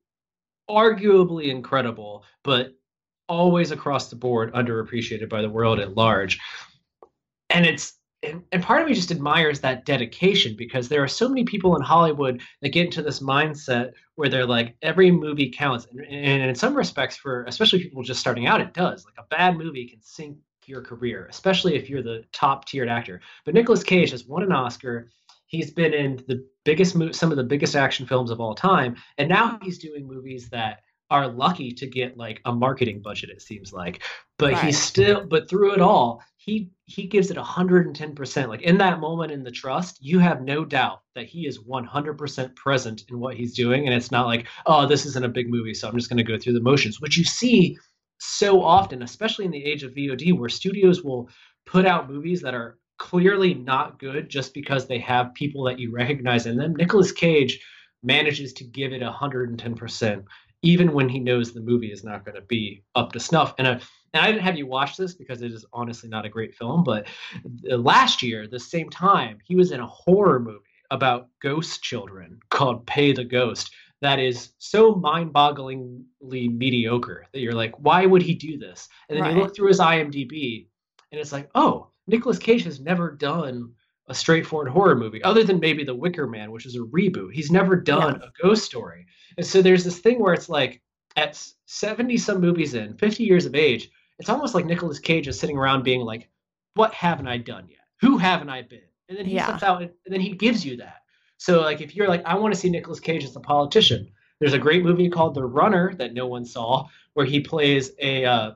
arguably 0.69 1.49
incredible, 1.49 2.23
but 2.43 2.73
always 3.27 3.71
across 3.71 4.09
the 4.09 4.15
board 4.15 4.53
underappreciated 4.53 5.29
by 5.29 5.41
the 5.41 5.49
world 5.49 5.79
at 5.79 5.95
large. 5.95 6.39
And 7.49 7.65
it's 7.65 7.93
and, 8.25 8.43
and 8.51 8.63
part 8.63 8.81
of 8.81 8.87
me 8.87 8.93
just 8.93 9.11
admires 9.11 9.59
that 9.61 9.85
dedication 9.85 10.55
because 10.57 10.89
there 10.89 11.03
are 11.03 11.07
so 11.07 11.29
many 11.29 11.43
people 11.43 11.75
in 11.75 11.81
Hollywood 11.81 12.41
that 12.61 12.69
get 12.69 12.85
into 12.85 13.01
this 13.01 13.19
mindset 13.19 13.91
where 14.15 14.29
they're 14.29 14.45
like 14.45 14.75
every 14.81 15.11
movie 15.11 15.51
counts, 15.51 15.87
and, 15.91 16.05
and 16.05 16.49
in 16.49 16.55
some 16.55 16.75
respects, 16.75 17.17
for 17.17 17.43
especially 17.45 17.81
people 17.81 18.03
just 18.03 18.19
starting 18.19 18.47
out, 18.47 18.61
it 18.61 18.73
does. 18.73 19.05
Like 19.05 19.15
a 19.17 19.27
bad 19.29 19.57
movie 19.57 19.87
can 19.87 20.01
sink 20.01 20.37
your 20.65 20.81
career, 20.81 21.27
especially 21.29 21.75
if 21.75 21.89
you're 21.89 22.01
the 22.01 22.23
top 22.31 22.65
tiered 22.65 22.89
actor. 22.89 23.21
But 23.43 23.53
Nicolas 23.53 23.83
Cage 23.83 24.11
has 24.11 24.25
won 24.25 24.43
an 24.43 24.51
Oscar. 24.51 25.09
He's 25.47 25.71
been 25.71 25.93
in 25.93 26.23
the 26.27 26.45
biggest 26.63 26.95
some 27.13 27.31
of 27.31 27.37
the 27.37 27.43
biggest 27.43 27.75
action 27.75 28.05
films 28.05 28.31
of 28.31 28.41
all 28.41 28.55
time, 28.55 28.95
and 29.17 29.29
now 29.29 29.59
he's 29.61 29.77
doing 29.77 30.07
movies 30.07 30.49
that 30.49 30.79
are 31.09 31.27
lucky 31.27 31.71
to 31.71 31.87
get 31.87 32.17
like 32.17 32.41
a 32.45 32.51
marketing 32.51 33.01
budget. 33.01 33.29
It 33.29 33.41
seems 33.41 33.71
like, 33.71 34.01
but 34.37 34.53
Right. 34.53 34.65
he's 34.65 34.81
still, 34.81 35.25
but 35.25 35.49
through 35.49 35.73
it 35.73 35.81
all, 35.81 36.21
he 36.37 36.69
he 36.85 37.07
gives 37.07 37.31
it 37.31 37.37
110%. 37.37 38.49
Like 38.49 38.61
in 38.61 38.77
that 38.77 38.99
moment 38.99 39.31
in 39.31 39.43
the 39.43 39.51
trust, 39.51 39.97
you 40.01 40.19
have 40.19 40.41
no 40.41 40.63
doubt 40.65 41.01
that 41.15 41.25
he 41.25 41.47
is 41.47 41.59
100% 41.59 42.55
present 42.55 43.03
in 43.09 43.19
what 43.19 43.35
he's 43.35 43.55
doing, 43.55 43.85
and 43.85 43.95
it's 43.95 44.11
not 44.11 44.27
like, 44.27 44.47
oh, 44.65 44.85
this 44.85 45.05
isn't 45.05 45.25
a 45.25 45.29
big 45.29 45.49
movie, 45.49 45.73
so 45.73 45.87
I'm 45.87 45.95
just 45.95 46.09
going 46.09 46.17
to 46.17 46.23
go 46.23 46.37
through 46.37 46.53
the 46.53 46.61
motions, 46.61 47.01
which 47.01 47.17
you 47.17 47.23
see 47.23 47.77
so 48.19 48.61
often, 48.63 49.01
especially 49.03 49.45
in 49.45 49.51
the 49.51 49.63
age 49.63 49.83
of 49.83 49.93
VOD, 49.93 50.37
where 50.37 50.49
studios 50.49 51.03
will 51.03 51.29
put 51.65 51.85
out 51.85 52.09
movies 52.09 52.41
that 52.41 52.53
are 52.53 52.77
clearly 52.97 53.53
not 53.53 53.99
good 53.99 54.29
just 54.29 54.53
because 54.53 54.87
they 54.87 54.99
have 54.99 55.33
people 55.33 55.63
that 55.63 55.79
you 55.79 55.91
recognize 55.91 56.45
in 56.45 56.55
them. 56.55 56.75
Nicolas 56.75 57.11
Cage 57.11 57.59
manages 58.03 58.53
to 58.53 58.63
give 58.63 58.93
it 58.93 59.01
110%, 59.01 60.23
even 60.65 60.93
when 60.93 61.07
he 61.07 61.19
knows 61.19 61.53
the 61.53 61.61
movie 61.61 61.91
is 61.91 62.03
not 62.03 62.25
going 62.25 62.35
to 62.35 62.41
be 62.41 62.83
up 62.95 63.11
to 63.13 63.19
snuff. 63.19 63.53
And, 63.57 63.67
uh, 63.67 63.79
and 64.13 64.23
I 64.23 64.27
didn't 64.27 64.43
have 64.43 64.57
you 64.57 64.65
watch 64.65 64.97
this 64.97 65.13
because 65.13 65.41
it 65.41 65.51
is 65.51 65.65
honestly 65.71 66.09
not 66.09 66.25
a 66.25 66.29
great 66.29 66.55
film, 66.55 66.83
but 66.83 67.07
last 67.63 68.23
year, 68.23 68.47
the 68.47 68.59
same 68.59 68.89
time, 68.89 69.37
he 69.43 69.55
was 69.55 69.71
in 69.71 69.79
a 69.79 69.87
horror 69.87 70.39
movie 70.39 70.59
about 70.91 71.29
ghost 71.41 71.83
children 71.83 72.39
called 72.49 72.85
Pay 72.85 73.13
the 73.13 73.23
Ghost 73.23 73.71
that 74.01 74.19
is 74.19 74.51
so 74.59 74.95
mind-bogglingly 74.95 76.57
mediocre 76.57 77.25
that 77.31 77.39
you're 77.39 77.53
like, 77.53 77.73
why 77.79 78.05
would 78.05 78.21
he 78.21 78.35
do 78.35 78.57
this? 78.57 78.87
And 79.09 79.17
then 79.17 79.23
Right. 79.23 79.35
you 79.35 79.41
look 79.41 79.55
through 79.55 79.69
his 79.69 79.79
IMDb, 79.79 80.67
and 81.11 81.19
it's 81.19 81.31
like, 81.31 81.49
oh, 81.55 81.89
Nicolas 82.07 82.37
Cage 82.37 82.63
has 82.63 82.79
never 82.79 83.11
done 83.11 83.71
a 84.07 84.13
straightforward 84.13 84.67
horror 84.69 84.95
movie, 84.95 85.23
other 85.23 85.43
than 85.43 85.59
maybe 85.59 85.83
The 85.83 85.95
Wicker 85.95 86.27
Man, 86.27 86.51
which 86.51 86.65
is 86.65 86.75
a 86.75 86.79
reboot. 86.79 87.33
He's 87.33 87.51
never 87.51 87.75
done 87.75 88.21
a 88.21 88.31
ghost 88.41 88.63
story, 88.63 89.05
and 89.37 89.45
so 89.45 89.61
there's 89.61 89.83
this 89.83 89.99
thing 89.99 90.19
where 90.19 90.33
it's 90.33 90.49
like, 90.49 90.81
at 91.17 91.41
70 91.65 92.17
some 92.17 92.41
movies 92.41 92.73
in, 92.73 92.97
50 92.97 93.23
years 93.23 93.45
of 93.45 93.55
age, 93.55 93.89
it's 94.19 94.29
almost 94.29 94.53
like 94.53 94.65
Nicolas 94.65 94.99
Cage 94.99 95.27
is 95.27 95.39
sitting 95.39 95.57
around 95.57 95.83
being 95.83 96.01
like, 96.01 96.29
what 96.75 96.93
haven't 96.93 97.27
I 97.27 97.37
done 97.37 97.67
yet? 97.69 97.79
Who 98.01 98.17
haven't 98.17 98.49
I 98.49 98.61
been? 98.63 98.81
And 99.07 99.17
then 99.17 99.25
he 99.25 99.35
Yeah. 99.35 99.45
steps 99.45 99.63
out 99.63 99.81
and 99.81 99.91
and 100.05 100.13
then 100.13 100.19
he 100.21 100.33
gives 100.33 100.65
you 100.65 100.75
that. 100.77 101.03
So 101.37 101.61
like 101.61 101.79
if 101.79 101.95
you're 101.95 102.07
like, 102.07 102.23
I 102.25 102.35
want 102.35 102.53
to 102.53 102.59
see 102.59 102.69
Nicolas 102.69 102.99
Cage 102.99 103.23
as 103.23 103.35
a 103.35 103.39
politician, 103.39 104.09
there's 104.39 104.53
a 104.53 104.59
great 104.59 104.83
movie 104.83 105.09
called 105.09 105.35
The 105.35 105.45
Runner 105.45 105.93
that 105.95 106.13
no 106.13 106.27
one 106.27 106.43
saw, 106.45 106.87
where 107.13 107.25
he 107.25 107.39
plays 107.39 107.91
a 107.99 108.25
uh, 108.25 108.51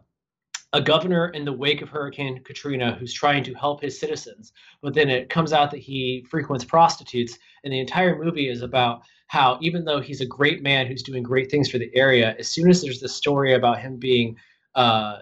a 0.73 0.81
governor 0.81 1.29
in 1.29 1.45
the 1.45 1.53
wake 1.53 1.81
of 1.81 1.89
Hurricane 1.89 2.43
Katrina 2.43 2.95
who's 2.99 3.13
trying 3.13 3.43
to 3.43 3.53
help 3.53 3.81
his 3.81 3.99
citizens. 3.99 4.53
But 4.81 4.93
then 4.93 5.09
it 5.09 5.29
comes 5.29 5.51
out 5.51 5.71
that 5.71 5.79
he 5.79 6.25
frequents 6.29 6.63
prostitutes, 6.63 7.37
and 7.63 7.73
the 7.73 7.79
entire 7.79 8.21
movie 8.21 8.49
is 8.49 8.61
about 8.61 9.01
how 9.27 9.57
even 9.61 9.85
though 9.85 9.99
he's 9.99 10.21
a 10.21 10.25
great 10.25 10.61
man 10.61 10.87
who's 10.87 11.03
doing 11.03 11.23
great 11.23 11.49
things 11.49 11.69
for 11.69 11.77
the 11.77 11.91
area, 11.95 12.35
as 12.39 12.47
soon 12.47 12.69
as 12.69 12.81
there's 12.81 12.99
this 12.99 13.15
story 13.15 13.53
about 13.53 13.79
him 13.79 13.97
being 13.97 14.35
uh, 14.75 15.19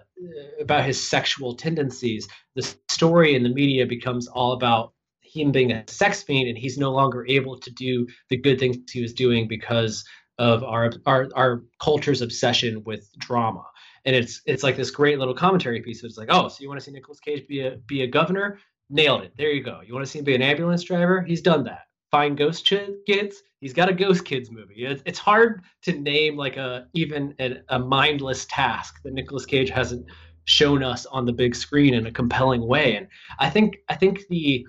about 0.60 0.86
his 0.86 1.10
sexual 1.10 1.56
tendencies, 1.56 2.28
the 2.56 2.76
story 2.90 3.36
in 3.36 3.44
the 3.44 3.50
media 3.50 3.86
becomes 3.86 4.28
all 4.28 4.52
about 4.52 4.94
him 5.22 5.52
being 5.52 5.72
a 5.72 5.84
sex 5.88 6.24
fiend, 6.24 6.50
and 6.50 6.58
he's 6.58 6.78
no 6.78 6.92
longer 6.92 7.26
able 7.28 7.58
to 7.60 7.72
do 7.72 8.08
the 8.30 8.38
good 8.38 8.60
things 8.60 8.78
he 8.92 9.02
was 9.02 9.14
doing 9.14 9.48
because 9.48 10.04
of 10.38 10.64
our 10.64 10.92
our 11.06 11.28
our 11.36 11.64
culture's 11.82 12.22
obsession 12.22 12.84
with 12.84 13.10
drama. 13.18 13.66
And 14.06 14.16
it's 14.16 14.42
it's 14.46 14.64
like 14.64 14.76
this 14.76 14.92
great 14.92 15.20
little 15.20 15.34
commentary 15.34 15.82
piece. 15.82 16.04
It's 16.04 16.18
like, 16.18 16.30
oh, 16.32 16.48
so 16.48 16.58
you 16.62 16.68
want 16.68 16.80
to 16.80 16.86
see 16.86 16.92
Nicolas 16.92 17.20
Cage 17.20 17.48
be 17.48 17.62
a 17.62 17.78
be 17.88 18.04
a 18.04 18.08
governor? 18.08 18.60
Nailed 18.90 19.24
it. 19.24 19.34
There 19.38 19.52
you 19.52 19.64
go. 19.64 19.82
You 19.86 19.94
want 19.94 20.06
to 20.06 20.12
see 20.12 20.20
him 20.20 20.26
be 20.26 20.36
an 20.36 20.42
ambulance 20.42 20.84
driver? 20.84 21.22
He's 21.22 21.42
done 21.42 21.64
that. 21.66 21.82
Find 22.10 22.38
ghost 22.38 22.66
ch- 22.66 22.90
kids. 23.06 23.44
He's 23.60 23.74
got 23.74 23.90
a 23.90 23.94
ghost 23.94 24.24
kids 24.24 24.50
movie. 24.50 24.86
It's, 24.86 25.02
it's 25.06 25.20
hard 25.20 25.64
to 25.84 25.92
name 25.94 26.38
like 26.38 26.56
a 26.58 26.88
even 26.94 27.36
a, 27.40 27.58
a 27.70 27.80
mindless 27.80 28.46
task 28.46 29.02
that 29.04 29.14
Nicolas 29.14 29.46
Cage 29.46 29.70
hasn't 29.70 30.06
shown 30.46 30.84
us 30.84 31.06
on 31.08 31.26
the 31.26 31.34
big 31.34 31.54
screen 31.56 31.94
in 31.94 32.08
a 32.08 32.12
compelling 32.12 32.66
way. 32.66 32.96
And 32.96 33.08
I 33.40 33.50
think 33.50 33.78
I 33.90 33.96
think 33.96 34.22
the 34.30 34.66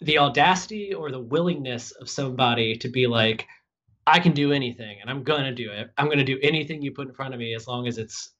the 0.00 0.18
audacity 0.18 0.92
or 0.92 1.10
the 1.10 1.20
willingness 1.20 1.90
of 1.92 2.10
somebody 2.10 2.76
to 2.76 2.88
be 2.88 3.06
like, 3.06 3.46
I 4.06 4.20
can 4.20 4.32
do 4.32 4.52
anything 4.52 4.98
and 5.00 5.10
I'm 5.10 5.22
gonna 5.22 5.54
do 5.54 5.70
it. 5.70 5.90
I'm 5.98 6.08
gonna 6.08 6.24
do 6.24 6.38
anything 6.42 6.82
you 6.82 6.92
put 6.92 7.08
in 7.08 7.14
front 7.14 7.34
of 7.34 7.40
me 7.40 7.54
as 7.54 7.66
long 7.66 7.86
as 7.86 7.98
it's 7.98 8.30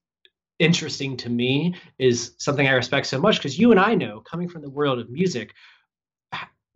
interesting 0.59 1.17
to 1.19 1.29
me 1.29 1.75
is 1.99 2.35
something 2.39 2.67
I 2.67 2.73
respect 2.73 3.07
so 3.07 3.21
much 3.21 3.37
because 3.37 3.59
you 3.59 3.71
and 3.73 3.81
I 3.81 3.95
know 3.95 4.21
coming 4.21 4.49
from 4.49 4.63
the 4.63 4.71
world 4.71 4.99
of 4.99 5.11
music 5.11 5.53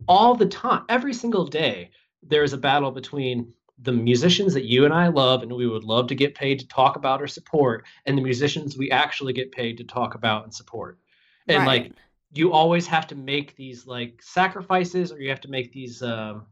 all 0.07 0.35
the 0.35 0.45
time, 0.45 0.83
every 0.89 1.13
single 1.13 1.45
day, 1.45 1.89
there 2.23 2.43
is 2.43 2.53
a 2.53 2.57
battle 2.57 2.91
between 2.91 3.53
the 3.79 3.91
musicians 3.91 4.53
that 4.53 4.65
you 4.65 4.85
and 4.85 4.93
I 4.93 5.07
love 5.07 5.41
and 5.41 5.51
we 5.51 5.67
would 5.67 5.83
love 5.83 6.07
to 6.07 6.15
get 6.15 6.35
paid 6.35 6.59
to 6.59 6.67
talk 6.67 6.95
about 6.95 7.21
or 7.21 7.27
support, 7.27 7.85
and 8.05 8.17
the 8.17 8.21
musicians 8.21 8.77
we 8.77 8.91
actually 8.91 9.33
get 9.33 9.51
paid 9.51 9.77
to 9.77 9.83
talk 9.83 10.13
about 10.15 10.43
and 10.43 10.53
support. 10.53 10.99
And 11.47 11.65
Right. 11.65 11.65
like 11.65 11.93
you 12.33 12.53
always 12.53 12.87
have 12.87 13.07
to 13.07 13.15
make 13.15 13.55
these 13.55 13.87
like 13.87 14.21
sacrifices 14.21 15.11
or 15.11 15.19
you 15.19 15.29
have 15.29 15.41
to 15.41 15.49
make 15.49 15.71
these 15.71 16.01
um 16.03 16.45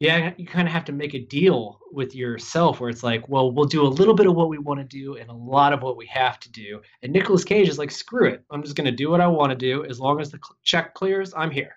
yeah, 0.00 0.32
you 0.38 0.46
kind 0.46 0.66
of 0.66 0.72
have 0.72 0.86
to 0.86 0.92
make 0.92 1.12
a 1.12 1.18
deal 1.18 1.78
with 1.92 2.14
yourself 2.14 2.80
where 2.80 2.88
it's 2.88 3.02
like, 3.02 3.28
well, 3.28 3.52
we'll 3.52 3.66
do 3.66 3.82
a 3.82 3.88
little 3.88 4.14
bit 4.14 4.26
of 4.26 4.34
what 4.34 4.48
we 4.48 4.56
want 4.56 4.80
to 4.80 4.84
do 4.84 5.16
and 5.16 5.28
a 5.28 5.34
lot 5.34 5.74
of 5.74 5.82
what 5.82 5.98
we 5.98 6.06
have 6.06 6.40
to 6.40 6.50
do. 6.50 6.80
And 7.02 7.12
Nicolas 7.12 7.44
Cage 7.44 7.68
is 7.68 7.78
like, 7.78 7.90
screw 7.90 8.26
it. 8.28 8.42
I'm 8.50 8.62
just 8.62 8.76
going 8.76 8.86
to 8.86 8.96
do 8.96 9.10
what 9.10 9.20
I 9.20 9.26
want 9.26 9.50
to 9.50 9.56
do. 9.56 9.84
As 9.84 10.00
long 10.00 10.18
as 10.18 10.30
the 10.30 10.38
check 10.64 10.94
clears, 10.94 11.34
I'm 11.36 11.50
here. 11.50 11.76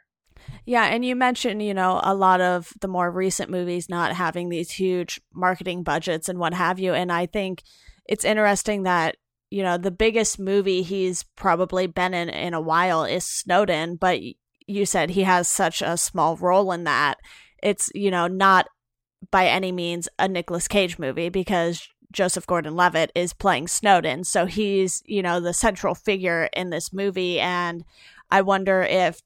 Yeah, 0.66 0.86
and 0.86 1.04
you 1.04 1.18
mentioned, 1.18 1.62
you 1.62 1.74
know, 1.74 2.00
a 2.02 2.16
lot 2.16 2.40
of 2.40 2.72
the 2.80 2.88
more 2.88 3.12
recent 3.12 3.52
movies 3.52 3.90
not 3.90 4.14
having 4.14 4.48
these 4.48 4.72
huge 4.72 5.20
marketing 5.34 5.84
budgets 5.84 6.30
and 6.30 6.40
what 6.40 6.54
have 6.54 6.80
you. 6.80 6.94
And 6.94 7.12
I 7.12 7.26
think 7.26 7.62
it's 8.06 8.24
interesting 8.24 8.84
that, 8.84 9.18
you 9.50 9.64
know, 9.64 9.78
the 9.78 9.92
biggest 9.92 10.40
movie 10.40 10.82
he's 10.82 11.24
probably 11.36 11.88
been 11.88 12.14
in 12.14 12.30
in 12.30 12.54
a 12.54 12.62
while 12.62 13.04
is 13.04 13.26
Snowden, 13.26 13.98
but 13.98 14.22
you 14.66 14.86
said 14.86 15.10
he 15.10 15.24
has 15.24 15.50
such 15.50 15.82
a 15.82 15.98
small 15.98 16.38
role 16.38 16.72
in 16.72 16.86
that. 16.86 17.18
It's, 17.64 17.90
you 17.96 18.12
know, 18.12 18.28
not 18.28 18.68
by 19.32 19.48
any 19.48 19.72
means 19.72 20.08
a 20.20 20.28
Nicolas 20.28 20.68
Cage 20.68 21.00
movie 21.00 21.30
because 21.30 21.88
Joseph 22.12 22.46
Gordon 22.46 22.76
Levitt 22.76 23.12
is 23.16 23.34
playing 23.34 23.68
Snowden. 23.68 24.24
So 24.24 24.46
he's, 24.46 25.02
you 25.06 25.24
know, 25.24 25.40
the 25.40 25.54
central 25.54 25.96
figure 25.96 26.50
in 26.54 26.70
this 26.70 26.94
movie. 26.94 27.40
And 27.40 27.84
I 28.30 28.42
wonder 28.42 28.84
if 28.84 29.22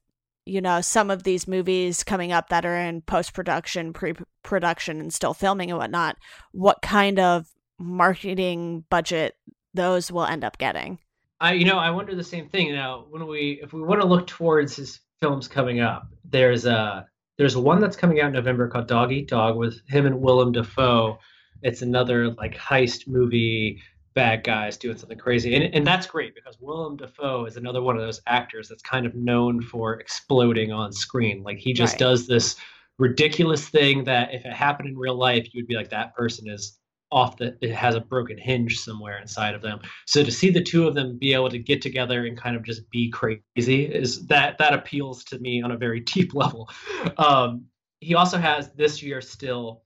you 0.48 0.62
know 0.62 0.80
some 0.80 1.10
of 1.10 1.22
these 1.22 1.46
movies 1.46 2.02
coming 2.02 2.32
up 2.32 2.48
that 2.48 2.64
are 2.64 2.76
in 2.76 3.02
post 3.02 3.34
production 3.34 3.92
pre 3.92 4.14
production 4.42 4.98
and 4.98 5.12
still 5.12 5.34
filming 5.34 5.70
and 5.70 5.78
whatnot 5.78 6.16
what 6.52 6.80
kind 6.80 7.18
of 7.18 7.46
marketing 7.78 8.84
budget 8.88 9.34
those 9.74 10.10
will 10.10 10.24
end 10.24 10.44
up 10.44 10.56
getting. 10.58 10.98
I 11.40 11.52
you 11.52 11.66
know 11.66 11.78
I 11.78 11.90
wonder 11.90 12.14
the 12.14 12.24
same 12.24 12.48
thing 12.48 12.72
now 12.72 13.04
when 13.10 13.26
we 13.26 13.60
if 13.62 13.72
we 13.72 13.82
want 13.82 14.00
to 14.00 14.06
look 14.06 14.26
towards 14.26 14.74
his 14.74 15.00
films 15.20 15.48
coming 15.48 15.80
up 15.80 16.08
there's 16.24 16.64
a 16.64 17.06
there's 17.38 17.56
one 17.56 17.80
that's 17.80 17.96
coming 17.96 18.20
out 18.20 18.26
in 18.26 18.32
November 18.32 18.68
called 18.68 18.88
Dog 18.88 19.12
Eat 19.12 19.28
Dog 19.28 19.56
with 19.56 19.80
him 19.88 20.06
and 20.06 20.20
Willem 20.20 20.52
Dafoe. 20.52 21.18
It's 21.62 21.82
another 21.82 22.30
like 22.30 22.56
heist 22.56 23.08
movie 23.08 23.80
bad 24.14 24.42
guys 24.42 24.76
doing 24.76 24.98
something 24.98 25.18
crazy. 25.18 25.54
And, 25.54 25.72
and 25.74 25.86
that's 25.86 26.06
great 26.06 26.34
because 26.34 26.58
Willem 26.60 26.96
Dafoe 26.96 27.44
is 27.46 27.56
another 27.56 27.80
one 27.80 27.96
of 27.96 28.02
those 28.02 28.20
actors 28.26 28.68
that's 28.68 28.82
kind 28.82 29.06
of 29.06 29.14
known 29.14 29.62
for 29.62 29.94
exploding 29.94 30.72
on 30.72 30.92
screen. 30.92 31.42
Like 31.44 31.58
he 31.58 31.72
just 31.72 31.94
right. 31.94 32.00
does 32.00 32.26
this 32.26 32.56
ridiculous 32.98 33.68
thing 33.68 34.04
that 34.04 34.34
if 34.34 34.44
it 34.44 34.52
happened 34.52 34.88
in 34.88 34.98
real 34.98 35.14
life 35.14 35.48
you'd 35.52 35.68
be 35.68 35.76
like 35.76 35.90
that 35.90 36.14
person 36.16 36.48
is 36.48 36.77
off 37.10 37.36
the 37.36 37.56
it 37.60 37.72
has 37.72 37.94
a 37.94 38.00
broken 38.00 38.36
hinge 38.36 38.78
somewhere 38.78 39.18
inside 39.18 39.54
of 39.54 39.62
them. 39.62 39.80
So 40.06 40.22
to 40.22 40.30
see 40.30 40.50
the 40.50 40.62
two 40.62 40.86
of 40.86 40.94
them 40.94 41.18
be 41.18 41.32
able 41.32 41.50
to 41.50 41.58
get 41.58 41.80
together 41.82 42.26
and 42.26 42.36
kind 42.36 42.56
of 42.56 42.62
just 42.62 42.88
be 42.90 43.10
crazy 43.10 43.84
is 43.84 44.26
that 44.26 44.58
that 44.58 44.74
appeals 44.74 45.24
to 45.24 45.38
me 45.38 45.62
on 45.62 45.70
a 45.70 45.76
very 45.76 46.00
deep 46.14 46.34
level. 46.34 46.68
Um, 47.16 47.66
he 48.00 48.14
also 48.14 48.38
has 48.38 48.72
this 48.72 49.02
year 49.02 49.20
still 49.20 49.82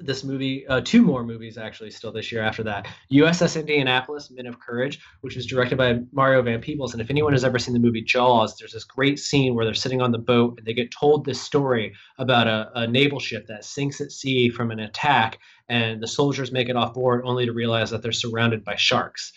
this 0.00 0.24
movie, 0.24 0.66
uh, 0.66 0.80
two 0.82 1.02
more 1.02 1.24
movies 1.24 1.58
actually, 1.58 1.90
still 1.90 2.12
this 2.12 2.30
year 2.32 2.42
after 2.42 2.62
that. 2.64 2.86
USS 3.12 3.58
Indianapolis, 3.58 4.30
Men 4.30 4.46
of 4.46 4.58
Courage, 4.58 5.00
which 5.20 5.36
was 5.36 5.46
directed 5.46 5.76
by 5.76 6.00
Mario 6.12 6.42
Van 6.42 6.60
Peebles. 6.60 6.92
And 6.92 7.00
if 7.00 7.10
anyone 7.10 7.32
has 7.32 7.44
ever 7.44 7.58
seen 7.58 7.74
the 7.74 7.80
movie 7.80 8.02
Jaws, 8.02 8.56
there's 8.56 8.72
this 8.72 8.84
great 8.84 9.18
scene 9.18 9.54
where 9.54 9.64
they're 9.64 9.74
sitting 9.74 10.00
on 10.00 10.12
the 10.12 10.18
boat 10.18 10.58
and 10.58 10.66
they 10.66 10.74
get 10.74 10.90
told 10.90 11.24
this 11.24 11.40
story 11.40 11.94
about 12.18 12.46
a, 12.46 12.70
a 12.74 12.86
naval 12.86 13.20
ship 13.20 13.46
that 13.48 13.64
sinks 13.64 14.00
at 14.00 14.12
sea 14.12 14.48
from 14.48 14.70
an 14.70 14.80
attack, 14.80 15.38
and 15.68 16.02
the 16.02 16.08
soldiers 16.08 16.52
make 16.52 16.68
it 16.68 16.76
off 16.76 16.94
board 16.94 17.22
only 17.24 17.46
to 17.46 17.52
realize 17.52 17.90
that 17.90 18.02
they're 18.02 18.12
surrounded 18.12 18.64
by 18.64 18.76
sharks. 18.76 19.32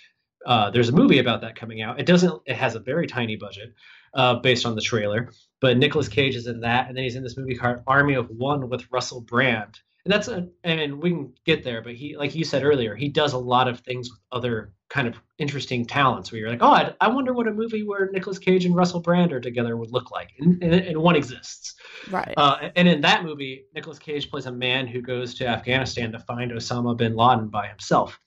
Uh, 0.46 0.70
there's 0.70 0.90
a 0.90 0.94
movie 0.94 1.20
about 1.20 1.42
that 1.42 1.56
coming 1.56 1.82
out. 1.82 2.00
It 2.00 2.06
doesn't. 2.06 2.42
It 2.46 2.56
has 2.56 2.76
a 2.76 2.80
very 2.80 3.08
tiny 3.08 3.36
budget, 3.36 3.74
uh, 4.14 4.36
based 4.36 4.66
on 4.66 4.76
the 4.76 4.82
trailer. 4.82 5.32
But 5.62 5.78
Nicolas 5.78 6.08
Cage 6.08 6.36
is 6.36 6.48
in 6.48 6.62
that, 6.62 6.88
and 6.88 6.96
then 6.96 7.04
he's 7.04 7.16
in 7.16 7.24
this 7.24 7.38
movie 7.38 7.56
called 7.56 7.82
Army 7.88 8.16
of 8.16 8.30
One 8.30 8.70
with 8.70 8.92
Russell 8.92 9.22
Brand, 9.22 9.80
and 10.08 10.14
that's 10.14 10.30
a, 10.30 10.48
and 10.64 11.04
we 11.04 11.10
can 11.10 11.34
get 11.46 11.66
there 11.66 11.82
but 11.82 11.94
he 11.94 12.16
like 12.16 12.34
you 12.34 12.46
said 12.46 12.64
earlier 12.64 12.96
he 12.96 13.10
does 13.10 13.34
a 13.34 13.38
lot 13.38 13.68
of 13.68 13.82
things 13.82 14.10
with 14.10 14.20
other 14.32 14.72
kind 14.90 15.06
of 15.06 15.16
interesting 15.38 15.86
talents 15.86 16.32
where 16.32 16.40
you're 16.40 16.50
like 16.50 16.64
oh 16.64 16.72
i, 16.72 16.94
I 17.02 17.10
wonder 17.10 17.34
what 17.34 17.46
a 17.48 17.52
movie 17.52 17.84
where 17.84 18.10
Nicolas 18.14 18.40
cage 18.40 18.64
and 18.64 18.74
russell 18.74 19.02
brand 19.02 19.34
are 19.34 19.42
together 19.42 19.76
would 19.76 19.92
look 19.92 20.10
like 20.10 20.32
and, 20.40 20.64
and, 20.64 20.74
and 20.74 20.98
one 20.98 21.18
exists. 21.18 21.76
Right. 22.10 22.34
Uh, 22.38 22.70
and 22.78 22.88
in 22.88 23.02
that 23.02 23.26
movie 23.26 23.66
Nicolas 23.76 24.00
cage 24.00 24.30
plays 24.30 24.46
a 24.46 24.52
man 24.52 24.88
who 24.88 25.02
goes 25.02 25.34
to 25.36 25.48
afghanistan 25.48 26.14
to 26.14 26.20
find 26.20 26.52
osama 26.52 26.96
bin 26.96 27.16
laden 27.16 27.50
by 27.50 27.68
himself. 27.68 28.18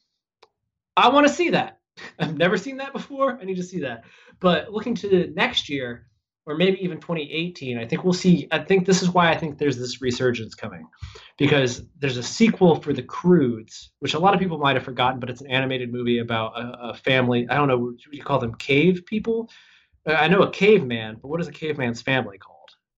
I 0.98 1.08
want 1.08 1.26
to 1.26 1.32
see 1.32 1.48
that. 1.50 1.78
I've 2.18 2.36
never 2.36 2.58
seen 2.58 2.76
that 2.76 2.92
before 2.92 3.38
i 3.40 3.44
need 3.44 3.56
to 3.56 3.62
see 3.62 3.80
that. 3.80 4.04
But 4.38 4.70
looking 4.70 4.94
to 4.96 5.32
next 5.34 5.70
year 5.70 6.09
or 6.46 6.56
maybe 6.56 6.82
even 6.82 6.98
2018 6.98 7.78
i 7.78 7.86
think 7.86 8.04
we'll 8.04 8.12
see 8.12 8.48
i 8.50 8.58
think 8.58 8.86
this 8.86 9.02
is 9.02 9.10
why 9.10 9.30
i 9.30 9.36
think 9.36 9.58
there's 9.58 9.78
this 9.78 10.00
resurgence 10.00 10.54
coming. 10.54 10.86
Because 11.38 11.82
there's 11.98 12.18
a 12.18 12.22
sequel 12.22 12.76
for 12.76 12.92
the 12.92 13.02
Croods 13.02 13.90
which 14.00 14.14
a 14.14 14.18
lot 14.18 14.34
of 14.34 14.40
people 14.40 14.58
might 14.58 14.76
have 14.76 14.84
forgotten 14.84 15.20
but 15.20 15.30
it's 15.30 15.40
an 15.40 15.46
animated 15.46 15.92
movie 15.92 16.18
about 16.18 16.58
a, 16.58 16.90
a 16.90 16.94
family 16.94 17.46
i 17.48 17.54
don't 17.54 17.68
know 17.68 17.94
you 18.12 18.22
call 18.22 18.38
them 18.38 18.54
cave 18.54 19.04
people? 19.06 19.50
Uh, 20.08 20.12
i 20.12 20.28
know 20.28 20.42
a 20.42 20.50
caveman 20.50 21.16
but 21.20 21.28
what 21.28 21.40
is 21.40 21.48
a 21.48 21.52
caveman's 21.52 22.02
family 22.02 22.38
called 22.38 22.49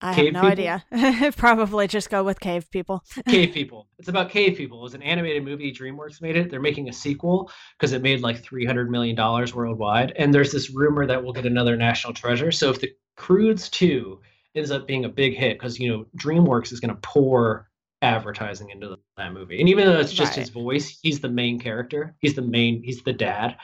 I 0.03 0.15
cave 0.15 0.35
have 0.35 0.43
no 0.43 0.51
people? 0.51 0.69
idea. 1.01 1.33
Probably 1.37 1.87
just 1.87 2.11
go 2.11 2.25
with 2.25 2.41
cave 2.41 2.71
people. 2.71 3.03
cave 3.29 3.55
people. 3.55 3.89
It's 3.99 4.09
about 4.09 4.31
cave 4.31 4.57
people. 4.57 4.81
It 4.81 4.83
was 4.83 4.95
an 4.95 5.03
animated 5.03 5.45
movie. 5.45 5.73
DreamWorks 5.73 6.21
made 6.21 6.37
it. 6.37 6.51
They're 6.51 6.61
making 6.61 6.89
a 6.89 6.93
sequel 6.93 7.51
because 7.79 7.93
it 7.93 8.03
made 8.03 8.21
like 8.21 8.43
three 8.43 8.67
hundred 8.67 8.91
million 8.91 9.15
dollars 9.15 9.55
worldwide. 9.55 10.13
And 10.17 10.35
there's 10.35 10.53
this 10.53 10.71
rumor 10.71 11.07
that 11.07 11.23
we'll 11.23 11.33
get 11.33 11.47
another 11.47 11.77
national 11.77 12.15
treasure. 12.15 12.51
So 12.51 12.71
if 12.71 12.81
the 12.81 12.91
Croods 13.17 13.69
2 13.69 14.21
ends 14.55 14.71
up 14.71 14.87
being 14.87 15.05
a 15.05 15.09
big 15.09 15.35
hit 15.35 15.59
because 15.59 15.79
you 15.79 15.89
know 15.89 16.05
DreamWorks 16.17 16.73
is 16.73 16.81
going 16.81 16.95
to 16.95 17.01
pour 17.01 17.69
advertising 18.01 18.71
into 18.71 18.99
that 19.17 19.33
movie, 19.33 19.61
and 19.61 19.69
even 19.69 19.87
though 19.87 20.01
it's 20.01 20.13
just 20.13 20.33
right. 20.33 20.41
his 20.41 20.49
voice, 20.49 20.99
he's 21.03 21.21
the 21.21 21.29
main 21.29 21.61
character. 21.61 22.17
He's 22.19 22.35
the 22.35 22.43
main. 22.43 22.83
He's 22.83 23.03
the 23.03 23.13
dad. 23.13 23.57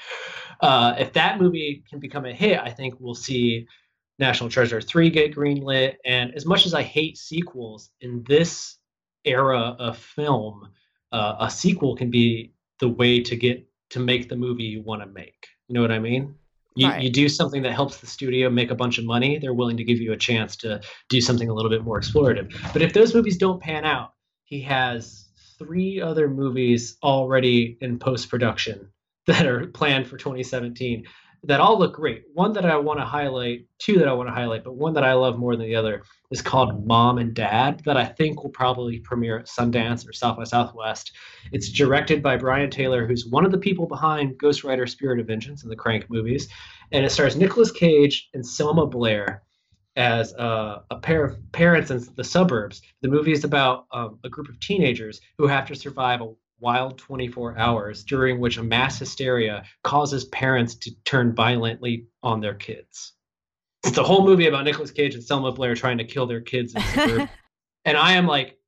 Uh, 0.60 0.94
if 0.98 1.12
that 1.14 1.40
movie 1.40 1.82
can 1.88 1.98
become 1.98 2.24
a 2.24 2.32
hit, 2.32 2.60
I 2.60 2.70
think 2.70 2.94
we'll 3.00 3.14
see 3.14 3.66
National 4.18 4.50
Treasure 4.50 4.80
three 4.80 5.10
get 5.10 5.34
greenlit. 5.34 5.94
And 6.04 6.34
as 6.34 6.44
much 6.44 6.66
as 6.66 6.74
I 6.74 6.82
hate 6.82 7.16
sequels 7.16 7.90
in 8.00 8.24
this 8.26 8.76
era 9.24 9.76
of 9.78 9.96
film, 9.96 10.68
uh, 11.12 11.36
a 11.40 11.50
sequel 11.50 11.96
can 11.96 12.10
be 12.10 12.52
the 12.80 12.88
way 12.88 13.20
to 13.20 13.36
get 13.36 13.66
to 13.90 14.00
make 14.00 14.28
the 14.28 14.36
movie 14.36 14.64
you 14.64 14.82
want 14.82 15.02
to 15.02 15.08
make. 15.08 15.46
You 15.68 15.74
know 15.74 15.82
what 15.82 15.92
I 15.92 15.98
mean? 15.98 16.34
You, 16.74 16.88
right. 16.88 17.02
you 17.02 17.10
do 17.10 17.28
something 17.28 17.62
that 17.62 17.72
helps 17.72 17.98
the 17.98 18.06
studio 18.06 18.48
make 18.50 18.70
a 18.70 18.74
bunch 18.74 18.98
of 18.98 19.04
money, 19.04 19.38
they're 19.38 19.54
willing 19.54 19.76
to 19.78 19.84
give 19.84 19.98
you 19.98 20.12
a 20.12 20.16
chance 20.16 20.56
to 20.58 20.80
do 21.08 21.20
something 21.20 21.48
a 21.48 21.54
little 21.54 21.70
bit 21.70 21.82
more 21.82 22.00
explorative. 22.00 22.54
But 22.72 22.82
if 22.82 22.92
those 22.92 23.14
movies 23.14 23.36
don't 23.36 23.60
pan 23.60 23.84
out, 23.84 24.12
he 24.44 24.60
has 24.62 25.28
three 25.58 26.00
other 26.00 26.28
movies 26.28 26.96
already 27.02 27.78
in 27.80 27.98
post 27.98 28.30
production 28.30 28.88
that 29.26 29.46
are 29.46 29.66
planned 29.66 30.06
for 30.06 30.16
2017 30.16 31.04
that 31.44 31.60
all 31.60 31.78
look 31.78 31.94
great. 31.94 32.24
One 32.34 32.52
that 32.52 32.64
I 32.64 32.76
want 32.76 32.98
to 32.98 33.04
highlight, 33.04 33.66
two 33.78 33.98
that 33.98 34.08
I 34.08 34.12
want 34.12 34.28
to 34.28 34.34
highlight, 34.34 34.64
but 34.64 34.76
one 34.76 34.94
that 34.94 35.04
I 35.04 35.12
love 35.12 35.38
more 35.38 35.56
than 35.56 35.66
the 35.66 35.74
other 35.74 36.02
is 36.30 36.42
called 36.42 36.86
Mom 36.86 37.18
and 37.18 37.34
Dad, 37.34 37.82
that 37.84 37.96
I 37.96 38.04
think 38.04 38.42
will 38.42 38.50
probably 38.50 38.98
premiere 38.98 39.38
at 39.38 39.46
Sundance 39.46 40.08
or 40.08 40.12
South 40.12 40.36
by 40.36 40.44
Southwest. 40.44 41.12
It's 41.52 41.70
directed 41.70 42.22
by 42.22 42.36
Brian 42.36 42.70
Taylor, 42.70 43.06
who's 43.06 43.26
one 43.26 43.44
of 43.44 43.52
the 43.52 43.58
people 43.58 43.86
behind 43.86 44.38
Ghost 44.38 44.64
Rider 44.64 44.86
Spirit 44.86 45.20
of 45.20 45.26
Vengeance 45.26 45.62
and 45.62 45.72
the 45.72 45.76
Crank 45.76 46.10
movies. 46.10 46.48
And 46.92 47.04
it 47.04 47.10
stars 47.10 47.36
Nicolas 47.36 47.70
Cage 47.70 48.28
and 48.34 48.46
Selma 48.46 48.86
Blair 48.86 49.42
as 49.96 50.32
uh, 50.34 50.82
a 50.90 50.96
pair 50.96 51.24
of 51.24 51.36
parents 51.52 51.90
in 51.90 52.06
the 52.14 52.24
suburbs. 52.24 52.82
The 53.02 53.08
movie 53.08 53.32
is 53.32 53.44
about 53.44 53.86
um, 53.92 54.18
a 54.24 54.28
group 54.28 54.48
of 54.48 54.60
teenagers 54.60 55.20
who 55.38 55.46
have 55.48 55.66
to 55.68 55.74
survive 55.74 56.20
a 56.20 56.32
wild 56.60 56.98
24 56.98 57.58
hours 57.58 58.04
during 58.04 58.40
which 58.40 58.56
a 58.56 58.62
mass 58.62 58.98
hysteria 58.98 59.64
causes 59.84 60.24
parents 60.26 60.74
to 60.74 60.90
turn 61.04 61.34
violently 61.34 62.06
on 62.22 62.40
their 62.40 62.54
kids. 62.54 63.12
It's 63.84 63.94
the 63.94 64.04
whole 64.04 64.24
movie 64.24 64.48
about 64.48 64.64
Nicolas 64.64 64.90
Cage 64.90 65.14
and 65.14 65.22
Selma 65.22 65.52
Blair 65.52 65.74
trying 65.74 65.98
to 65.98 66.04
kill 66.04 66.26
their 66.26 66.40
kids 66.40 66.74
and 67.84 67.96
I 67.96 68.12
am 68.12 68.26
like 68.26 68.58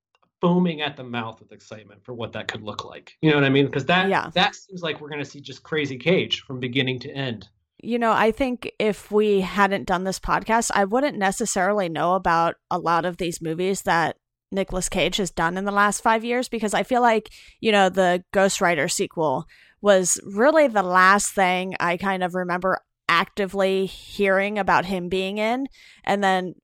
foaming 0.40 0.80
at 0.80 0.96
the 0.96 1.04
mouth 1.04 1.40
with 1.40 1.52
excitement 1.52 2.04
for 2.04 2.14
what 2.14 2.32
that 2.32 2.48
could 2.48 2.62
look 2.62 2.84
like. 2.84 3.16
You 3.20 3.30
know 3.30 3.36
what 3.36 3.44
I 3.44 3.50
mean? 3.50 3.66
Because 3.66 3.84
that 3.86 4.08
yeah. 4.08 4.30
that 4.34 4.54
seems 4.54 4.82
like 4.82 5.00
we're 5.00 5.10
going 5.10 5.22
to 5.22 5.28
see 5.28 5.40
just 5.40 5.62
crazy 5.62 5.98
Cage 5.98 6.40
from 6.42 6.60
beginning 6.60 6.98
to 7.00 7.10
end. 7.10 7.48
You 7.82 7.98
know, 7.98 8.12
I 8.12 8.30
think 8.30 8.70
if 8.78 9.10
we 9.10 9.40
hadn't 9.40 9.86
done 9.86 10.04
this 10.04 10.18
podcast, 10.18 10.70
I 10.74 10.84
wouldn't 10.84 11.16
necessarily 11.16 11.88
know 11.88 12.14
about 12.14 12.56
a 12.70 12.78
lot 12.78 13.04
of 13.04 13.16
these 13.16 13.40
movies 13.40 13.82
that 13.82 14.16
Nicolas 14.52 14.88
Cage 14.88 15.16
has 15.18 15.30
done 15.30 15.56
in 15.56 15.64
the 15.64 15.72
last 15.72 16.02
five 16.02 16.24
years 16.24 16.48
because 16.48 16.74
I 16.74 16.82
feel 16.82 17.00
like, 17.00 17.30
you 17.60 17.72
know, 17.72 17.88
the 17.88 18.24
Ghost 18.32 18.60
Rider 18.60 18.88
sequel 18.88 19.46
was 19.80 20.20
really 20.24 20.66
the 20.68 20.82
last 20.82 21.32
thing 21.32 21.74
I 21.80 21.96
kind 21.96 22.22
of 22.22 22.34
remember 22.34 22.80
actively 23.08 23.86
hearing 23.86 24.58
about 24.58 24.84
him 24.84 25.08
being 25.08 25.38
in. 25.38 25.66
And 26.04 26.22
then, 26.22 26.54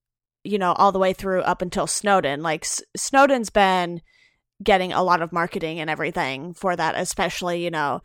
you 0.45 0.59
know, 0.59 0.73
all 0.73 0.93
the 0.93 0.99
way 0.99 1.13
through 1.13 1.43
up 1.43 1.63
until 1.63 1.87
Snowden. 1.87 2.43
Like, 2.43 2.65
S- 2.65 2.83
Snowden's 2.97 3.51
been 3.51 4.01
getting 4.63 4.93
a 4.93 5.03
lot 5.03 5.23
of 5.23 5.33
marketing 5.33 5.81
and 5.81 5.91
everything 5.91 6.55
for 6.55 6.77
that, 6.77 6.95
especially, 6.97 7.65
you 7.65 7.71
know, 7.71 8.01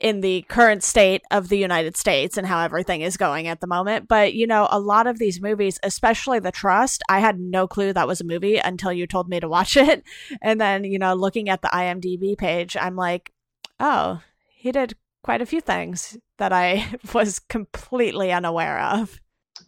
in 0.00 0.20
the 0.22 0.42
current 0.48 0.82
state 0.82 1.22
of 1.30 1.48
the 1.48 1.58
United 1.58 1.96
States 1.96 2.36
and 2.36 2.46
how 2.46 2.60
everything 2.64 3.02
is 3.02 3.16
going 3.16 3.46
at 3.46 3.60
the 3.60 3.66
moment. 3.66 4.08
But, 4.08 4.34
you 4.34 4.46
know, 4.46 4.66
a 4.70 4.80
lot 4.80 5.06
of 5.06 5.18
these 5.18 5.40
movies, 5.40 5.78
especially 5.82 6.38
The 6.38 6.50
Trust, 6.50 7.02
I 7.08 7.20
had 7.20 7.38
no 7.38 7.68
clue 7.68 7.92
that 7.92 8.08
was 8.08 8.20
a 8.20 8.24
movie 8.24 8.56
until 8.56 8.92
you 8.92 9.06
told 9.06 9.28
me 9.28 9.40
to 9.40 9.48
watch 9.48 9.76
it. 9.76 10.02
And 10.40 10.60
then, 10.60 10.84
you 10.84 10.98
know, 10.98 11.14
looking 11.14 11.48
at 11.48 11.62
the 11.62 11.68
IMDb 11.68 12.36
page, 12.36 12.76
I'm 12.76 12.96
like, 12.96 13.32
oh, 13.78 14.22
he 14.48 14.72
did 14.72 14.94
quite 15.22 15.42
a 15.42 15.46
few 15.46 15.60
things 15.60 16.16
that 16.38 16.52
I 16.52 16.86
was 17.12 17.38
completely 17.38 18.32
unaware 18.32 18.80
of 18.80 19.20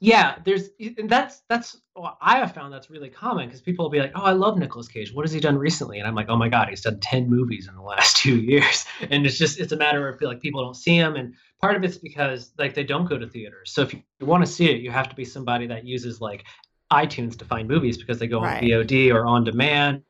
yeah 0.02 0.34
there's 0.44 0.68
and 0.98 1.08
that's 1.08 1.42
that's 1.48 1.80
well, 1.94 2.18
i 2.20 2.36
have 2.36 2.52
found 2.52 2.72
that's 2.74 2.90
really 2.90 3.08
common 3.08 3.46
because 3.46 3.60
people 3.60 3.84
will 3.84 3.90
be 3.90 4.00
like 4.00 4.10
oh 4.16 4.22
i 4.22 4.32
love 4.32 4.58
Nicolas 4.58 4.88
cage. 4.88 5.14
What 5.14 5.24
has 5.24 5.32
he 5.32 5.38
done 5.38 5.56
recently? 5.56 6.00
And 6.00 6.08
i'm 6.08 6.16
like 6.16 6.28
oh 6.28 6.36
my 6.36 6.48
god 6.48 6.68
he's 6.68 6.80
done 6.80 6.98
10 6.98 7.30
movies 7.30 7.68
in 7.68 7.74
the 7.76 7.82
last 7.82 8.16
two 8.22 8.36
years. 8.36 8.84
And 9.08 9.24
it's 9.24 9.38
just 9.38 9.60
it's 9.60 9.70
a 9.70 9.76
matter 9.76 10.08
of 10.08 10.20
like 10.20 10.40
people 10.40 10.62
don't 10.62 10.74
see 10.74 10.96
him 10.96 11.14
and 11.14 11.34
part 11.60 11.76
of 11.76 11.84
it's 11.84 11.98
because 11.98 12.52
like 12.58 12.74
they 12.74 12.82
don't 12.82 13.08
go 13.08 13.16
to 13.16 13.28
theaters. 13.28 13.72
So 13.72 13.82
if 13.82 13.94
you 13.94 14.02
want 14.20 14.44
to 14.44 14.50
see 14.50 14.68
it 14.68 14.80
you 14.80 14.90
have 14.90 15.08
to 15.08 15.14
be 15.14 15.24
somebody 15.24 15.68
that 15.68 15.86
uses 15.86 16.20
like 16.20 16.44
itunes 16.92 17.38
to 17.38 17.44
find 17.44 17.68
movies 17.68 17.96
because 17.96 18.18
they 18.18 18.26
go 18.26 18.42
right. 18.42 18.62
on 18.62 18.68
vod 18.68 19.14
or 19.14 19.24
on 19.24 19.44
demand 19.44 20.02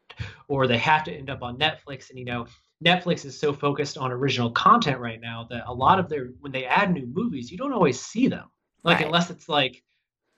or 0.48 0.66
they 0.66 0.78
have 0.78 1.04
to 1.04 1.12
end 1.12 1.28
up 1.28 1.42
on 1.42 1.58
netflix. 1.58 2.08
And 2.08 2.18
you 2.18 2.24
know 2.24 2.46
Netflix 2.82 3.24
is 3.24 3.38
so 3.38 3.52
focused 3.52 3.96
on 3.96 4.10
original 4.10 4.50
content 4.50 4.98
right 4.98 5.20
now 5.20 5.46
that 5.50 5.62
a 5.68 5.72
lot 5.72 6.00
of 6.00 6.08
their 6.08 6.30
when 6.40 6.50
they 6.50 6.64
add 6.64 6.92
new 6.92 7.06
movies, 7.06 7.52
you 7.52 7.56
don't 7.56 7.72
always 7.72 8.00
see 8.00 8.26
them. 8.26 8.50
Like 8.84 8.98
right. 8.98 9.06
unless 9.06 9.30
it's 9.30 9.48
like 9.48 9.82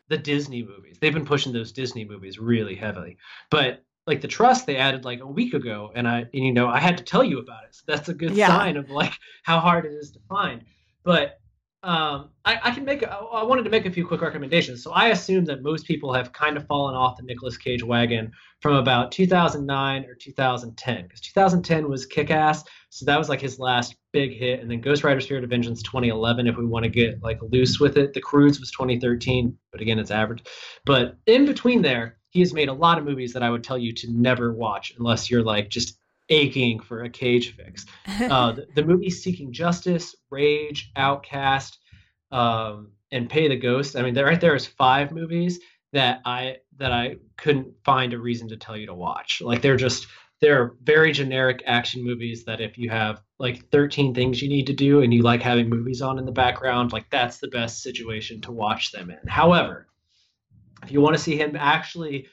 the 0.08 0.18
Disney 0.18 0.62
movies. 0.62 0.98
They've 1.00 1.14
been 1.14 1.24
pushing 1.24 1.52
those 1.52 1.72
Disney 1.72 2.04
movies 2.04 2.38
really 2.38 2.74
heavily. 2.74 3.16
But 3.50 3.84
like 4.06 4.20
the 4.20 4.28
trust 4.28 4.66
they 4.66 4.76
added 4.76 5.04
like 5.04 5.20
a 5.20 5.26
week 5.26 5.54
ago 5.54 5.90
and 5.94 6.06
i 6.06 6.18
and, 6.20 6.28
you 6.32 6.52
know 6.52 6.68
i 6.68 6.78
had 6.78 6.98
to 6.98 7.04
tell 7.04 7.24
you 7.24 7.38
about 7.38 7.64
it 7.64 7.74
so 7.74 7.82
that's 7.86 8.08
a 8.08 8.14
good 8.14 8.32
Yeah. 8.34 8.48
sign 8.48 8.76
of 8.76 8.90
like 8.90 9.12
how 9.42 9.60
hard 9.60 9.86
it 9.86 9.92
is 9.92 10.10
to 10.12 10.18
find 10.28 10.64
but 11.04 11.40
um 11.82 12.30
i, 12.44 12.58
I 12.62 12.70
can 12.70 12.84
make 12.84 13.02
a, 13.02 13.10
i 13.10 13.42
wanted 13.42 13.64
to 13.64 13.70
make 13.70 13.86
a 13.86 13.90
few 13.90 14.06
quick 14.06 14.20
recommendations 14.20 14.82
so 14.82 14.90
i 14.92 15.08
assume 15.08 15.44
that 15.46 15.62
most 15.62 15.86
people 15.86 16.12
have 16.12 16.32
kind 16.32 16.56
of 16.56 16.66
fallen 16.66 16.94
off 16.94 17.16
the 17.16 17.22
Nicolas 17.22 17.56
cage 17.56 17.82
wagon 17.82 18.32
from 18.60 18.74
about 18.74 19.12
2009 19.12 20.04
or 20.04 20.14
2010 20.14 21.02
because 21.04 21.20
2010 21.20 21.88
was 21.88 22.06
kick-ass 22.06 22.64
so 22.90 23.06
that 23.06 23.18
was 23.18 23.28
like 23.28 23.40
his 23.40 23.58
last 23.58 23.96
big 24.14 24.38
hit. 24.38 24.60
And 24.60 24.70
then 24.70 24.80
ghost 24.80 25.04
rider 25.04 25.20
spirit 25.20 25.44
of 25.44 25.50
vengeance 25.50 25.82
2011 25.82 26.46
if 26.46 26.56
we 26.56 26.64
want 26.64 26.84
to 26.84 26.88
get 26.88 27.22
like 27.22 27.40
loose 27.42 27.78
with 27.78 27.98
it. 27.98 28.14
The 28.14 28.20
Croods 28.20 28.60
was 28.60 28.70
2013 28.70 29.58
but 29.72 29.80
again 29.82 29.98
it's 29.98 30.10
average. 30.10 30.44
But 30.86 31.18
in 31.26 31.44
between 31.44 31.82
there 31.82 32.16
he 32.30 32.40
has 32.40 32.54
made 32.54 32.68
a 32.68 32.72
lot 32.72 32.98
of 32.98 33.04
movies 33.04 33.32
that 33.32 33.42
i 33.44 33.50
would 33.50 33.62
tell 33.62 33.78
you 33.78 33.92
to 33.92 34.10
never 34.10 34.52
watch 34.52 34.92
unless 34.98 35.30
you're 35.30 35.42
like 35.42 35.68
just 35.68 35.98
aching 36.30 36.80
for 36.80 37.02
a 37.02 37.10
cage 37.10 37.54
fix. 37.54 37.84
Uh, 38.30 38.52
the, 38.52 38.66
the 38.76 38.84
movies 38.84 39.22
seeking 39.22 39.52
justice 39.52 40.14
rage 40.30 40.90
outcast 40.96 41.78
um, 42.30 42.92
and 43.10 43.28
pay 43.28 43.48
the 43.48 43.56
ghost 43.56 43.96
i 43.96 44.02
mean 44.02 44.14
there 44.14 44.24
right 44.24 44.40
there 44.40 44.54
is 44.54 44.66
five 44.66 45.10
movies 45.10 45.58
that 45.92 46.20
i 46.24 46.56
that 46.78 46.92
i 46.92 47.16
couldn't 47.36 47.74
find 47.84 48.12
a 48.12 48.18
reason 48.18 48.48
to 48.48 48.56
tell 48.56 48.76
you 48.76 48.86
to 48.86 48.94
watch. 48.94 49.42
Like 49.44 49.62
they're 49.62 49.76
just 49.76 50.06
they're 50.44 50.74
very 50.82 51.10
generic 51.10 51.62
action 51.64 52.04
movies 52.04 52.44
that 52.44 52.60
if 52.60 52.76
you 52.76 52.90
have 52.90 53.22
like 53.38 53.70
13 53.70 54.14
things 54.14 54.42
you 54.42 54.48
need 54.50 54.66
to 54.66 54.74
do 54.74 55.00
and 55.00 55.14
you 55.14 55.22
like 55.22 55.40
having 55.40 55.70
movies 55.70 56.02
on 56.02 56.18
in 56.18 56.26
the 56.26 56.32
background 56.32 56.92
like 56.92 57.08
that's 57.08 57.38
the 57.38 57.48
best 57.48 57.82
situation 57.82 58.42
to 58.42 58.52
watch 58.52 58.92
them 58.92 59.10
in. 59.10 59.26
However 59.26 59.88
if 60.82 60.92
you 60.92 61.00
want 61.00 61.16
to 61.16 61.22
see 61.22 61.38
him 61.38 61.56
actually 61.56 62.26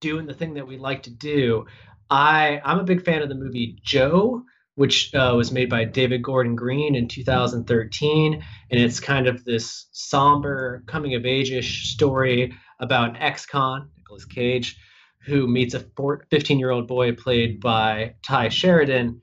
doing 0.00 0.26
the 0.26 0.32
thing 0.32 0.54
that 0.54 0.66
we 0.66 0.78
like 0.78 1.02
to 1.02 1.10
do 1.10 1.66
i 2.08 2.58
i'm 2.64 2.78
a 2.78 2.84
big 2.84 3.04
fan 3.04 3.20
of 3.20 3.28
the 3.28 3.34
movie 3.34 3.78
joe 3.82 4.42
which 4.76 5.12
uh, 5.14 5.34
was 5.36 5.52
made 5.52 5.68
by 5.68 5.84
david 5.84 6.22
gordon 6.22 6.56
green 6.56 6.94
in 6.94 7.06
2013 7.06 8.34
and 8.70 8.80
it's 8.80 8.98
kind 8.98 9.26
of 9.26 9.44
this 9.44 9.88
somber 9.92 10.82
coming 10.86 11.14
of 11.14 11.26
age-ish 11.26 11.92
story 11.92 12.54
about 12.80 13.10
an 13.10 13.16
ex-con 13.16 13.90
nicolas 13.98 14.24
cage 14.24 14.78
who 15.28 15.46
meets 15.46 15.74
a 15.74 15.84
15 16.30 16.58
year 16.58 16.70
old 16.70 16.88
boy 16.88 17.12
played 17.12 17.60
by 17.60 18.14
Tye 18.22 18.48
sheridan 18.48 19.20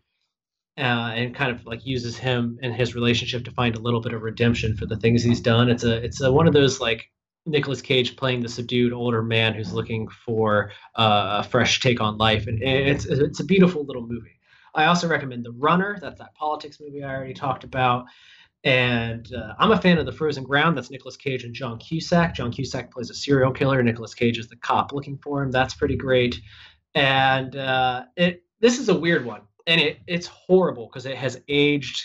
uh, 0.77 0.81
and 1.15 1.33
kind 1.33 1.51
of 1.51 1.65
like 1.65 1.85
uses 1.85 2.17
him 2.17 2.59
and 2.61 2.73
his 2.73 2.95
relationship 2.95 3.45
to 3.45 3.51
find 3.51 3.75
a 3.75 3.79
little 3.79 4.01
bit 4.01 4.13
of 4.13 4.21
redemption 4.21 4.75
for 4.75 4.85
the 4.85 4.97
things 4.97 5.23
he's 5.23 5.41
done 5.41 5.69
it's 5.69 5.83
a 5.83 6.03
it's 6.03 6.21
a, 6.21 6.31
one 6.31 6.47
of 6.47 6.53
those 6.53 6.79
like 6.79 7.09
Nicolas 7.45 7.81
Cage 7.81 8.15
playing 8.15 8.41
the 8.41 8.49
subdued 8.49 8.91
older 8.91 9.21
man 9.21 9.53
who's 9.53 9.71
looking 9.71 10.07
for 10.07 10.71
uh, 10.95 11.43
a 11.43 11.47
fresh 11.47 11.79
take 11.79 12.01
on 12.01 12.17
life, 12.17 12.47
and 12.47 12.61
it's 12.61 13.05
it's 13.05 13.39
a 13.39 13.43
beautiful 13.43 13.85
little 13.85 14.05
movie. 14.05 14.39
I 14.73 14.85
also 14.85 15.07
recommend 15.07 15.45
The 15.45 15.51
Runner. 15.51 15.97
That's 16.01 16.19
that 16.19 16.33
politics 16.35 16.79
movie 16.81 17.03
I 17.03 17.13
already 17.13 17.33
talked 17.33 17.63
about. 17.63 18.05
And 18.65 19.31
uh, 19.31 19.53
I'm 19.59 19.71
a 19.71 19.79
fan 19.79 19.99
of 19.99 20.07
The 20.07 20.11
Frozen 20.11 20.43
Ground. 20.43 20.75
That's 20.75 20.89
Nicolas 20.89 21.15
Cage 21.15 21.43
and 21.43 21.53
John 21.53 21.77
Cusack. 21.77 22.33
John 22.33 22.51
Cusack 22.51 22.91
plays 22.91 23.11
a 23.11 23.13
serial 23.13 23.51
killer. 23.51 23.81
Nicolas 23.83 24.15
Cage 24.15 24.39
is 24.39 24.47
the 24.47 24.55
cop 24.55 24.91
looking 24.91 25.19
for 25.19 25.43
him. 25.43 25.51
That's 25.51 25.75
pretty 25.75 25.95
great. 25.95 26.41
And 26.95 27.55
uh, 27.55 28.05
it 28.17 28.43
this 28.61 28.79
is 28.79 28.89
a 28.89 28.97
weird 28.97 29.23
one, 29.23 29.41
and 29.67 29.79
it 29.79 29.99
it's 30.07 30.25
horrible 30.25 30.87
because 30.87 31.05
it 31.05 31.15
has 31.15 31.39
aged 31.47 32.03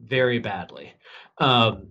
very 0.00 0.38
badly. 0.38 0.92
Um, 1.38 1.88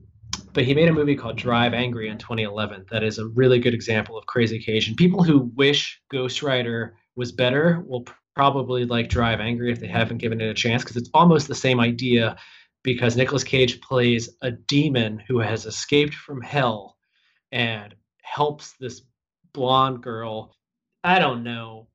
but 0.53 0.65
he 0.65 0.75
made 0.75 0.87
a 0.87 0.93
movie 0.93 1.15
called 1.15 1.37
Drive 1.37 1.73
Angry 1.73 2.09
in 2.09 2.17
2011 2.17 2.85
that 2.91 3.03
is 3.03 3.17
a 3.17 3.27
really 3.27 3.57
good 3.57 3.73
example 3.73 4.17
of 4.17 4.25
crazy 4.27 4.59
Cage. 4.59 4.87
And 4.87 4.95
people 4.95 5.23
who 5.23 5.51
wish 5.55 5.99
Ghost 6.11 6.43
Rider 6.43 6.95
was 7.15 7.31
better 7.31 7.83
will 7.87 8.05
probably 8.35 8.85
like 8.85 9.09
Drive 9.09 9.39
Angry 9.39 9.71
if 9.71 9.79
they 9.79 9.87
haven't 9.87 10.19
given 10.19 10.41
it 10.41 10.49
a 10.49 10.53
chance 10.53 10.83
because 10.83 10.97
it's 10.97 11.09
almost 11.13 11.47
the 11.47 11.55
same 11.55 11.79
idea 11.79 12.37
because 12.83 13.15
Nicolas 13.15 13.43
Cage 13.43 13.81
plays 13.81 14.29
a 14.41 14.51
demon 14.51 15.21
who 15.27 15.39
has 15.39 15.65
escaped 15.65 16.15
from 16.15 16.41
hell 16.41 16.97
and 17.51 17.95
helps 18.21 18.73
this 18.79 19.01
blonde 19.53 20.01
girl, 20.01 20.55
I 21.03 21.19
don't 21.19 21.43
know, 21.43 21.87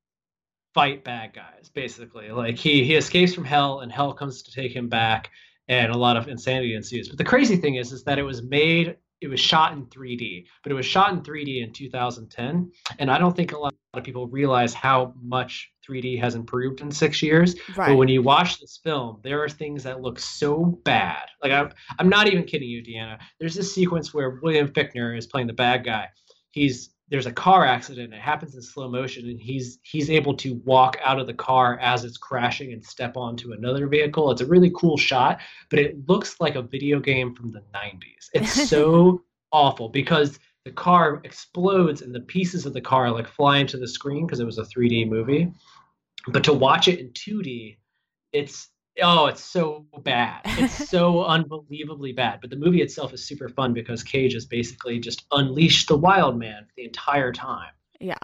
fight 0.75 1.05
bad 1.05 1.33
guys 1.33 1.71
basically. 1.73 2.31
Like 2.31 2.57
he 2.57 2.85
he 2.85 2.95
escapes 2.95 3.35
from 3.35 3.45
hell 3.45 3.81
and 3.81 3.91
hell 3.91 4.13
comes 4.13 4.43
to 4.43 4.53
take 4.53 4.75
him 4.75 4.89
back 4.89 5.31
and 5.69 5.93
a 5.93 5.97
lot 5.97 6.17
of 6.17 6.29
insanity 6.29 6.75
ensues. 6.75 7.09
But 7.09 7.19
the 7.19 7.25
crazy 7.25 7.57
thing 7.57 7.77
is, 7.77 7.93
is 7.93 8.05
that 8.05 8.19
it 8.19 8.23
was 8.23 8.43
made, 8.43 8.97
it 9.21 9.29
was 9.29 9.41
shot 9.41 9.73
in 9.73 9.87
3D, 9.87 10.47
but 10.63 10.71
it 10.71 10.75
was 10.75 10.87
shot 10.87 11.13
in 11.13 11.23
3D 11.23 11.65
in 11.65 11.73
2010, 11.73 12.71
and 12.99 13.11
I 13.11 13.19
don't 13.19 13.35
think 13.35 13.53
a 13.53 13.59
lot 13.59 13.75
of 13.99 14.05
people 14.05 14.27
realize 14.29 14.75
how 14.75 15.15
much 15.23 15.71
3D 15.89 16.21
has 16.21 16.35
improved 16.35 16.81
in 16.81 16.91
six 16.91 17.23
years. 17.23 17.55
Right. 17.77 17.89
But 17.89 17.97
when 17.97 18.09
you 18.09 18.23
watch 18.23 18.61
this 18.61 18.79
film, 18.83 19.21
there 19.23 19.43
are 19.43 19.49
things 19.49 19.83
that 19.85 20.01
look 20.01 20.19
so 20.19 20.81
bad. 20.85 21.27
Like 21.43 21.53
I'm, 21.53 21.71
I'm 21.99 22.09
not 22.09 22.29
even 22.29 22.45
kidding 22.45 22.69
you, 22.69 22.83
Deanna. 22.83 23.19
There's 23.39 23.55
this 23.55 23.75
sequence 23.75 24.13
where 24.13 24.39
William 24.43 24.69
Fichtner 24.69 25.17
is 25.17 25.27
playing 25.27 25.47
the 25.47 25.53
bad 25.53 25.85
guy. 25.85 26.09
He's 26.51 26.91
there's 27.09 27.27
a 27.27 27.33
car 27.33 27.65
accident. 27.65 28.13
It 28.13 28.21
happens 28.21 28.55
in 28.55 28.63
slow 28.63 28.89
motion, 28.89 29.29
and 29.29 29.41
he's 29.41 29.79
he's 29.83 30.11
able 30.11 30.35
to 30.39 30.55
walk 30.65 30.97
out 31.05 31.21
of 31.21 31.27
the 31.27 31.35
car 31.35 31.79
as 31.81 32.05
it's 32.05 32.17
crashing 32.17 32.73
and 32.73 32.85
step 32.85 33.17
onto 33.17 33.53
another 33.53 33.87
vehicle. 33.87 34.31
It's 34.33 34.41
a 34.41 34.47
really 34.47 34.73
cool 34.75 34.97
shot, 34.97 35.39
but 35.71 35.79
it 35.79 36.09
looks 36.09 36.41
like 36.41 36.57
a 36.57 36.63
video 36.63 36.99
game 36.99 37.35
from 37.35 37.53
the 37.53 37.63
90s. 37.75 38.29
It's 38.35 38.69
so 38.69 39.23
awful 39.53 39.89
because 39.89 40.39
the 40.67 40.73
car 40.73 41.21
explodes 41.23 42.03
and 42.03 42.13
the 42.13 42.21
pieces 42.21 42.67
of 42.67 42.73
the 42.73 42.81
car 42.81 43.13
like 43.13 43.29
fly 43.29 43.59
into 43.59 43.77
the 43.77 43.87
screen 43.87 44.27
because 44.27 44.41
it 44.41 44.45
was 44.45 44.59
a 44.59 44.65
3D 44.65 45.09
movie. 45.09 45.53
But 46.27 46.43
to 46.43 46.53
watch 46.53 46.89
it 46.89 46.99
in 46.99 47.11
2D, 47.11 47.77
it's 48.33 48.69
oh, 49.01 49.27
it's 49.27 49.45
so 49.45 49.87
bad. 50.03 50.41
It's 50.59 50.89
so 50.89 51.25
unbelievably 51.25 52.15
bad. 52.15 52.41
But 52.41 52.51
the 52.51 52.57
movie 52.57 52.83
itself 52.83 53.13
is 53.13 53.25
super 53.25 53.49
fun 53.49 53.75
because 53.75 54.03
Cage 54.03 54.33
has 54.33 54.45
basically 54.45 54.99
just 54.99 55.25
unleashed 55.31 55.87
the 55.87 55.97
wild 55.97 56.37
man 56.37 56.67
the 56.77 56.85
entire 56.85 57.33
time. 57.33 57.71
Yeah. 58.01 58.19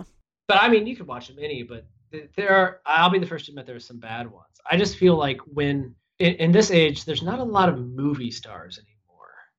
But 0.48 0.60
I 0.60 0.68
mean, 0.68 0.88
you 0.88 0.96
could 0.96 1.06
watch 1.06 1.28
them 1.28 1.36
any, 1.40 1.62
but 1.62 1.86
there 2.34 2.50
are, 2.50 2.80
I'll 2.84 3.10
be 3.10 3.20
the 3.20 3.26
first 3.26 3.44
to 3.46 3.52
admit 3.52 3.66
there 3.66 3.76
are 3.76 3.80
some 3.80 4.00
bad 4.00 4.28
ones. 4.28 4.60
I 4.68 4.76
just 4.76 4.96
feel 4.96 5.14
like 5.14 5.38
when, 5.46 5.94
in, 6.18 6.34
in 6.34 6.50
this 6.50 6.72
age, 6.72 7.04
there's 7.04 7.22
not 7.22 7.38
a 7.38 7.44
lot 7.44 7.68
of 7.68 7.78
movie 7.78 8.32
stars 8.32 8.78
anymore. 8.78 8.91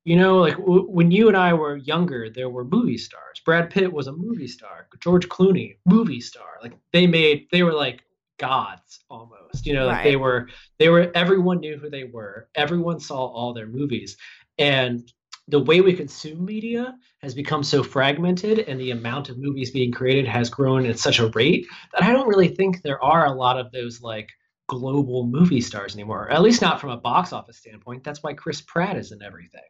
You 0.05 0.17
know, 0.17 0.37
like 0.39 0.57
w- 0.57 0.89
when 0.89 1.11
you 1.11 1.27
and 1.29 1.37
I 1.37 1.53
were 1.53 1.77
younger, 1.77 2.29
there 2.29 2.49
were 2.49 2.65
movie 2.65 2.97
stars. 2.97 3.39
Brad 3.45 3.69
Pitt 3.69 3.91
was 3.91 4.07
a 4.07 4.11
movie 4.13 4.47
star. 4.47 4.87
George 4.99 5.29
Clooney, 5.29 5.77
movie 5.85 6.19
star. 6.19 6.59
Like 6.61 6.73
they 6.91 7.07
made, 7.07 7.47
they 7.51 7.63
were 7.63 7.73
like 7.73 8.03
gods 8.37 8.99
almost. 9.09 9.65
You 9.65 9.73
know, 9.73 9.85
like 9.85 9.97
Right. 9.97 10.03
they 10.03 10.15
were, 10.17 10.49
they 10.79 10.89
were. 10.89 11.09
Everyone 11.15 11.59
knew 11.61 11.77
who 11.77 11.89
they 11.89 12.03
were. 12.03 12.49
Everyone 12.55 12.99
saw 12.99 13.25
all 13.27 13.53
their 13.53 13.67
movies, 13.67 14.17
and 14.57 15.09
the 15.47 15.59
way 15.59 15.81
we 15.81 15.93
consume 15.93 16.43
media 16.43 16.95
has 17.21 17.33
become 17.33 17.63
so 17.63 17.83
fragmented, 17.83 18.59
and 18.59 18.79
the 18.79 18.91
amount 18.91 19.29
of 19.29 19.37
movies 19.37 19.71
being 19.71 19.91
created 19.91 20.25
has 20.27 20.49
grown 20.49 20.85
at 20.85 20.99
such 20.99 21.19
a 21.19 21.27
rate 21.29 21.65
that 21.93 22.03
I 22.03 22.11
don't 22.11 22.27
really 22.27 22.47
think 22.49 22.81
there 22.81 23.01
are 23.03 23.25
a 23.27 23.33
lot 23.35 23.57
of 23.59 23.71
those 23.71 24.01
like 24.01 24.29
global 24.67 25.25
movie 25.25 25.61
stars 25.61 25.93
anymore. 25.95 26.29
At 26.29 26.41
least 26.41 26.61
not 26.61 26.79
from 26.81 26.89
a 26.91 26.97
box 26.97 27.31
office 27.33 27.57
standpoint. 27.57 28.03
That's 28.03 28.23
why 28.23 28.33
Chris 28.33 28.61
Pratt 28.61 28.97
is 28.97 29.11
in 29.11 29.21
everything. 29.21 29.61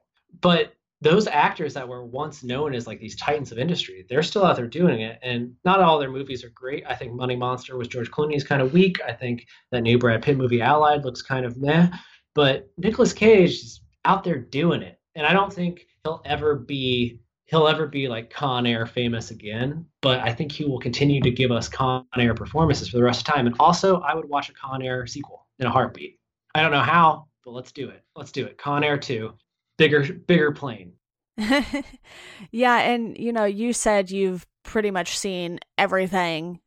But 0.42 0.74
those 1.02 1.28
actors 1.28 1.74
that 1.74 1.88
were 1.88 2.06
once 2.06 2.44
known 2.44 2.74
as 2.74 2.88
like 2.88 3.00
these 3.00 3.18
titans 3.18 3.52
of 3.52 3.60
industry, 3.60 4.06
they're 4.08 4.24
still 4.24 4.46
out 4.46 4.56
there 4.56 4.68
doing 4.68 5.02
it. 5.02 5.20
And 5.22 5.54
not 5.66 5.82
all 5.82 6.00
their 6.00 6.10
movies 6.10 6.44
are 6.44 6.50
great. 6.50 6.86
I 6.88 6.96
think 6.96 7.14
Money 7.14 7.36
Monster 7.36 7.78
with 7.78 7.90
George 7.90 8.10
Clooney 8.10 8.36
is 8.36 8.44
kind 8.44 8.62
of 8.62 8.74
weak. 8.74 9.02
I 9.06 9.12
think 9.12 9.46
that 9.72 9.82
new 9.82 9.98
Brad 9.98 10.22
Pitt 10.22 10.38
movie 10.38 10.62
Allied 10.62 11.04
looks 11.04 11.22
kind 11.22 11.46
of 11.46 11.58
meh. 11.58 11.90
But 12.36 12.70
Nicolas 12.78 13.12
Cage 13.12 13.52
is 13.52 13.82
out 14.06 14.24
there 14.24 14.40
doing 14.40 14.82
it. 14.82 15.00
And 15.16 15.28
I 15.28 15.34
don't 15.34 15.52
think 15.52 15.86
he'll 16.04 16.22
ever 16.26 16.56
be 16.56 17.20
he'll 17.48 17.68
ever 17.68 17.86
be 17.86 18.08
like 18.08 18.30
Con 18.30 18.66
Air 18.66 18.86
famous 18.86 19.30
again. 19.30 19.86
But 20.02 20.22
I 20.22 20.32
think 20.32 20.52
he 20.52 20.64
will 20.64 20.80
continue 20.80 21.22
to 21.22 21.32
give 21.32 21.52
us 21.52 21.68
Con 21.68 22.06
Air 22.18 22.34
performances 22.34 22.90
for 22.90 22.98
the 22.98 23.04
rest 23.04 23.28
of 23.28 23.34
time. 23.34 23.46
And 23.46 23.56
also 23.60 24.00
I 24.00 24.16
would 24.16 24.30
watch 24.30 24.50
a 24.50 24.54
Con 24.54 24.82
Air 24.82 25.06
sequel 25.06 25.48
in 25.60 25.68
a 25.68 25.72
heartbeat. 25.72 26.18
I 26.56 26.62
don't 26.62 26.72
know 26.72 26.80
how, 26.80 27.28
but 27.44 27.52
let's 27.52 27.72
do 27.72 27.90
it. 27.90 28.04
Let's 28.16 28.32
do 28.32 28.46
it. 28.46 28.58
Con 28.58 28.84
Air 28.84 28.98
2. 28.98 29.34
Bigger 29.78 30.14
bigger 30.14 30.52
plane. 30.52 30.94
yeah, 32.52 32.80
and 32.80 33.18
you 33.18 33.34
know, 33.34 33.46
you 33.46 33.74
said 33.74 34.12
you've 34.12 34.46
pretty 34.64 34.92
much 34.92 35.18
seen 35.18 35.60
everything 35.78 36.60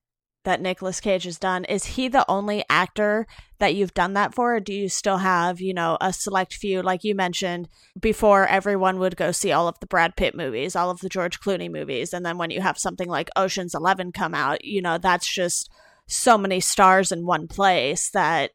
that 0.47 0.61
Nicolas 0.61 1.01
Cage 1.01 1.25
has 1.25 1.39
done. 1.39 1.65
Is 1.65 1.85
he 1.85 2.07
the 2.07 2.25
only 2.31 2.65
actor 2.71 3.27
that 3.59 3.75
you've 3.75 3.95
done 3.95 4.13
that 4.13 4.33
for? 4.33 4.55
Or 4.55 4.61
do 4.61 4.73
you 4.73 4.89
still 4.89 5.19
have, 5.19 5.61
you 5.61 5.75
know, 5.75 5.99
a 6.01 6.13
select 6.13 6.55
few, 6.55 6.83
like 6.83 7.03
you 7.03 7.17
mentioned, 7.17 7.69
before 8.01 8.47
everyone 8.47 9.01
would 9.01 9.17
go 9.17 9.33
see 9.33 9.51
all 9.51 9.67
of 9.67 9.79
the 9.81 9.89
Brad 9.89 10.15
Pitt 10.15 10.37
movies, 10.37 10.77
all 10.77 10.89
of 10.89 11.01
the 11.01 11.09
George 11.09 11.41
Clooney 11.41 11.71
movies, 11.71 12.15
and 12.15 12.25
then 12.25 12.39
when 12.39 12.51
you 12.51 12.61
have 12.61 12.79
something 12.79 13.09
like 13.09 13.29
Ocean's 13.35 13.75
Eleven 13.75 14.13
come 14.13 14.35
out, 14.35 14.65
you 14.65 14.81
know, 14.81 14.99
that's 14.99 15.29
just 15.29 15.69
so 16.07 16.39
many 16.39 16.61
stars 16.61 17.11
in 17.11 17.27
one 17.27 17.49
place 17.49 18.11
that, 18.11 18.53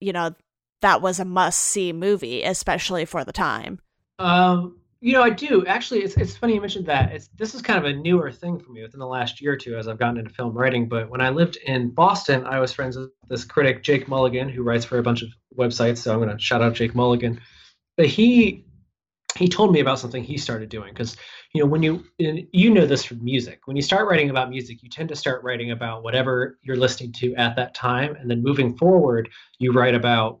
you 0.00 0.14
know, 0.14 0.34
that 0.80 1.02
was 1.02 1.20
a 1.20 1.26
must 1.26 1.60
see 1.60 1.92
movie, 1.92 2.42
especially 2.42 3.04
for 3.04 3.22
the 3.22 3.32
time. 3.32 3.80
Um, 4.18 4.78
You 5.00 5.12
know, 5.12 5.22
I 5.22 5.28
do 5.28 5.66
actually. 5.66 6.00
It's, 6.00 6.16
it's 6.16 6.34
funny 6.34 6.54
you 6.54 6.62
mentioned 6.62 6.86
that. 6.86 7.12
It's 7.12 7.28
this 7.36 7.54
is 7.54 7.60
kind 7.60 7.78
of 7.78 7.84
a 7.84 7.92
newer 7.92 8.32
thing 8.32 8.58
for 8.58 8.72
me 8.72 8.80
within 8.80 9.00
the 9.00 9.06
last 9.06 9.38
year 9.42 9.52
or 9.52 9.56
two 9.56 9.76
as 9.76 9.86
I've 9.86 9.98
gotten 9.98 10.16
into 10.16 10.30
film 10.30 10.56
writing. 10.56 10.88
But 10.88 11.10
when 11.10 11.20
I 11.20 11.28
lived 11.28 11.58
in 11.66 11.90
Boston, 11.90 12.46
I 12.46 12.58
was 12.58 12.72
friends 12.72 12.96
with 12.96 13.10
this 13.28 13.44
critic 13.44 13.82
Jake 13.82 14.08
Mulligan, 14.08 14.48
who 14.48 14.62
writes 14.62 14.86
for 14.86 14.96
a 14.98 15.02
bunch 15.02 15.20
of 15.20 15.28
websites. 15.58 15.98
So 15.98 16.12
I'm 16.12 16.20
going 16.20 16.34
to 16.34 16.42
shout 16.42 16.62
out 16.62 16.72
Jake 16.72 16.94
Mulligan. 16.94 17.38
But 17.98 18.06
he 18.06 18.64
he 19.36 19.48
told 19.48 19.72
me 19.72 19.80
about 19.80 19.98
something 19.98 20.24
he 20.24 20.38
started 20.38 20.70
doing 20.70 20.94
because 20.94 21.16
you 21.52 21.60
know 21.60 21.68
when 21.68 21.82
you 21.82 22.02
you 22.18 22.70
know 22.70 22.86
this 22.86 23.04
from 23.04 23.22
music 23.22 23.60
when 23.66 23.76
you 23.76 23.82
start 23.82 24.08
writing 24.08 24.30
about 24.30 24.48
music 24.48 24.82
you 24.82 24.88
tend 24.88 25.08
to 25.08 25.16
start 25.16 25.42
writing 25.42 25.72
about 25.72 26.02
whatever 26.02 26.58
you're 26.62 26.76
listening 26.76 27.12
to 27.12 27.34
at 27.34 27.56
that 27.56 27.74
time 27.74 28.14
and 28.16 28.30
then 28.30 28.42
moving 28.42 28.76
forward 28.76 29.28
you 29.58 29.72
write 29.72 29.94
about 29.94 30.38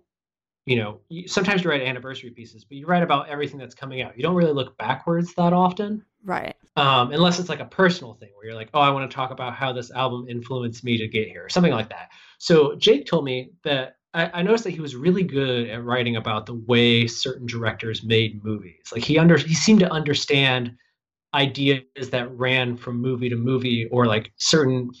you 0.66 0.76
know 0.76 1.00
sometimes 1.26 1.62
you 1.62 1.70
write 1.70 1.82
anniversary 1.82 2.30
pieces 2.30 2.64
but 2.64 2.76
you 2.76 2.86
write 2.86 3.02
about 3.02 3.28
everything 3.28 3.58
that's 3.58 3.74
coming 3.74 4.02
out 4.02 4.16
you 4.16 4.22
don't 4.22 4.34
really 4.34 4.52
look 4.52 4.76
backwards 4.78 5.34
that 5.34 5.52
often 5.52 6.04
right 6.24 6.56
um, 6.76 7.12
unless 7.12 7.38
it's 7.38 7.48
like 7.48 7.60
a 7.60 7.66
personal 7.66 8.14
thing 8.14 8.30
where 8.34 8.46
you're 8.46 8.54
like 8.54 8.70
oh 8.74 8.80
i 8.80 8.90
want 8.90 9.08
to 9.08 9.14
talk 9.14 9.30
about 9.30 9.54
how 9.54 9.72
this 9.72 9.90
album 9.90 10.26
influenced 10.28 10.84
me 10.84 10.96
to 10.98 11.06
get 11.06 11.28
here 11.28 11.44
or 11.44 11.48
something 11.48 11.72
like 11.72 11.88
that 11.88 12.10
so 12.38 12.74
jake 12.76 13.06
told 13.06 13.24
me 13.24 13.50
that 13.62 13.96
I, 14.14 14.30
I 14.34 14.42
noticed 14.42 14.64
that 14.64 14.70
he 14.70 14.80
was 14.80 14.96
really 14.96 15.24
good 15.24 15.68
at 15.68 15.84
writing 15.84 16.16
about 16.16 16.46
the 16.46 16.54
way 16.54 17.06
certain 17.06 17.46
directors 17.46 18.04
made 18.04 18.44
movies. 18.44 18.92
Like 18.92 19.02
he 19.02 19.18
under 19.18 19.36
he 19.36 19.54
seemed 19.54 19.80
to 19.80 19.92
understand 19.92 20.76
ideas 21.34 21.82
that 22.10 22.30
ran 22.38 22.76
from 22.76 23.00
movie 23.00 23.28
to 23.28 23.36
movie 23.36 23.88
or 23.90 24.06
like 24.06 24.32
certain 24.36 24.92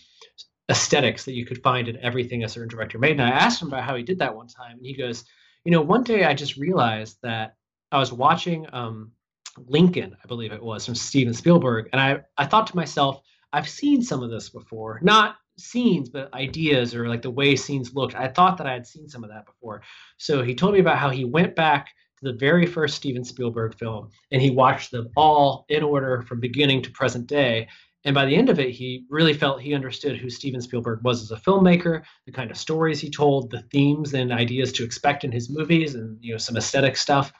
aesthetics 0.68 1.24
that 1.24 1.34
you 1.34 1.46
could 1.46 1.62
find 1.62 1.88
in 1.88 1.96
everything 1.98 2.42
a 2.42 2.48
certain 2.48 2.68
director 2.68 2.98
made. 2.98 3.12
And 3.12 3.22
I 3.22 3.30
asked 3.30 3.62
him 3.62 3.68
about 3.68 3.84
how 3.84 3.94
he 3.94 4.02
did 4.02 4.18
that 4.18 4.34
one 4.34 4.48
time, 4.48 4.78
and 4.78 4.86
he 4.86 4.96
goes, 4.96 5.24
"You 5.64 5.72
know, 5.72 5.82
one 5.82 6.02
day 6.02 6.24
I 6.24 6.34
just 6.34 6.56
realized 6.56 7.18
that 7.22 7.56
I 7.90 7.98
was 7.98 8.12
watching 8.12 8.66
um, 8.72 9.12
Lincoln, 9.56 10.16
I 10.22 10.26
believe 10.26 10.52
it 10.52 10.62
was, 10.62 10.84
from 10.84 10.94
Steven 10.94 11.34
Spielberg, 11.34 11.88
and 11.92 12.00
I 12.00 12.20
I 12.36 12.46
thought 12.46 12.66
to 12.68 12.76
myself, 12.76 13.20
I've 13.52 13.68
seen 13.68 14.02
some 14.02 14.22
of 14.22 14.30
this 14.30 14.50
before, 14.50 14.98
not 15.02 15.36
scenes, 15.56 16.08
but 16.08 16.32
ideas 16.34 16.94
or 16.94 17.08
like 17.08 17.22
the 17.22 17.30
way 17.30 17.56
scenes 17.56 17.94
looked. 17.94 18.14
I 18.14 18.28
thought 18.28 18.58
that 18.58 18.66
I 18.66 18.72
had 18.72 18.86
seen 18.86 19.08
some 19.08 19.24
of 19.24 19.30
that 19.30 19.46
before. 19.46 19.82
So 20.18 20.42
he 20.42 20.54
told 20.54 20.74
me 20.74 20.80
about 20.80 20.98
how 20.98 21.10
he 21.10 21.24
went 21.24 21.54
back 21.54 21.88
to 22.18 22.32
the 22.32 22.38
very 22.38 22.66
first 22.66 22.96
Steven 22.96 23.24
Spielberg 23.24 23.76
film 23.78 24.10
and 24.30 24.42
he 24.42 24.50
watched 24.50 24.90
them 24.90 25.08
all 25.16 25.66
in 25.68 25.82
order 25.82 26.22
from 26.22 26.40
beginning 26.40 26.82
to 26.82 26.90
present 26.90 27.26
day. 27.26 27.68
And 28.04 28.14
by 28.14 28.26
the 28.26 28.36
end 28.36 28.50
of 28.50 28.58
it, 28.58 28.70
he 28.70 29.06
really 29.08 29.32
felt 29.32 29.60
he 29.60 29.74
understood 29.74 30.18
who 30.18 30.28
Steven 30.28 30.60
Spielberg 30.60 31.02
was 31.02 31.22
as 31.22 31.30
a 31.30 31.40
filmmaker, 31.40 32.02
the 32.26 32.32
kind 32.32 32.50
of 32.50 32.56
stories 32.56 33.00
he 33.00 33.08
told, 33.08 33.50
the 33.50 33.62
themes 33.62 34.12
and 34.12 34.30
ideas 34.30 34.72
to 34.72 34.84
expect 34.84 35.24
in 35.24 35.32
his 35.32 35.48
movies, 35.48 35.94
and 35.94 36.18
you 36.20 36.32
know 36.32 36.38
some 36.38 36.56
aesthetic 36.56 36.96
stuff. 36.96 37.32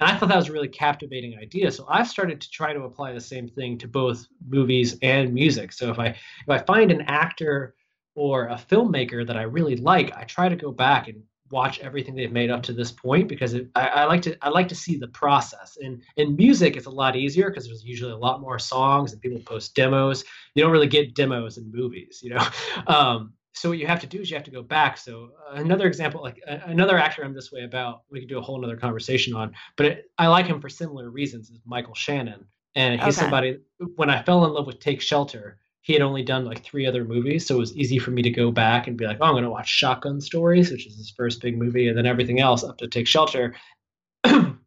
And 0.00 0.10
I 0.10 0.16
thought 0.16 0.28
that 0.28 0.36
was 0.36 0.48
a 0.48 0.52
really 0.52 0.68
captivating 0.68 1.38
idea. 1.38 1.70
So 1.70 1.86
I've 1.88 2.08
started 2.08 2.40
to 2.40 2.50
try 2.50 2.72
to 2.72 2.82
apply 2.82 3.12
the 3.12 3.20
same 3.20 3.48
thing 3.48 3.78
to 3.78 3.88
both 3.88 4.26
movies 4.46 4.98
and 5.02 5.32
music. 5.32 5.72
So 5.72 5.90
if 5.90 5.98
I 5.98 6.08
if 6.08 6.48
I 6.48 6.58
find 6.58 6.90
an 6.90 7.02
actor 7.02 7.74
or 8.14 8.48
a 8.48 8.56
filmmaker 8.56 9.24
that 9.26 9.36
I 9.36 9.42
really 9.42 9.76
like, 9.76 10.16
I 10.16 10.24
try 10.24 10.48
to 10.48 10.56
go 10.56 10.72
back 10.72 11.06
and 11.06 11.22
watch 11.50 11.80
everything 11.80 12.14
they've 12.14 12.32
made 12.32 12.50
up 12.50 12.62
to 12.64 12.72
this 12.72 12.92
point 12.92 13.28
because 13.28 13.54
it, 13.54 13.68
I, 13.74 13.88
I, 13.88 14.04
like 14.04 14.22
to 14.22 14.36
I 14.42 14.48
like 14.48 14.68
to 14.68 14.74
see 14.74 14.96
the 14.96 15.08
process. 15.08 15.78
And 15.80 16.02
in 16.16 16.36
music, 16.36 16.76
it's 16.76 16.86
a 16.86 16.90
lot 16.90 17.16
easier 17.16 17.48
because 17.48 17.66
there's 17.66 17.84
usually 17.84 18.12
a 18.12 18.16
lot 18.16 18.40
more 18.40 18.58
songs 18.58 19.12
and 19.12 19.20
people 19.20 19.40
post 19.40 19.74
demos. 19.74 20.24
You 20.54 20.62
don't 20.62 20.72
really 20.72 20.86
get 20.88 21.14
demos 21.14 21.58
in 21.58 21.70
movies, 21.72 22.20
you 22.22 22.30
know. 22.30 22.46
Um, 22.86 23.34
so 23.58 23.68
what 23.70 23.78
you 23.78 23.86
have 23.86 24.00
to 24.00 24.06
do 24.06 24.20
is 24.20 24.30
you 24.30 24.36
have 24.36 24.44
to 24.44 24.50
go 24.50 24.62
back. 24.62 24.96
So 24.96 25.30
uh, 25.50 25.54
another 25.54 25.86
example, 25.86 26.22
like 26.22 26.40
another 26.46 26.96
actor 26.96 27.24
I'm 27.24 27.34
this 27.34 27.50
way 27.50 27.64
about, 27.64 28.02
we 28.10 28.20
could 28.20 28.28
do 28.28 28.38
a 28.38 28.42
whole 28.42 28.64
other 28.64 28.76
conversation 28.76 29.34
on, 29.34 29.52
but 29.76 29.86
it, 29.86 30.10
I 30.16 30.28
like 30.28 30.46
him 30.46 30.60
for 30.60 30.68
similar 30.68 31.10
reasons. 31.10 31.50
Is 31.50 31.60
Michael 31.66 31.94
Shannon, 31.94 32.46
and 32.76 33.00
he's 33.00 33.18
okay. 33.18 33.22
somebody. 33.22 33.58
When 33.96 34.10
I 34.10 34.22
fell 34.22 34.44
in 34.44 34.52
love 34.52 34.66
with 34.66 34.78
Take 34.78 35.00
Shelter, 35.00 35.58
he 35.88 35.94
had 35.94 36.02
only 36.02 36.22
done 36.22 36.44
like 36.44 36.62
three 36.62 36.84
other 36.84 37.02
movies, 37.02 37.46
so 37.46 37.56
it 37.56 37.60
was 37.60 37.74
easy 37.74 37.98
for 37.98 38.10
me 38.10 38.20
to 38.20 38.28
go 38.28 38.50
back 38.50 38.86
and 38.86 38.98
be 38.98 39.06
like, 39.06 39.16
oh, 39.22 39.24
I'm 39.24 39.32
going 39.32 39.42
to 39.42 39.48
watch 39.48 39.70
Shotgun 39.70 40.20
Stories, 40.20 40.70
which 40.70 40.86
is 40.86 40.94
his 40.94 41.08
first 41.08 41.40
big 41.40 41.56
movie, 41.56 41.88
and 41.88 41.96
then 41.96 42.04
everything 42.04 42.40
else 42.40 42.62
up 42.62 42.76
to 42.78 42.88
Take 42.88 43.08
Shelter, 43.08 43.54
and 44.24 44.58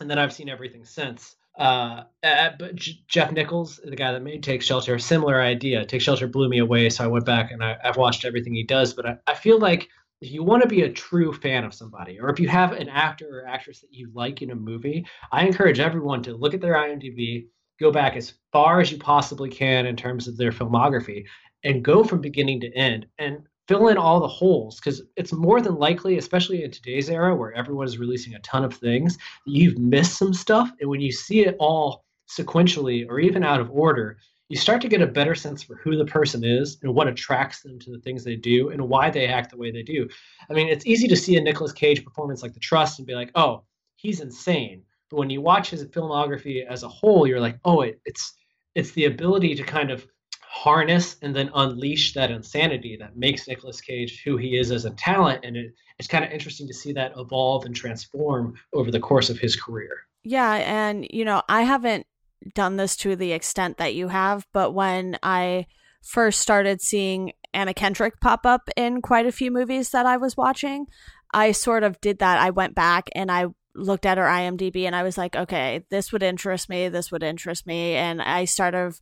then 0.00 0.18
I've 0.18 0.32
seen 0.32 0.48
everything 0.48 0.86
since. 0.86 1.36
Uh, 1.58 2.04
but 2.22 2.76
J- 2.76 2.98
Jeff 3.08 3.30
Nichols, 3.30 3.78
the 3.84 3.94
guy 3.94 4.12
that 4.12 4.22
made 4.22 4.42
Take 4.42 4.62
Shelter, 4.62 4.98
similar 4.98 5.42
idea. 5.42 5.84
Take 5.84 6.00
Shelter 6.00 6.26
blew 6.26 6.48
me 6.48 6.60
away, 6.60 6.88
so 6.88 7.04
I 7.04 7.08
went 7.08 7.26
back 7.26 7.50
and 7.50 7.62
I, 7.62 7.76
have 7.82 7.98
watched 7.98 8.24
everything 8.24 8.54
he 8.54 8.64
does. 8.64 8.94
But 8.94 9.04
I, 9.04 9.18
I 9.26 9.34
feel 9.34 9.58
like 9.58 9.86
if 10.22 10.30
you 10.30 10.42
want 10.42 10.62
to 10.62 10.68
be 10.68 10.80
a 10.80 10.90
true 10.90 11.34
fan 11.34 11.64
of 11.64 11.74
somebody, 11.74 12.18
or 12.18 12.30
if 12.30 12.40
you 12.40 12.48
have 12.48 12.72
an 12.72 12.88
actor 12.88 13.42
or 13.42 13.46
actress 13.46 13.80
that 13.80 13.92
you 13.92 14.10
like 14.14 14.40
in 14.40 14.50
a 14.50 14.54
movie, 14.54 15.04
I 15.30 15.46
encourage 15.46 15.78
everyone 15.78 16.22
to 16.22 16.34
look 16.34 16.54
at 16.54 16.62
their 16.62 16.76
IMDb, 16.76 17.48
go 17.80 17.90
back 17.90 18.16
as 18.16 18.34
far 18.52 18.80
as 18.80 18.92
you 18.92 18.98
possibly 18.98 19.48
can 19.48 19.86
in 19.86 19.96
terms 19.96 20.28
of 20.28 20.36
their 20.36 20.52
filmography, 20.52 21.24
and 21.64 21.84
go 21.84 22.04
from 22.04 22.20
beginning 22.20 22.60
to 22.60 22.72
end. 22.74 23.06
And 23.18 23.42
fill 23.70 23.86
in 23.86 23.96
all 23.96 24.18
the 24.18 24.26
holes 24.26 24.80
because 24.80 25.00
it's 25.14 25.32
more 25.32 25.60
than 25.60 25.76
likely, 25.76 26.18
especially 26.18 26.64
in 26.64 26.72
today's 26.72 27.08
era 27.08 27.36
where 27.36 27.52
everyone 27.52 27.86
is 27.86 27.98
releasing 27.98 28.34
a 28.34 28.40
ton 28.40 28.64
of 28.64 28.74
things, 28.74 29.16
you've 29.46 29.78
missed 29.78 30.18
some 30.18 30.34
stuff. 30.34 30.72
And 30.80 30.90
when 30.90 31.00
you 31.00 31.12
see 31.12 31.46
it 31.46 31.54
all 31.60 32.04
sequentially 32.28 33.06
or 33.08 33.20
even 33.20 33.44
out 33.44 33.60
of 33.60 33.70
order, 33.70 34.18
you 34.48 34.56
start 34.56 34.80
to 34.82 34.88
get 34.88 35.02
a 35.02 35.06
better 35.06 35.36
sense 35.36 35.62
for 35.62 35.76
who 35.76 35.96
the 35.96 36.04
person 36.04 36.42
is 36.44 36.78
and 36.82 36.92
what 36.92 37.06
attracts 37.06 37.62
them 37.62 37.78
to 37.78 37.92
the 37.92 38.00
things 38.00 38.24
they 38.24 38.34
do 38.34 38.70
and 38.70 38.88
why 38.88 39.08
they 39.08 39.28
act 39.28 39.52
the 39.52 39.56
way 39.56 39.70
they 39.70 39.84
do. 39.84 40.08
I 40.50 40.52
mean, 40.52 40.66
it's 40.66 40.84
easy 40.84 41.06
to 41.06 41.16
see 41.16 41.36
a 41.36 41.40
Nicolas 41.40 41.72
Cage 41.72 42.04
performance 42.04 42.42
like 42.42 42.54
The 42.54 42.58
Trust 42.58 42.98
and 42.98 43.06
be 43.06 43.14
like, 43.14 43.30
oh, 43.36 43.62
he's 43.94 44.18
insane. 44.18 44.82
But 45.10 45.18
when 45.18 45.30
you 45.30 45.40
watch 45.40 45.70
his 45.70 45.84
filmography 45.86 46.66
as 46.66 46.82
a 46.82 46.88
whole, 46.88 47.26
you're 47.26 47.40
like, 47.40 47.58
oh, 47.64 47.82
it, 47.82 48.00
it's 48.04 48.34
it's 48.74 48.92
the 48.92 49.06
ability 49.06 49.54
to 49.56 49.62
kind 49.62 49.90
of 49.90 50.06
harness 50.42 51.16
and 51.22 51.34
then 51.34 51.50
unleash 51.54 52.12
that 52.14 52.30
insanity 52.30 52.96
that 53.00 53.16
makes 53.16 53.46
Nicolas 53.46 53.80
Cage 53.80 54.22
who 54.24 54.36
he 54.36 54.58
is 54.58 54.70
as 54.70 54.84
a 54.84 54.90
talent. 54.90 55.44
And 55.44 55.56
it, 55.56 55.72
it's 55.98 56.08
kind 56.08 56.24
of 56.24 56.32
interesting 56.32 56.66
to 56.66 56.74
see 56.74 56.92
that 56.92 57.12
evolve 57.16 57.64
and 57.64 57.74
transform 57.74 58.54
over 58.72 58.90
the 58.90 59.00
course 59.00 59.30
of 59.30 59.38
his 59.38 59.54
career. 59.54 60.06
Yeah. 60.24 60.54
And, 60.54 61.06
you 61.08 61.24
know, 61.24 61.42
I 61.48 61.62
haven't 61.62 62.06
done 62.54 62.76
this 62.76 62.96
to 62.96 63.16
the 63.16 63.32
extent 63.32 63.78
that 63.78 63.94
you 63.94 64.08
have, 64.08 64.46
but 64.52 64.74
when 64.74 65.18
I 65.22 65.66
first 66.02 66.40
started 66.40 66.80
seeing 66.80 67.32
Anna 67.54 67.72
Kendrick 67.72 68.20
pop 68.20 68.44
up 68.44 68.68
in 68.76 69.02
quite 69.02 69.26
a 69.26 69.32
few 69.32 69.50
movies 69.50 69.90
that 69.90 70.06
I 70.06 70.16
was 70.16 70.36
watching, 70.36 70.86
I 71.32 71.52
sort 71.52 71.84
of 71.84 72.00
did 72.00 72.18
that. 72.18 72.40
I 72.40 72.50
went 72.50 72.74
back 72.74 73.08
and 73.14 73.30
I 73.30 73.46
looked 73.74 74.06
at 74.06 74.18
her 74.18 74.24
IMDb 74.24 74.84
and 74.84 74.96
I 74.96 75.02
was 75.02 75.16
like, 75.16 75.36
okay, 75.36 75.84
this 75.90 76.12
would 76.12 76.22
interest 76.22 76.68
me. 76.68 76.88
This 76.88 77.10
would 77.12 77.22
interest 77.22 77.66
me. 77.66 77.94
And 77.94 78.20
I 78.20 78.44
started 78.44 78.94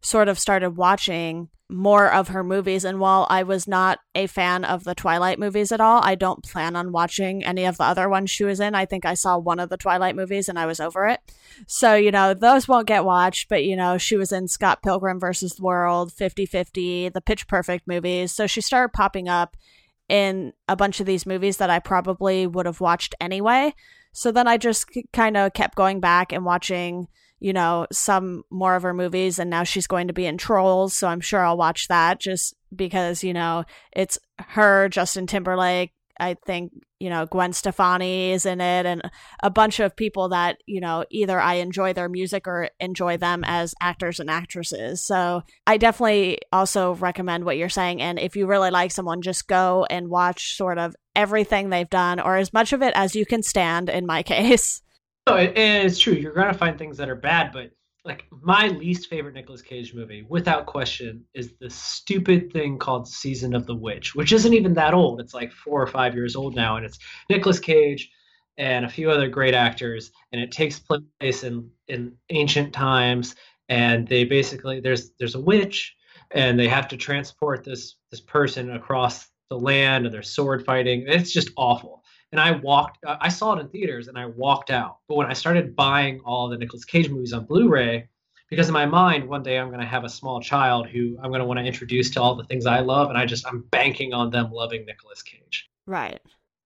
sort 0.00 0.28
of 0.28 0.38
started 0.38 0.70
watching 0.76 1.48
more 1.68 2.12
of 2.12 2.28
her 2.28 2.44
movies. 2.44 2.84
And 2.84 3.00
while 3.00 3.26
I 3.28 3.42
was 3.42 3.66
not 3.66 3.98
a 4.14 4.28
fan 4.28 4.64
of 4.64 4.84
the 4.84 4.94
Twilight 4.94 5.38
movies 5.38 5.72
at 5.72 5.80
all, 5.80 6.00
I 6.04 6.14
don't 6.14 6.44
plan 6.44 6.76
on 6.76 6.92
watching 6.92 7.44
any 7.44 7.64
of 7.64 7.76
the 7.76 7.84
other 7.84 8.08
ones 8.08 8.30
she 8.30 8.44
was 8.44 8.60
in. 8.60 8.74
I 8.74 8.86
think 8.86 9.04
I 9.04 9.14
saw 9.14 9.36
one 9.36 9.58
of 9.58 9.68
the 9.68 9.76
Twilight 9.76 10.14
movies 10.14 10.48
and 10.48 10.58
I 10.58 10.66
was 10.66 10.78
over 10.78 11.06
it. 11.08 11.20
So, 11.66 11.94
you 11.94 12.12
know, 12.12 12.34
those 12.34 12.68
won't 12.68 12.86
get 12.86 13.04
watched, 13.04 13.48
but, 13.48 13.64
you 13.64 13.74
know, 13.74 13.98
she 13.98 14.16
was 14.16 14.30
in 14.30 14.46
Scott 14.46 14.82
Pilgrim 14.82 15.18
versus 15.18 15.54
the 15.54 15.62
World, 15.62 16.12
50 16.12 16.46
50, 16.46 17.08
the 17.08 17.20
Pitch 17.20 17.48
Perfect 17.48 17.88
movies. 17.88 18.30
So 18.30 18.46
she 18.46 18.60
started 18.60 18.92
popping 18.92 19.28
up 19.28 19.56
in 20.08 20.52
a 20.68 20.76
bunch 20.76 21.00
of 21.00 21.06
these 21.06 21.26
movies 21.26 21.56
that 21.56 21.70
I 21.70 21.80
probably 21.80 22.46
would 22.46 22.66
have 22.66 22.80
watched 22.80 23.16
anyway. 23.20 23.74
So 24.16 24.32
then 24.32 24.48
I 24.48 24.56
just 24.56 24.86
kind 25.12 25.36
of 25.36 25.52
kept 25.52 25.76
going 25.76 26.00
back 26.00 26.32
and 26.32 26.44
watching 26.44 27.08
you 27.38 27.52
know, 27.52 27.86
some 27.92 28.44
more 28.50 28.76
of 28.76 28.82
her 28.82 28.94
movies, 28.94 29.38
and 29.38 29.50
now 29.50 29.62
she's 29.62 29.86
going 29.86 30.08
to 30.08 30.14
be 30.14 30.26
in 30.26 30.38
Trolls, 30.38 30.96
so 30.96 31.06
I'm 31.06 31.20
sure 31.20 31.44
I'll 31.44 31.56
watch 31.56 31.88
that 31.88 32.20
just 32.20 32.54
because, 32.74 33.22
you 33.22 33.34
know, 33.34 33.64
it's 33.92 34.18
her, 34.38 34.88
Justin 34.88 35.26
Timberlake, 35.26 35.92
I 36.18 36.36
think, 36.46 36.72
you 36.98 37.10
know, 37.10 37.26
Gwen 37.26 37.52
Stefani 37.52 38.32
is 38.32 38.46
in 38.46 38.62
it, 38.62 38.86
and 38.86 39.02
a 39.42 39.50
bunch 39.50 39.80
of 39.80 39.94
people 39.94 40.30
that, 40.30 40.56
you 40.64 40.80
know, 40.80 41.04
either 41.10 41.38
I 41.38 41.54
enjoy 41.54 41.92
their 41.92 42.08
music 42.08 42.48
or 42.48 42.70
enjoy 42.80 43.18
them 43.18 43.44
as 43.44 43.74
actors 43.82 44.18
and 44.18 44.30
actresses. 44.30 45.04
So 45.04 45.42
I 45.66 45.76
definitely 45.76 46.38
also 46.52 46.94
recommend 46.94 47.44
what 47.44 47.58
you're 47.58 47.68
saying. 47.68 48.00
And 48.00 48.18
if 48.18 48.34
you 48.34 48.46
really 48.46 48.70
like 48.70 48.92
someone, 48.92 49.20
just 49.20 49.46
go 49.46 49.86
and 49.90 50.08
watch 50.08 50.56
sort 50.56 50.78
of 50.78 50.96
everything 51.16 51.70
they've 51.70 51.90
done 51.90 52.20
or 52.20 52.36
as 52.36 52.52
much 52.52 52.72
of 52.72 52.82
it 52.82 52.92
as 52.94 53.16
you 53.16 53.26
can 53.26 53.42
stand, 53.42 53.88
in 53.88 54.06
my 54.06 54.22
case. 54.34 54.82
No, 55.26 55.36
and 55.36 55.86
it's 55.86 55.98
true. 55.98 56.12
You're 56.12 56.34
gonna 56.34 56.54
find 56.54 56.78
things 56.78 56.96
that 56.98 57.08
are 57.08 57.16
bad, 57.16 57.52
but 57.52 57.72
like 58.04 58.24
my 58.30 58.68
least 58.68 59.08
favorite 59.10 59.34
Nicolas 59.34 59.60
Cage 59.60 59.92
movie, 59.92 60.24
without 60.28 60.66
question, 60.66 61.24
is 61.34 61.54
the 61.60 61.68
stupid 61.68 62.52
thing 62.52 62.78
called 62.78 63.08
Season 63.08 63.52
of 63.52 63.66
the 63.66 63.74
Witch, 63.74 64.14
which 64.14 64.32
isn't 64.32 64.54
even 64.54 64.74
that 64.74 64.94
old. 64.94 65.20
It's 65.20 65.34
like 65.34 65.52
four 65.52 65.82
or 65.82 65.88
five 65.88 66.14
years 66.14 66.36
old 66.36 66.54
now, 66.54 66.76
and 66.76 66.86
it's 66.86 66.98
Nicolas 67.28 67.58
Cage 67.58 68.10
and 68.58 68.84
a 68.84 68.88
few 68.88 69.10
other 69.10 69.28
great 69.28 69.54
actors, 69.54 70.12
and 70.32 70.40
it 70.40 70.52
takes 70.52 70.78
place 70.78 71.42
in 71.42 71.68
in 71.88 72.12
ancient 72.30 72.72
times. 72.72 73.34
And 73.68 74.06
they 74.06 74.24
basically 74.24 74.80
there's 74.80 75.10
there's 75.18 75.34
a 75.34 75.40
witch, 75.40 75.96
and 76.30 76.58
they 76.58 76.68
have 76.68 76.88
to 76.88 76.96
transport 76.96 77.64
this 77.64 77.96
this 78.12 78.20
person 78.20 78.70
across 78.70 79.26
the 79.48 79.58
land, 79.58 80.06
and 80.06 80.14
there's 80.14 80.30
sword 80.30 80.64
fighting. 80.64 81.04
It's 81.06 81.32
just 81.32 81.50
awful 81.56 82.02
and 82.32 82.40
I 82.40 82.52
walked. 82.52 83.04
Uh, 83.04 83.16
I 83.20 83.28
saw 83.28 83.54
it 83.54 83.60
in 83.60 83.68
theaters, 83.68 84.08
and 84.08 84.18
I 84.18 84.26
walked 84.26 84.70
out. 84.70 84.98
But 85.08 85.16
when 85.16 85.26
I 85.26 85.32
started 85.32 85.76
buying 85.76 86.20
all 86.20 86.48
the 86.48 86.58
Nicolas 86.58 86.84
Cage 86.84 87.08
movies 87.08 87.32
on 87.32 87.44
Blu-ray, 87.44 88.08
because 88.50 88.68
in 88.68 88.74
my 88.74 88.86
mind, 88.86 89.28
one 89.28 89.42
day 89.42 89.58
I'm 89.58 89.68
going 89.68 89.80
to 89.80 89.86
have 89.86 90.04
a 90.04 90.08
small 90.08 90.40
child 90.40 90.88
who 90.88 91.16
I'm 91.22 91.30
going 91.30 91.40
to 91.40 91.46
want 91.46 91.58
to 91.58 91.64
introduce 91.64 92.10
to 92.10 92.22
all 92.22 92.34
the 92.34 92.44
things 92.44 92.66
I 92.66 92.80
love, 92.80 93.08
and 93.08 93.18
I 93.18 93.26
just 93.26 93.46
I'm 93.46 93.62
banking 93.70 94.12
on 94.12 94.30
them 94.30 94.52
loving 94.52 94.84
Nicolas 94.84 95.22
Cage. 95.22 95.68
Right. 95.86 96.20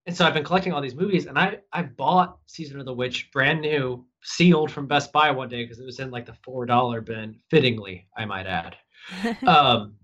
And 0.07 0.17
so 0.17 0.25
I've 0.25 0.33
been 0.33 0.43
collecting 0.43 0.73
all 0.73 0.81
these 0.81 0.95
movies, 0.95 1.27
and 1.27 1.37
I 1.37 1.59
I 1.71 1.83
bought 1.83 2.39
Season 2.47 2.79
of 2.79 2.85
the 2.85 2.93
Witch 2.93 3.31
brand 3.31 3.61
new, 3.61 4.05
sealed 4.23 4.71
from 4.71 4.87
Best 4.87 5.11
Buy 5.11 5.31
one 5.31 5.49
day 5.49 5.63
because 5.63 5.79
it 5.79 5.85
was 5.85 5.99
in 5.99 6.11
like 6.11 6.25
the 6.25 6.35
four 6.43 6.65
dollar 6.65 7.01
bin, 7.01 7.37
fittingly, 7.49 8.07
I 8.17 8.25
might 8.25 8.47
add. 8.47 8.75
um, 9.47 9.95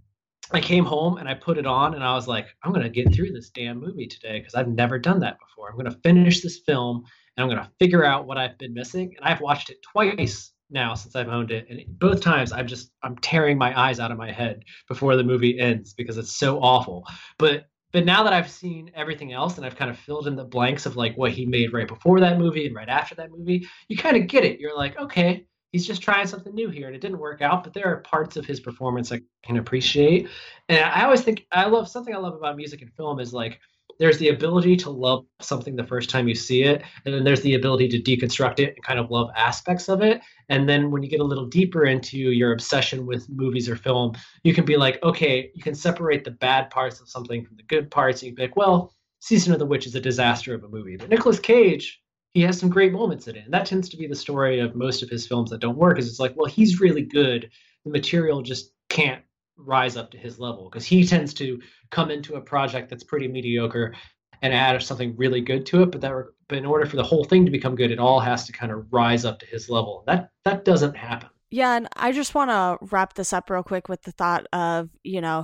I 0.51 0.61
came 0.61 0.85
home 0.85 1.17
and 1.17 1.27
I 1.27 1.33
put 1.33 1.57
it 1.57 1.65
on, 1.65 1.93
and 1.93 2.03
I 2.03 2.13
was 2.13 2.27
like, 2.27 2.47
I'm 2.63 2.71
gonna 2.71 2.89
get 2.89 3.13
through 3.13 3.31
this 3.31 3.49
damn 3.49 3.79
movie 3.79 4.07
today 4.07 4.39
because 4.39 4.55
I've 4.55 4.67
never 4.67 4.97
done 4.97 5.19
that 5.19 5.37
before. 5.39 5.69
I'm 5.69 5.77
gonna 5.77 5.97
finish 6.03 6.41
this 6.41 6.59
film, 6.59 7.03
and 7.35 7.43
I'm 7.43 7.49
gonna 7.49 7.71
figure 7.79 8.05
out 8.05 8.27
what 8.27 8.37
I've 8.37 8.57
been 8.57 8.73
missing. 8.73 9.13
And 9.17 9.25
I've 9.25 9.41
watched 9.41 9.69
it 9.69 9.77
twice 9.91 10.53
now 10.69 10.93
since 10.93 11.15
I've 11.15 11.29
owned 11.29 11.51
it, 11.51 11.67
and 11.69 11.81
both 11.99 12.21
times 12.21 12.51
I'm 12.51 12.67
just 12.67 12.91
I'm 13.03 13.17
tearing 13.17 13.57
my 13.57 13.77
eyes 13.77 13.99
out 13.99 14.11
of 14.11 14.17
my 14.17 14.31
head 14.31 14.63
before 14.87 15.15
the 15.15 15.23
movie 15.23 15.59
ends 15.59 15.93
because 15.93 16.17
it's 16.17 16.35
so 16.35 16.59
awful. 16.59 17.05
But 17.37 17.65
but 17.93 18.05
now 18.05 18.23
that 18.23 18.33
I've 18.33 18.49
seen 18.49 18.91
everything 18.95 19.33
else 19.33 19.57
and 19.57 19.65
I've 19.65 19.75
kind 19.75 19.89
of 19.89 19.97
filled 19.97 20.27
in 20.27 20.35
the 20.35 20.43
blanks 20.43 20.85
of 20.85 20.97
like 20.97 21.17
what 21.17 21.31
he 21.31 21.45
made 21.45 21.73
right 21.73 21.87
before 21.87 22.19
that 22.19 22.37
movie 22.37 22.65
and 22.65 22.75
right 22.75 22.89
after 22.89 23.15
that 23.15 23.31
movie, 23.31 23.67
you 23.87 23.97
kind 23.97 24.17
of 24.17 24.27
get 24.27 24.43
it. 24.43 24.59
You're 24.59 24.75
like, 24.75 24.97
okay, 24.99 25.45
he's 25.71 25.85
just 25.85 26.01
trying 26.01 26.27
something 26.27 26.53
new 26.53 26.69
here 26.69 26.87
and 26.87 26.95
it 26.95 27.01
didn't 27.01 27.19
work 27.19 27.41
out, 27.41 27.63
but 27.63 27.73
there 27.73 27.87
are 27.87 27.97
parts 27.97 28.37
of 28.37 28.45
his 28.45 28.59
performance 28.59 29.11
I 29.11 29.21
can 29.43 29.57
appreciate. 29.57 30.29
And 30.69 30.79
I 30.79 31.03
always 31.03 31.21
think 31.21 31.45
I 31.51 31.65
love 31.65 31.89
something 31.89 32.15
I 32.15 32.19
love 32.19 32.35
about 32.35 32.55
music 32.57 32.81
and 32.81 32.93
film 32.93 33.19
is 33.19 33.33
like 33.33 33.59
there's 33.99 34.17
the 34.19 34.29
ability 34.29 34.75
to 34.77 34.89
love 34.89 35.25
something 35.41 35.75
the 35.75 35.83
first 35.83 36.09
time 36.09 36.27
you 36.27 36.35
see 36.35 36.63
it, 36.63 36.83
and 37.05 37.13
then 37.13 37.23
there's 37.23 37.41
the 37.41 37.55
ability 37.55 37.87
to 37.89 37.99
deconstruct 37.99 38.59
it 38.59 38.75
and 38.75 38.83
kind 38.83 38.99
of 38.99 39.09
love 39.09 39.29
aspects 39.35 39.89
of 39.89 40.01
it. 40.01 40.21
And 40.49 40.69
then 40.69 40.91
when 40.91 41.01
you 41.01 41.09
get 41.09 41.19
a 41.19 41.25
little 41.25 41.47
deeper 41.47 41.85
into 41.85 42.17
your 42.17 42.53
obsession 42.53 43.05
with 43.05 43.27
movies 43.29 43.67
or 43.67 43.75
film, 43.75 44.13
you 44.43 44.53
can 44.53 44.65
be 44.65 44.77
like, 44.77 45.01
okay, 45.03 45.51
you 45.55 45.63
can 45.63 45.73
separate 45.75 46.23
the 46.23 46.31
bad 46.31 46.69
parts 46.69 47.01
of 47.01 47.09
something 47.09 47.43
from 47.43 47.57
the 47.57 47.63
good 47.63 47.89
parts. 47.89 48.21
And 48.21 48.27
you 48.27 48.31
can 48.33 48.35
be 48.35 48.43
like, 48.43 48.55
well, 48.55 48.93
Season 49.19 49.51
of 49.51 49.59
the 49.59 49.65
Witch 49.65 49.87
is 49.87 49.95
a 49.95 49.99
disaster 49.99 50.53
of 50.53 50.63
a 50.63 50.69
movie. 50.69 50.95
But 50.95 51.09
Nicolas 51.09 51.39
Cage, 51.39 51.99
he 52.37 52.43
has 52.43 52.59
some 52.59 52.69
great 52.69 52.93
moments 52.93 53.27
in 53.27 53.35
it. 53.35 53.45
And 53.45 53.53
that 53.55 53.65
tends 53.65 53.89
to 53.89 53.97
be 53.97 54.05
the 54.05 54.15
story 54.15 54.59
of 54.59 54.75
most 54.75 55.01
of 55.01 55.09
his 55.09 55.25
films 55.25 55.49
that 55.49 55.59
don't 55.59 55.75
work, 55.75 55.97
is 55.97 56.07
it's 56.07 56.19
like, 56.19 56.35
well, 56.35 56.45
he's 56.45 56.79
really 56.79 57.01
good. 57.01 57.49
The 57.83 57.89
material 57.89 58.43
just 58.43 58.73
can't 58.89 59.23
rise 59.57 59.97
up 59.97 60.11
to 60.11 60.19
his 60.19 60.37
level 60.37 60.69
because 60.69 60.85
he 60.85 61.03
tends 61.03 61.33
to 61.33 61.59
come 61.89 62.11
into 62.11 62.35
a 62.35 62.41
project 62.41 62.91
that's 62.91 63.03
pretty 63.03 63.27
mediocre 63.27 63.95
and 64.43 64.53
add 64.53 64.79
something 64.83 65.15
really 65.17 65.41
good 65.41 65.65
to 65.65 65.81
it 65.81 65.89
but 65.89 65.99
that 65.99 66.13
but 66.47 66.59
in 66.59 66.65
order 66.65 66.85
for 66.85 66.95
the 66.95 67.03
whole 67.03 67.23
thing 67.23 67.43
to 67.43 67.49
become 67.49 67.75
good 67.75 67.89
it 67.89 67.97
all 67.97 68.19
has 68.19 68.45
to 68.45 68.51
kind 68.51 68.71
of 68.71 68.85
rise 68.93 69.25
up 69.25 69.39
to 69.39 69.47
his 69.47 69.67
level 69.67 70.03
that 70.05 70.29
that 70.45 70.63
doesn't 70.63 70.95
happen 70.95 71.27
yeah 71.49 71.75
and 71.75 71.87
i 71.95 72.11
just 72.11 72.35
want 72.35 72.51
to 72.51 72.77
wrap 72.91 73.15
this 73.15 73.33
up 73.33 73.49
real 73.49 73.63
quick 73.63 73.89
with 73.89 74.03
the 74.03 74.11
thought 74.11 74.45
of 74.53 74.91
you 75.01 75.19
know 75.19 75.43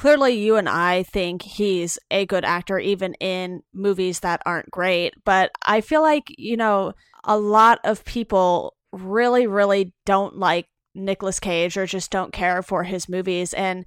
clearly 0.00 0.32
you 0.32 0.56
and 0.56 0.68
i 0.68 1.02
think 1.02 1.42
he's 1.42 1.98
a 2.10 2.26
good 2.26 2.44
actor 2.44 2.78
even 2.78 3.14
in 3.14 3.62
movies 3.72 4.20
that 4.20 4.42
aren't 4.46 4.70
great 4.70 5.14
but 5.24 5.50
i 5.66 5.80
feel 5.80 6.02
like 6.02 6.34
you 6.38 6.56
know 6.56 6.92
a 7.24 7.38
lot 7.38 7.78
of 7.84 8.04
people 8.04 8.74
really 8.92 9.46
really 9.46 9.92
don't 10.04 10.36
like 10.36 10.66
Nicolas 10.94 11.40
Cage 11.40 11.76
or 11.76 11.86
just 11.86 12.10
don't 12.10 12.32
care 12.32 12.62
for 12.62 12.84
his 12.84 13.08
movies. 13.08 13.54
And 13.54 13.84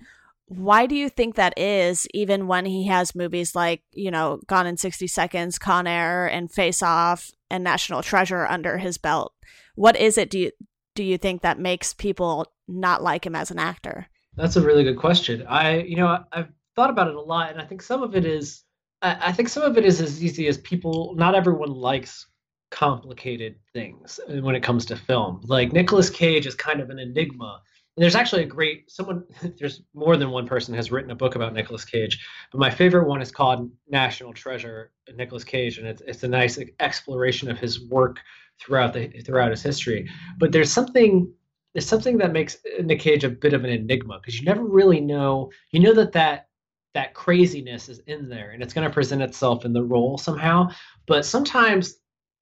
why 0.48 0.86
do 0.86 0.96
you 0.96 1.10
think 1.10 1.36
that 1.36 1.58
is, 1.58 2.08
even 2.14 2.48
when 2.48 2.66
he 2.66 2.88
has 2.88 3.16
movies 3.16 3.56
like, 3.56 3.82
you 3.92 4.12
know, 4.12 4.40
Gone 4.48 4.68
in 4.68 4.78
60 4.78 5.08
Seconds, 5.08 5.58
Con 5.58 5.88
Air, 5.88 6.28
and 6.28 6.52
Face 6.52 6.84
Off, 6.84 7.32
and 7.50 7.64
National 7.64 8.04
Treasure 8.04 8.46
under 8.46 8.78
his 8.78 8.98
belt? 8.98 9.34
What 9.76 9.96
is 9.96 10.18
it, 10.18 10.30
do 10.30 10.40
you, 10.40 10.52
do 10.96 11.04
you 11.04 11.18
think, 11.18 11.42
that 11.42 11.60
makes 11.60 11.94
people 11.94 12.52
not 12.68 13.02
like 13.02 13.26
him 13.26 13.36
as 13.36 13.52
an 13.52 13.60
actor? 13.60 14.08
That's 14.36 14.56
a 14.56 14.62
really 14.62 14.84
good 14.84 14.98
question. 14.98 15.46
I, 15.48 15.80
you 15.80 15.96
know, 15.96 16.24
I've 16.32 16.50
thought 16.76 16.90
about 16.90 17.08
it 17.08 17.16
a 17.16 17.22
lot, 17.22 17.52
and 17.52 17.62
I 17.62 17.66
think 17.66 17.82
some 17.82 18.02
of 18.04 18.16
it 18.16 18.26
is, 18.26 18.64
I 19.02 19.32
think 19.34 19.50
some 19.50 19.64
of 19.64 19.78
it 19.78 19.86
is 19.86 20.00
as 20.00 20.24
easy 20.24 20.48
as 20.48 20.58
people, 20.60 21.14
not 21.18 21.36
everyone 21.36 21.70
likes 21.70 22.26
complicated 22.74 23.56
things 23.72 24.20
when 24.28 24.56
it 24.56 24.64
comes 24.64 24.86
to 24.88 24.96
film. 24.96 25.42
Like 25.46 25.72
Nicolas 25.72 26.10
Cage 26.10 26.48
is 26.48 26.56
kind 26.56 26.82
of 26.82 26.90
an 26.90 26.98
enigma. 26.98 27.62
And 27.96 28.02
there's 28.02 28.16
actually 28.16 28.42
a 28.42 28.48
great 28.48 28.90
someone 28.90 29.24
there's 29.60 29.84
more 29.94 30.18
than 30.18 30.32
one 30.32 30.48
person 30.48 30.74
has 30.74 30.92
written 30.92 31.12
a 31.12 31.16
book 31.16 31.36
about 31.36 31.54
Nicolas 31.54 31.86
Cage, 31.86 32.26
but 32.52 32.58
my 32.58 32.72
favorite 32.72 33.08
one 33.08 33.22
is 33.22 33.32
called 33.32 33.70
National 33.88 34.34
Treasure 34.34 34.92
Nicolas 35.16 35.44
Cage 35.44 35.78
and 35.78 35.88
it's 35.88 36.02
it's 36.08 36.24
a 36.24 36.28
nice 36.28 36.58
exploration 36.80 37.52
of 37.52 37.60
his 37.60 37.88
work 37.90 38.18
throughout 38.60 38.94
the 38.94 39.08
throughout 39.22 39.52
his 39.52 39.62
history. 39.62 40.10
But 40.40 40.52
there's 40.52 40.72
something 40.72 41.32
there's 41.74 41.88
something 41.88 42.18
that 42.20 42.34
makes 42.34 42.58
Nick 42.82 43.00
Cage 43.00 43.24
a 43.24 43.30
bit 43.30 43.54
of 43.54 43.64
an 43.64 43.70
enigma 43.70 44.20
because 44.20 44.40
you 44.40 44.46
never 44.46 44.64
really 44.64 45.02
know. 45.02 45.52
You 45.72 45.80
know 45.80 45.94
that 45.94 46.14
that 46.14 46.48
that 46.94 47.14
craziness 47.16 47.90
is 47.90 48.00
in 48.06 48.30
there 48.30 48.52
and 48.52 48.62
it's 48.62 48.74
going 48.74 48.88
to 48.88 48.94
present 48.94 49.22
itself 49.22 49.66
in 49.66 49.74
the 49.74 49.84
role 49.84 50.18
somehow, 50.18 50.70
but 51.08 51.26
sometimes 51.26 51.96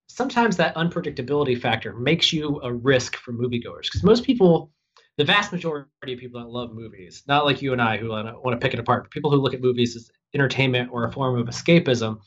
sometimes 0.09 0.57
that 0.57 0.75
unpredictability 0.75 1.59
factor 1.59 1.93
makes 1.93 2.33
you 2.33 2.59
a 2.63 2.73
risk 2.73 3.15
for 3.15 3.31
moviegoers 3.31 3.83
because 3.83 4.03
most 4.03 4.25
people 4.25 4.71
the 5.17 5.23
vast 5.23 5.51
majority 5.51 6.13
of 6.13 6.19
people 6.19 6.41
that 6.41 6.49
love 6.49 6.73
movies 6.73 7.23
not 7.27 7.45
like 7.45 7.61
you 7.61 7.71
and 7.71 7.81
i 7.81 7.95
who 7.95 8.09
want 8.09 8.51
to 8.51 8.57
pick 8.57 8.73
it 8.73 8.79
apart 8.79 9.03
but 9.03 9.11
people 9.11 9.31
who 9.31 9.37
look 9.37 9.53
at 9.53 9.61
movies 9.61 9.95
as 9.95 10.11
entertainment 10.33 10.89
or 10.91 11.05
a 11.05 11.11
form 11.11 11.39
of 11.39 11.47
escapism 11.47 12.19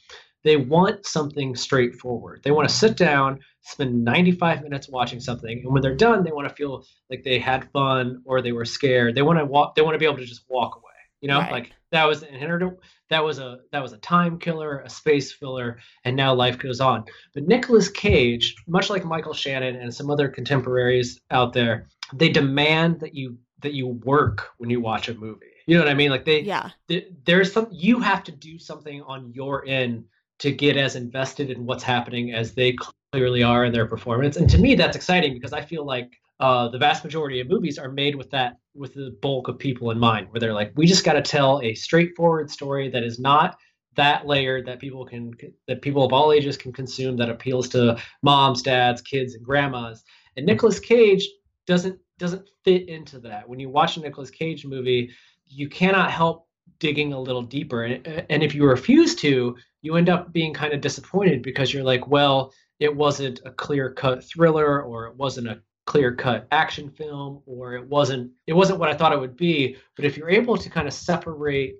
they 0.44 0.56
want 0.56 1.04
something 1.06 1.56
straightforward 1.56 2.40
they 2.44 2.50
want 2.50 2.68
to 2.68 2.74
sit 2.74 2.96
down 2.96 3.40
spend 3.62 4.04
95 4.04 4.62
minutes 4.62 4.88
watching 4.88 5.20
something 5.20 5.60
and 5.64 5.72
when 5.72 5.82
they're 5.82 5.94
done 5.94 6.22
they 6.22 6.32
want 6.32 6.48
to 6.48 6.54
feel 6.54 6.84
like 7.10 7.22
they 7.24 7.38
had 7.38 7.70
fun 7.72 8.22
or 8.24 8.40
they 8.40 8.52
were 8.52 8.64
scared 8.64 9.14
they 9.14 9.22
want 9.22 9.38
to 9.38 9.44
walk 9.44 9.74
they 9.74 9.82
want 9.82 9.94
to 9.94 9.98
be 9.98 10.04
able 10.04 10.16
to 10.16 10.24
just 10.24 10.44
walk 10.48 10.76
away 10.76 10.84
you 11.24 11.28
know, 11.28 11.38
right. 11.38 11.52
like 11.52 11.72
that 11.90 12.04
was 12.04 12.22
an 12.22 12.76
that 13.08 13.24
was 13.24 13.38
a 13.38 13.60
that 13.72 13.80
was 13.80 13.94
a 13.94 13.96
time 13.96 14.38
killer, 14.38 14.80
a 14.80 14.90
space 14.90 15.32
filler, 15.32 15.78
and 16.04 16.14
now 16.14 16.34
life 16.34 16.58
goes 16.58 16.82
on. 16.82 17.06
But 17.32 17.44
Nicolas 17.44 17.88
Cage, 17.88 18.54
much 18.66 18.90
like 18.90 19.06
Michael 19.06 19.32
Shannon 19.32 19.74
and 19.76 19.94
some 19.94 20.10
other 20.10 20.28
contemporaries 20.28 21.22
out 21.30 21.54
there, 21.54 21.88
they 22.12 22.28
demand 22.28 23.00
that 23.00 23.14
you 23.14 23.38
that 23.62 23.72
you 23.72 23.86
work 24.04 24.50
when 24.58 24.68
you 24.68 24.82
watch 24.82 25.08
a 25.08 25.14
movie. 25.14 25.46
You 25.66 25.78
know 25.78 25.84
what 25.84 25.90
I 25.90 25.94
mean? 25.94 26.10
Like 26.10 26.26
they 26.26 26.40
yeah. 26.40 26.68
They, 26.88 27.06
there's 27.24 27.50
some 27.50 27.68
you 27.70 28.00
have 28.00 28.22
to 28.24 28.32
do 28.32 28.58
something 28.58 29.00
on 29.00 29.32
your 29.32 29.64
end 29.66 30.04
to 30.38 30.50
get 30.50 30.76
as 30.76 30.96
invested 30.96 31.50
in 31.50 31.64
what's 31.64 31.84
happening 31.84 32.32
as 32.32 32.54
they 32.54 32.74
clearly 33.12 33.42
are 33.42 33.64
in 33.64 33.72
their 33.72 33.86
performance. 33.86 34.36
And 34.36 34.50
to 34.50 34.58
me, 34.58 34.74
that's 34.74 34.96
exciting 34.96 35.34
because 35.34 35.52
I 35.52 35.62
feel 35.62 35.84
like 35.84 36.12
uh, 36.40 36.68
the 36.68 36.78
vast 36.78 37.04
majority 37.04 37.40
of 37.40 37.48
movies 37.48 37.78
are 37.78 37.90
made 37.90 38.16
with 38.16 38.30
that 38.30 38.58
with 38.74 38.94
the 38.94 39.16
bulk 39.22 39.46
of 39.48 39.58
people 39.58 39.92
in 39.92 39.98
mind 39.98 40.26
where 40.30 40.40
they're 40.40 40.52
like 40.52 40.72
we 40.74 40.84
just 40.84 41.04
got 41.04 41.12
to 41.12 41.22
tell 41.22 41.60
a 41.62 41.74
straightforward 41.74 42.50
story 42.50 42.88
that 42.88 43.04
is 43.04 43.20
not 43.20 43.56
that 43.94 44.26
layered 44.26 44.66
that 44.66 44.80
people 44.80 45.04
can 45.06 45.32
that 45.68 45.80
people 45.80 46.04
of 46.04 46.12
all 46.12 46.32
ages 46.32 46.56
can 46.56 46.72
consume 46.72 47.16
that 47.16 47.30
appeals 47.30 47.68
to 47.68 47.96
moms 48.22 48.62
dads 48.62 49.00
kids 49.00 49.34
and 49.34 49.44
grandmas. 49.44 50.02
And 50.36 50.44
Nicolas 50.44 50.80
Cage 50.80 51.28
doesn't 51.66 51.98
doesn't 52.18 52.48
fit 52.64 52.88
into 52.88 53.20
that. 53.20 53.48
When 53.48 53.60
you 53.60 53.68
watch 53.68 53.96
a 53.96 54.00
Nicolas 54.00 54.30
Cage 54.30 54.66
movie 54.66 55.10
you 55.46 55.68
cannot 55.68 56.10
help 56.10 56.48
digging 56.78 57.12
a 57.12 57.20
little 57.20 57.42
deeper. 57.42 57.84
And, 57.84 58.26
and 58.28 58.42
if 58.42 58.54
you 58.54 58.64
refuse 58.64 59.14
to 59.16 59.56
you 59.84 59.96
end 59.96 60.08
up 60.08 60.32
being 60.32 60.54
kind 60.54 60.72
of 60.72 60.80
disappointed 60.80 61.42
because 61.42 61.72
you're 61.72 61.84
like 61.84 62.06
well 62.08 62.52
it 62.80 62.94
wasn't 62.94 63.40
a 63.44 63.50
clear 63.50 63.90
cut 63.90 64.24
thriller 64.24 64.82
or 64.82 65.06
it 65.06 65.16
wasn't 65.16 65.46
a 65.46 65.60
clear 65.86 66.14
cut 66.14 66.46
action 66.50 66.90
film 66.90 67.42
or 67.46 67.74
it 67.74 67.86
wasn't 67.86 68.30
it 68.46 68.54
wasn't 68.54 68.78
what 68.78 68.88
I 68.88 68.94
thought 68.94 69.12
it 69.12 69.20
would 69.20 69.36
be. 69.36 69.76
But 69.96 70.06
if 70.06 70.16
you're 70.16 70.30
able 70.30 70.56
to 70.56 70.70
kind 70.70 70.88
of 70.88 70.94
separate 70.94 71.76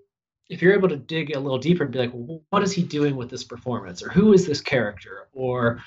if 0.51 0.61
you're 0.61 0.75
able 0.75 0.91
to 0.91 0.97
dig 0.97 1.35
a 1.35 1.41
little 1.41 1.59
deeper 1.59 1.85
and 1.85 1.93
be 1.93 1.99
like 1.99 2.11
well, 2.13 2.43
what 2.51 2.63
is 2.63 2.73
he 2.73 2.83
doing 2.83 3.17
with 3.17 3.31
this 3.31 3.45
performance? 3.45 4.03
Or 4.03 4.11
who 4.11 4.33
is 4.33 4.47
this 4.47 4.61
character? 4.61 5.29
Or 5.33 5.83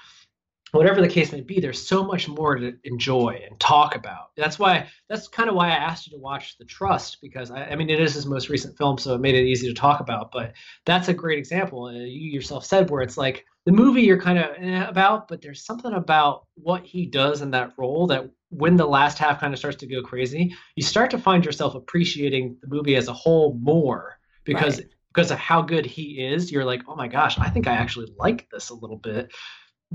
whatever 0.72 1.01
the 1.01 1.07
case 1.07 1.32
may 1.32 1.41
be 1.41 1.59
there's 1.59 1.88
so 1.88 2.03
much 2.03 2.28
more 2.28 2.55
to 2.55 2.74
enjoy 2.84 3.39
and 3.49 3.59
talk 3.59 3.95
about 3.95 4.32
that's 4.36 4.59
why 4.59 4.88
that's 5.09 5.28
kind 5.28 5.49
of 5.49 5.55
why 5.55 5.68
i 5.68 5.76
asked 5.76 6.07
you 6.07 6.18
to 6.18 6.22
watch 6.22 6.57
the 6.57 6.65
trust 6.65 7.18
because 7.22 7.51
I, 7.51 7.65
I, 7.65 7.76
mean 7.76 7.89
it 7.89 7.99
is 7.99 8.13
his 8.13 8.26
most 8.26 8.49
recent 8.49 8.78
film 8.78 8.97
so 8.97 9.15
it 9.15 9.22
made 9.22 9.36
it 9.36 9.45
easy 9.45 9.68
to 9.68 9.74
talk 9.74 9.99
about 10.01 10.32
but 10.32 10.53
that's 10.86 11.07
a 11.07 11.13
great 11.13 11.39
example 11.39 11.86
uh, 11.86 11.91
you 11.91 12.32
yourself 12.32 12.65
said 12.65 12.89
where 12.89 13.01
it's 13.01 13.18
like 13.18 13.45
the 13.68 13.74
movie 13.74 14.03
you're 14.03 14.22
kind 14.22 14.39
of 14.39 14.51
eh, 14.57 14.86
about, 14.88 15.28
but 15.28 15.41
there's 15.41 15.65
something 15.65 15.91
about 15.91 16.45
what 16.55 16.86
he 16.86 17.05
does 17.05 17.41
in 17.41 17.51
that 17.51 17.74
role 17.78 18.07
that 18.07 18.30
when 18.49 18.78
the 18.78 18.88
last 18.88 19.18
half 19.18 19.41
kind 19.41 19.53
of 19.53 19.59
starts 19.59 19.76
to 19.80 19.88
go 19.88 20.01
crazy, 20.01 20.55
you 20.78 20.84
start 20.84 21.11
to 21.11 21.18
find 21.18 21.43
yourself 21.43 21.76
appreciating 21.76 22.55
the 22.61 22.70
movie 22.70 22.95
as 22.95 23.09
a 23.09 23.13
whole 23.13 23.59
more 23.61 24.20
because 24.45 24.78
right. 24.78 24.88
because 25.13 25.32
of 25.32 25.38
how 25.38 25.61
good 25.61 25.86
he 25.86 26.26
is. 26.26 26.49
You're 26.49 26.63
like, 26.63 26.84
oh 26.88 26.95
my 26.95 27.09
gosh, 27.09 27.38
I 27.39 27.49
think 27.49 27.68
I 27.68 27.74
actually 27.74 28.07
like 28.18 28.49
this 28.49 28.70
a 28.70 28.74
little 28.74 28.95
bit 28.95 29.34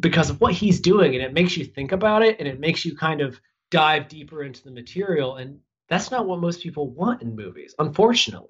because 0.00 0.30
of 0.30 0.40
what 0.40 0.54
he's 0.54 0.80
doing, 0.80 1.14
and 1.14 1.22
it 1.24 1.32
makes 1.34 1.56
you 1.56 1.64
think 1.64 1.92
about 1.92 2.22
it, 2.22 2.36
and 2.38 2.48
it 2.48 2.60
makes 2.60 2.84
you 2.84 2.96
kind 2.96 3.20
of 3.20 3.40
dive 3.70 4.08
deeper 4.08 4.42
into 4.42 4.62
the 4.64 4.70
material, 4.70 5.36
and 5.36 5.58
that's 5.88 6.10
not 6.10 6.26
what 6.26 6.40
most 6.40 6.62
people 6.62 6.90
want 6.90 7.22
in 7.22 7.36
movies, 7.36 7.74
unfortunately. 7.78 8.48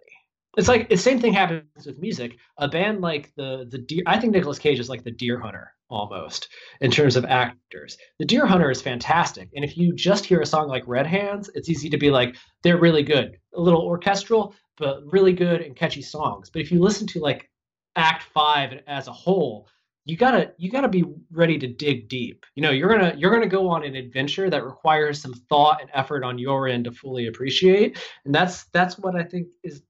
it's 0.56 0.68
like 0.68 0.88
the 0.88 0.96
same 0.96 1.18
thing 1.20 1.32
happens 1.32 1.86
with 1.86 1.98
music. 1.98 2.36
A 2.58 2.68
band 2.68 3.00
like 3.00 3.32
the 3.36 3.66
the 3.70 3.78
Dear, 3.78 4.02
I 4.06 4.18
think 4.20 4.32
Nicolas 4.32 4.58
Cage 4.58 4.78
is 4.78 4.88
like 4.88 5.02
the 5.04 5.10
Dear 5.10 5.40
Hunter 5.40 5.72
almost 5.88 6.48
in 6.80 6.90
terms 6.90 7.16
of 7.16 7.24
actors. 7.24 7.96
The 8.18 8.24
Dear 8.26 8.46
Hunter 8.46 8.70
is 8.70 8.82
fantastic, 8.82 9.48
and 9.54 9.64
if 9.64 9.76
you 9.76 9.94
just 9.94 10.24
hear 10.24 10.40
a 10.40 10.46
song 10.46 10.68
like 10.68 10.84
Red 10.86 11.06
Hands, 11.06 11.48
it's 11.54 11.68
easy 11.68 11.88
to 11.90 11.98
be 11.98 12.10
like 12.10 12.36
they're 12.62 12.78
really 12.78 13.02
good, 13.02 13.36
a 13.54 13.60
little 13.60 13.82
orchestral, 13.82 14.54
but 14.76 15.00
really 15.04 15.32
good 15.32 15.60
and 15.62 15.76
catchy 15.76 16.02
songs. 16.02 16.50
But 16.50 16.62
if 16.62 16.70
you 16.70 16.80
listen 16.80 17.06
to 17.08 17.20
like 17.20 17.50
Act 17.96 18.24
Five 18.34 18.80
as 18.86 19.08
a 19.08 19.12
whole, 19.12 19.68
you 20.04 20.16
gotta 20.16 20.52
you 20.58 20.70
gotta 20.70 20.88
be 20.88 21.04
ready 21.30 21.58
to 21.58 21.66
dig 21.66 22.08
deep. 22.08 22.44
You 22.54 22.62
know, 22.62 22.70
you're 22.70 22.88
gonna 22.88 23.14
you're 23.16 23.32
gonna 23.32 23.46
go 23.46 23.68
on 23.68 23.84
an 23.84 23.94
adventure 23.94 24.50
that 24.50 24.64
requires 24.64 25.20
some 25.20 25.34
thought 25.34 25.80
and 25.80 25.90
effort 25.94 26.24
on 26.24 26.38
your 26.38 26.66
end 26.68 26.84
to 26.84 26.92
fully 26.92 27.26
appreciate, 27.26 27.98
and 28.24 28.34
that's 28.34 28.64
that's 28.72 28.98
what 28.98 29.14
I 29.14 29.22
think 29.22 29.48
is 29.62 29.82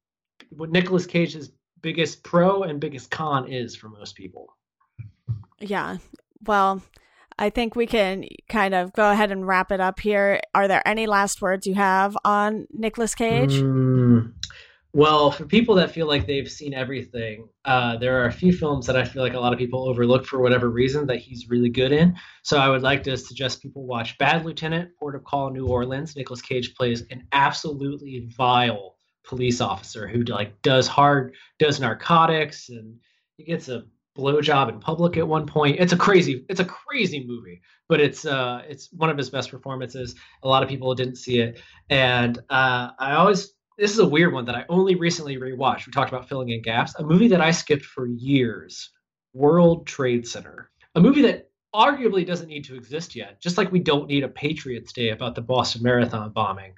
what 0.51 0.71
Nicolas 0.71 1.07
Cage's 1.07 1.53
biggest 1.81 2.23
pro 2.23 2.63
and 2.63 2.81
biggest 2.81 3.11
con 3.11 3.49
is 3.51 3.75
for 3.75 3.89
most 3.89 4.15
people. 4.15 4.57
Yeah. 5.59 5.99
Well, 6.45 6.83
I 7.39 7.51
think 7.51 7.75
we 7.75 7.87
can 7.87 8.25
kind 8.49 8.75
of 8.75 8.93
go 8.93 9.11
ahead 9.11 9.33
and 9.33 9.47
wrap 9.47 9.73
it 9.73 9.81
up 9.81 10.01
here. 10.01 10.41
Are 10.55 10.69
there 10.69 10.87
any 10.87 11.07
last 11.07 11.41
words 11.41 11.67
you 11.67 11.75
have 11.75 12.17
on 12.25 12.67
Nicolas 12.71 13.15
Cage? 13.15 13.55
Mm, 13.55 14.33
well, 14.95 15.31
for 15.31 15.47
people 15.47 15.75
that 15.77 15.91
feel 15.91 16.07
like 16.07 16.27
they've 16.27 16.51
seen 16.51 16.75
everything, 16.75 17.49
uh, 17.65 17.97
there 17.97 18.23
are 18.23 18.27
a 18.27 18.33
few 18.33 18.53
films 18.53 18.87
that 18.87 18.97
I 18.97 19.05
feel 19.05 19.23
like 19.23 19.33
a 19.33 19.41
lot 19.41 19.53
of 19.53 19.59
people 19.59 19.89
overlook 19.89 20.27
for 20.27 20.41
whatever 20.41 20.69
reason 20.69 21.07
that 21.07 21.17
he's 21.17 21.49
really 21.49 21.71
good 21.71 21.93
in. 21.93 22.15
So 22.43 22.59
I 22.59 22.69
would 22.69 22.83
like 22.83 23.03
to 23.05 23.17
suggest 23.17 23.63
people 23.63 23.87
watch 23.87 24.19
Bad 24.19 24.45
Lieutenant, 24.45 24.91
Port 24.99 25.15
of 25.15 25.25
Call, 25.25 25.51
New 25.51 25.67
Orleans. 25.67 26.15
Nicolas 26.15 26.43
Cage 26.43 26.75
plays 26.75 27.05
an 27.11 27.27
absolutely 27.33 28.29
vile 28.37 28.97
police 29.25 29.61
officer 29.61 30.07
who 30.09 30.23
like 30.25 30.61
does 30.63 30.89
hard 30.89 31.35
does 31.61 31.79
narcotics 31.79 32.69
and 32.71 32.99
he 33.37 33.45
gets 33.45 33.69
a 33.69 33.85
blowjob 34.19 34.69
in 34.69 34.81
public 34.81 35.17
at 35.17 35.27
one 35.27 35.47
point. 35.47 35.79
It's 35.79 35.93
a 35.93 35.97
crazy 35.97 36.45
it's 36.49 36.61
a 36.61 36.65
crazy 36.65 37.25
movie, 37.27 37.63
but 37.89 38.01
it's 38.01 38.27
uh 38.27 38.63
it's 38.69 38.93
one 38.93 39.11
of 39.11 39.17
his 39.17 39.31
best 39.31 39.51
performances. 39.51 40.17
A 40.43 40.49
lot 40.49 40.63
of 40.63 40.69
people 40.69 40.95
didn't 40.95 41.17
see 41.17 41.39
it, 41.39 41.61
and 41.89 42.37
uh, 42.51 42.91
I 42.99 43.15
always 43.15 43.55
this 43.79 43.93
is 43.93 43.99
a 43.99 44.09
weird 44.09 44.33
one 44.33 44.45
that 44.47 44.55
I 44.55 44.65
only 44.69 44.95
recently 44.95 45.37
rewatched. 45.37 45.87
We 45.87 45.93
talked 45.93 46.13
about 46.13 46.29
filling 46.29 46.51
in 46.51 46.63
gaps. 46.63 46.95
A 46.99 47.03
movie 47.03 47.29
that 47.29 47.41
I 47.41 47.51
skipped 47.51 47.85
for 47.85 48.07
years, 48.07 48.91
World 49.33 49.87
Trade 49.87 50.27
Center, 50.27 50.71
a 50.95 51.01
movie 51.01 51.23
that 51.23 51.51
arguably 51.75 52.27
doesn't 52.27 52.49
need 52.49 52.65
to 52.65 52.77
exist 52.77 53.17
yet. 53.17 53.41
Just 53.41 53.57
like 53.57 53.73
we 53.73 53.81
don't 53.81 54.09
need 54.09 54.25
a 54.25 54.29
Patriots 54.29 54.93
Day 54.93 55.11
about 55.11 55.35
the 55.35 55.41
Boston 55.41 55.83
Marathon 55.83 56.31
bombing. 56.31 56.75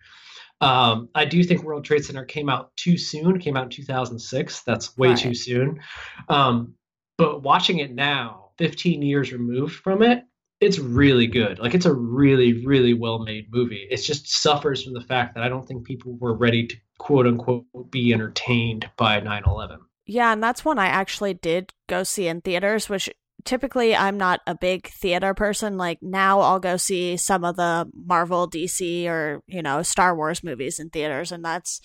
Um, 0.60 1.08
I 1.14 1.24
do 1.24 1.42
think 1.42 1.62
World 1.62 1.84
Trade 1.84 2.04
Center 2.04 2.24
came 2.24 2.48
out 2.48 2.74
too 2.76 2.96
soon. 2.96 3.38
Came 3.38 3.56
out 3.56 3.64
in 3.64 3.70
2006. 3.70 4.62
That's 4.62 4.96
way 4.96 5.08
right. 5.08 5.18
too 5.18 5.34
soon. 5.34 5.80
Um, 6.28 6.74
but 7.18 7.42
watching 7.42 7.78
it 7.78 7.92
now, 7.92 8.50
15 8.58 9.02
years 9.02 9.32
removed 9.32 9.74
from 9.74 10.02
it, 10.02 10.24
it's 10.60 10.78
really 10.78 11.26
good. 11.26 11.58
Like 11.58 11.74
it's 11.74 11.86
a 11.86 11.92
really, 11.92 12.64
really 12.64 12.94
well 12.94 13.18
made 13.18 13.52
movie. 13.52 13.86
It 13.90 13.98
just 13.98 14.30
suffers 14.30 14.82
from 14.82 14.94
the 14.94 15.00
fact 15.00 15.34
that 15.34 15.44
I 15.44 15.48
don't 15.48 15.66
think 15.66 15.84
people 15.84 16.16
were 16.18 16.34
ready 16.34 16.66
to 16.66 16.76
quote 17.04 17.26
unquote 17.26 17.66
be 17.90 18.14
entertained 18.14 18.88
by 18.96 19.20
9 19.20 19.42
11. 19.46 19.78
Yeah, 20.06 20.32
and 20.32 20.42
that's 20.42 20.64
one 20.64 20.78
I 20.78 20.86
actually 20.86 21.34
did 21.34 21.72
go 21.86 22.02
see 22.02 22.26
in 22.26 22.40
theaters, 22.40 22.88
which 22.88 23.10
typically 23.44 23.94
I'm 23.94 24.16
not 24.16 24.40
a 24.46 24.54
big 24.54 24.88
theater 24.88 25.34
person. 25.34 25.76
Like 25.76 25.98
now 26.00 26.40
I'll 26.40 26.60
go 26.60 26.78
see 26.78 27.18
some 27.18 27.44
of 27.44 27.56
the 27.56 27.90
Marvel, 27.94 28.48
DC, 28.48 29.06
or, 29.06 29.42
you 29.46 29.60
know, 29.60 29.82
Star 29.82 30.16
Wars 30.16 30.42
movies 30.42 30.78
in 30.78 30.88
theaters, 30.88 31.30
and 31.30 31.44
that's 31.44 31.80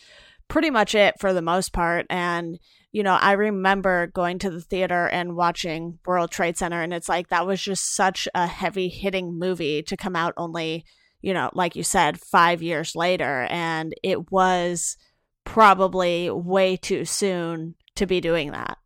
pretty 0.48 0.70
much 0.70 0.96
it 0.96 1.16
for 1.20 1.34
the 1.34 1.42
most 1.42 1.74
part. 1.74 2.06
And, 2.10 2.58
you 2.94 3.04
know, 3.04 3.16
I 3.16 3.34
remember 3.34 4.08
going 4.08 4.40
to 4.40 4.50
the 4.50 4.62
theater 4.62 5.08
and 5.08 5.36
watching 5.36 6.00
World 6.06 6.32
Trade 6.32 6.58
Center, 6.58 6.82
and 6.82 6.94
it's 6.94 7.10
like 7.10 7.28
that 7.28 7.46
was 7.46 7.62
just 7.62 7.94
such 7.94 8.28
a 8.34 8.48
heavy 8.48 8.88
hitting 8.88 9.38
movie 9.38 9.84
to 9.84 9.98
come 9.98 10.16
out 10.16 10.34
only, 10.38 10.86
you 11.22 11.34
know, 11.34 11.50
like 11.54 11.76
you 11.76 11.84
said, 11.84 12.22
five 12.22 12.64
years 12.64 12.96
later. 12.96 13.48
And 13.50 13.94
it 14.02 14.32
was 14.32 14.96
probably 15.50 16.30
way 16.30 16.78
too 16.78 17.04
soon 17.04 17.74
to 17.96 18.06
be 18.06 18.22
doing 18.22 18.52
that. 18.52 18.78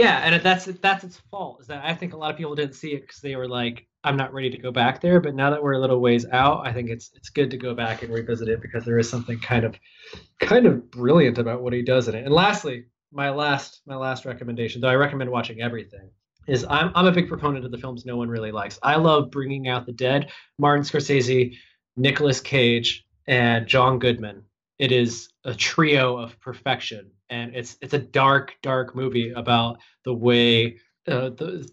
Yeah, 0.00 0.18
and 0.18 0.42
that's 0.42 0.64
that's 0.64 1.04
its 1.04 1.20
fault. 1.30 1.60
Is 1.60 1.68
that 1.68 1.84
I 1.84 1.94
think 1.94 2.12
a 2.12 2.16
lot 2.16 2.32
of 2.32 2.36
people 2.36 2.56
didn't 2.56 2.74
see 2.74 2.92
it 2.92 3.02
because 3.02 3.20
they 3.20 3.36
were 3.36 3.48
like, 3.48 3.86
"I'm 4.02 4.16
not 4.16 4.32
ready 4.32 4.50
to 4.50 4.58
go 4.58 4.72
back 4.72 5.00
there." 5.00 5.20
But 5.20 5.36
now 5.36 5.50
that 5.50 5.62
we're 5.62 5.74
a 5.74 5.78
little 5.78 6.00
ways 6.00 6.26
out, 6.32 6.66
I 6.66 6.72
think 6.72 6.90
it's 6.90 7.10
it's 7.14 7.30
good 7.30 7.52
to 7.52 7.56
go 7.56 7.72
back 7.72 8.02
and 8.02 8.12
revisit 8.12 8.48
it 8.48 8.60
because 8.60 8.84
there 8.84 8.98
is 8.98 9.08
something 9.08 9.38
kind 9.38 9.64
of 9.64 9.76
kind 10.40 10.66
of 10.66 10.90
brilliant 10.90 11.38
about 11.38 11.62
what 11.62 11.72
he 11.72 11.82
does 11.82 12.08
in 12.08 12.16
it. 12.16 12.24
And 12.24 12.34
lastly, 12.34 12.86
my 13.12 13.30
last 13.30 13.80
my 13.86 13.96
last 13.96 14.24
recommendation, 14.24 14.80
though 14.80 14.88
I 14.88 14.96
recommend 14.96 15.30
watching 15.30 15.60
everything, 15.60 16.10
is 16.48 16.66
I'm 16.68 16.90
I'm 16.96 17.06
a 17.06 17.12
big 17.12 17.28
proponent 17.28 17.64
of 17.64 17.70
the 17.70 17.78
films 17.78 18.04
no 18.04 18.16
one 18.16 18.28
really 18.28 18.52
likes. 18.52 18.78
I 18.82 18.96
love 18.96 19.30
Bringing 19.30 19.68
Out 19.68 19.86
the 19.86 19.92
Dead, 19.92 20.30
Martin 20.58 20.84
Scorsese, 20.84 21.56
Nicolas 21.96 22.40
Cage, 22.40 23.06
and 23.26 23.68
John 23.68 24.00
Goodman. 24.00 24.42
It 24.78 24.92
is 24.92 25.28
a 25.44 25.54
trio 25.54 26.16
of 26.16 26.38
perfection. 26.40 27.10
And 27.30 27.54
it's 27.54 27.76
it's 27.80 27.94
a 27.94 27.98
dark 27.98 28.56
dark 28.62 28.94
movie 28.94 29.30
about 29.30 29.78
the 30.04 30.14
way 30.14 30.78
uh, 31.06 31.30
the 31.30 31.68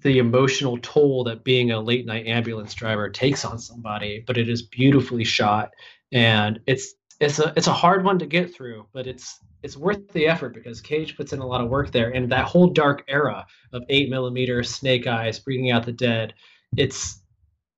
the 0.00 0.18
emotional 0.18 0.78
toll 0.78 1.24
that 1.24 1.44
being 1.44 1.70
a 1.70 1.80
late 1.80 2.04
night 2.06 2.26
ambulance 2.26 2.74
driver 2.74 3.08
takes 3.08 3.44
on 3.44 3.58
somebody 3.58 4.24
but 4.26 4.36
it 4.38 4.48
is 4.48 4.62
beautifully 4.62 5.24
shot. 5.24 5.70
And 6.12 6.60
it's 6.66 6.94
it's 7.20 7.38
a 7.38 7.52
it's 7.56 7.66
a 7.66 7.72
hard 7.72 8.04
one 8.04 8.18
to 8.18 8.26
get 8.26 8.54
through 8.54 8.86
but 8.92 9.06
it's 9.06 9.38
it's 9.62 9.76
worth 9.76 10.12
the 10.12 10.26
effort 10.26 10.54
because 10.54 10.80
cage 10.80 11.16
puts 11.16 11.32
in 11.32 11.38
a 11.38 11.46
lot 11.46 11.62
of 11.62 11.70
work 11.70 11.90
there. 11.90 12.10
And 12.10 12.30
that 12.30 12.46
whole 12.46 12.68
dark 12.68 13.04
era 13.08 13.46
of 13.72 13.82
8 13.88 14.10
millimeter 14.10 14.62
snake 14.62 15.06
eyes 15.06 15.38
bringing 15.38 15.70
out 15.70 15.84
the 15.84 15.92
dead 15.92 16.34
it's 16.76 17.20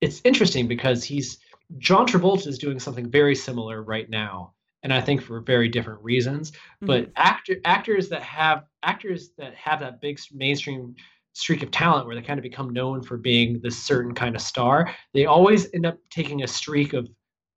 it's 0.00 0.20
interesting 0.24 0.68
because 0.68 1.04
he's 1.04 1.38
john 1.78 2.06
travolta 2.06 2.46
is 2.46 2.58
doing 2.58 2.78
something 2.78 3.10
very 3.10 3.34
similar 3.34 3.82
right 3.82 4.08
now 4.08 4.52
and 4.82 4.92
I 4.92 5.00
think 5.00 5.22
for 5.22 5.40
very 5.40 5.68
different 5.68 6.02
reasons. 6.02 6.52
Mm-hmm. 6.52 6.86
But 6.86 7.10
actor 7.16 7.56
actors 7.64 8.08
that 8.10 8.22
have 8.22 8.64
actors 8.82 9.30
that 9.38 9.54
have 9.54 9.80
that 9.80 10.00
big 10.00 10.20
mainstream 10.32 10.94
streak 11.32 11.62
of 11.62 11.70
talent 11.70 12.06
where 12.06 12.14
they 12.16 12.22
kind 12.22 12.38
of 12.38 12.42
become 12.42 12.70
known 12.70 13.02
for 13.02 13.18
being 13.18 13.60
this 13.60 13.76
certain 13.82 14.14
kind 14.14 14.34
of 14.34 14.40
star, 14.40 14.94
they 15.12 15.26
always 15.26 15.72
end 15.74 15.84
up 15.84 15.98
taking 16.10 16.42
a 16.42 16.48
streak 16.48 16.94
of 16.94 17.08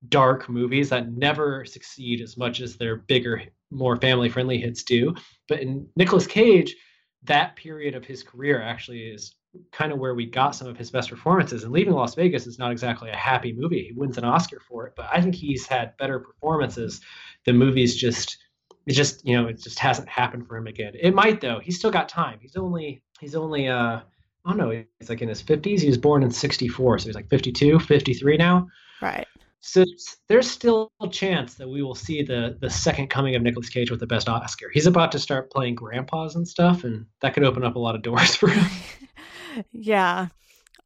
dark 0.08 0.50
movies 0.50 0.90
that 0.90 1.12
never 1.12 1.66
succeed 1.66 2.22
as 2.22 2.38
much 2.38 2.62
as 2.62 2.76
their 2.76 2.98
bigger, 2.98 3.42
more 3.72 3.96
family 3.98 4.30
friendly 4.30 4.58
hits 4.58 4.84
do. 4.84 5.14
But 5.48 5.62
in 5.62 5.88
Nicolas 5.96 6.28
Cage, 6.28 6.76
that 7.24 7.56
period 7.56 7.96
of 7.96 8.06
his 8.06 8.24
career 8.24 8.62
actually 8.62 9.02
is 9.02 9.36
kind 9.72 9.92
of 9.92 10.00
where 10.00 10.16
we 10.16 10.26
got 10.26 10.56
some 10.56 10.68
of 10.68 10.78
his 10.78 10.92
best 10.92 11.10
performances. 11.10 11.64
And 11.64 11.72
Leaving 11.72 11.94
Las 11.94 12.16
Vegas 12.16 12.48
is 12.48 12.60
not 12.60 12.72
exactly 12.72 13.10
a 13.10 13.16
happy 13.16 13.54
movie. 13.54 13.86
He 13.86 13.94
wins 13.94 14.18
an 14.18 14.24
Oscar 14.24 14.60
for 14.68 14.88
it, 14.88 14.94
but 14.96 15.08
I 15.12 15.22
think 15.22 15.36
he's 15.36 15.66
had 15.66 15.98
better 15.98 16.20
performances. 16.20 17.02
The 17.46 17.54
movie's 17.54 17.96
just 17.96 18.38
it 18.86 18.94
just 18.94 19.26
you 19.26 19.40
know 19.40 19.48
it 19.48 19.62
just 19.62 19.80
hasn't 19.80 20.10
happened 20.10 20.48
for 20.48 20.58
him 20.58 20.68
again. 20.68 20.94
It 21.00 21.14
might 21.14 21.42
though. 21.42 21.60
He's 21.60 21.78
still 21.78 21.92
got 21.92 22.10
time. 22.10 22.40
He's 22.42 22.56
only 22.56 23.02
he's 23.20 23.36
only 23.36 23.68
uh 23.68 24.02
I 24.46 24.50
don't 24.50 24.58
know. 24.58 24.84
He's 25.00 25.10
like 25.10 25.22
in 25.22 25.30
his 25.30 25.44
50s. 25.44 25.82
He 25.82 25.88
was 25.88 25.98
born 25.98 26.24
in 26.24 26.32
64, 26.32 27.00
so 27.00 27.06
he's 27.06 27.16
like 27.16 27.30
52, 27.30 27.80
53 27.80 28.38
now. 28.38 28.68
Right. 29.02 29.28
So 29.62 29.84
there's 30.28 30.50
still 30.50 30.92
a 31.02 31.10
chance 31.10 31.56
that 31.56 31.68
we 31.68 31.84
will 31.84 31.96
see 31.96 32.24
the 32.24 32.58
the 32.62 32.70
second 32.70 33.10
coming 33.10 33.36
of 33.36 33.42
Nicolas 33.42 33.70
Cage 33.70 33.92
with 33.92 34.00
the 34.00 34.08
best 34.08 34.30
Oscar. 34.30 34.70
He's 34.74 34.88
about 34.88 35.12
to 35.12 35.20
start 35.20 35.52
playing 35.52 35.76
grandpas 35.76 36.36
and 36.36 36.48
stuff, 36.48 36.84
and 36.84 37.06
that 37.22 37.34
could 37.34 37.44
open 37.44 37.64
up 37.64 37.76
a 37.76 37.80
lot 37.80 37.96
of 37.96 38.02
doors 38.02 38.36
for 38.36 38.50
him. 38.50 38.66
yeah. 39.72 40.28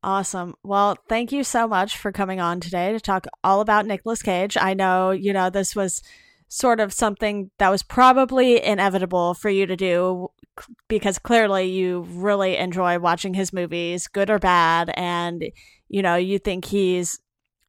Awesome. 0.03 0.55
Well, 0.63 0.97
thank 1.07 1.31
you 1.31 1.45
so 1.45 1.65
much 1.67 1.97
for 1.97 2.11
coming 2.11 2.41
on 2.41 2.59
today 2.59 2.91
to 2.91 2.99
talk 2.99 3.25
all 3.43 3.61
about 3.61 3.85
Nicolas 3.85 4.21
Cage. 4.21 4.57
I 4.57 4.73
know, 4.73 5.11
you 5.11 5.31
know, 5.31 5.49
this 5.49 5.75
was 5.77 6.01
sort 6.49 6.81
of 6.81 6.91
something 6.91 7.49
that 7.57 7.69
was 7.69 7.83
probably 7.83 8.63
inevitable 8.63 9.33
for 9.33 9.49
you 9.49 9.65
to 9.65 9.77
do 9.77 10.29
because 10.87 11.17
clearly 11.17 11.71
you 11.71 12.05
really 12.09 12.57
enjoy 12.57 12.99
watching 12.99 13.33
his 13.33 13.53
movies, 13.53 14.07
good 14.07 14.29
or 14.29 14.39
bad, 14.39 14.91
and 14.95 15.45
you 15.87 16.01
know, 16.01 16.15
you 16.15 16.37
think 16.37 16.65
he's 16.65 17.19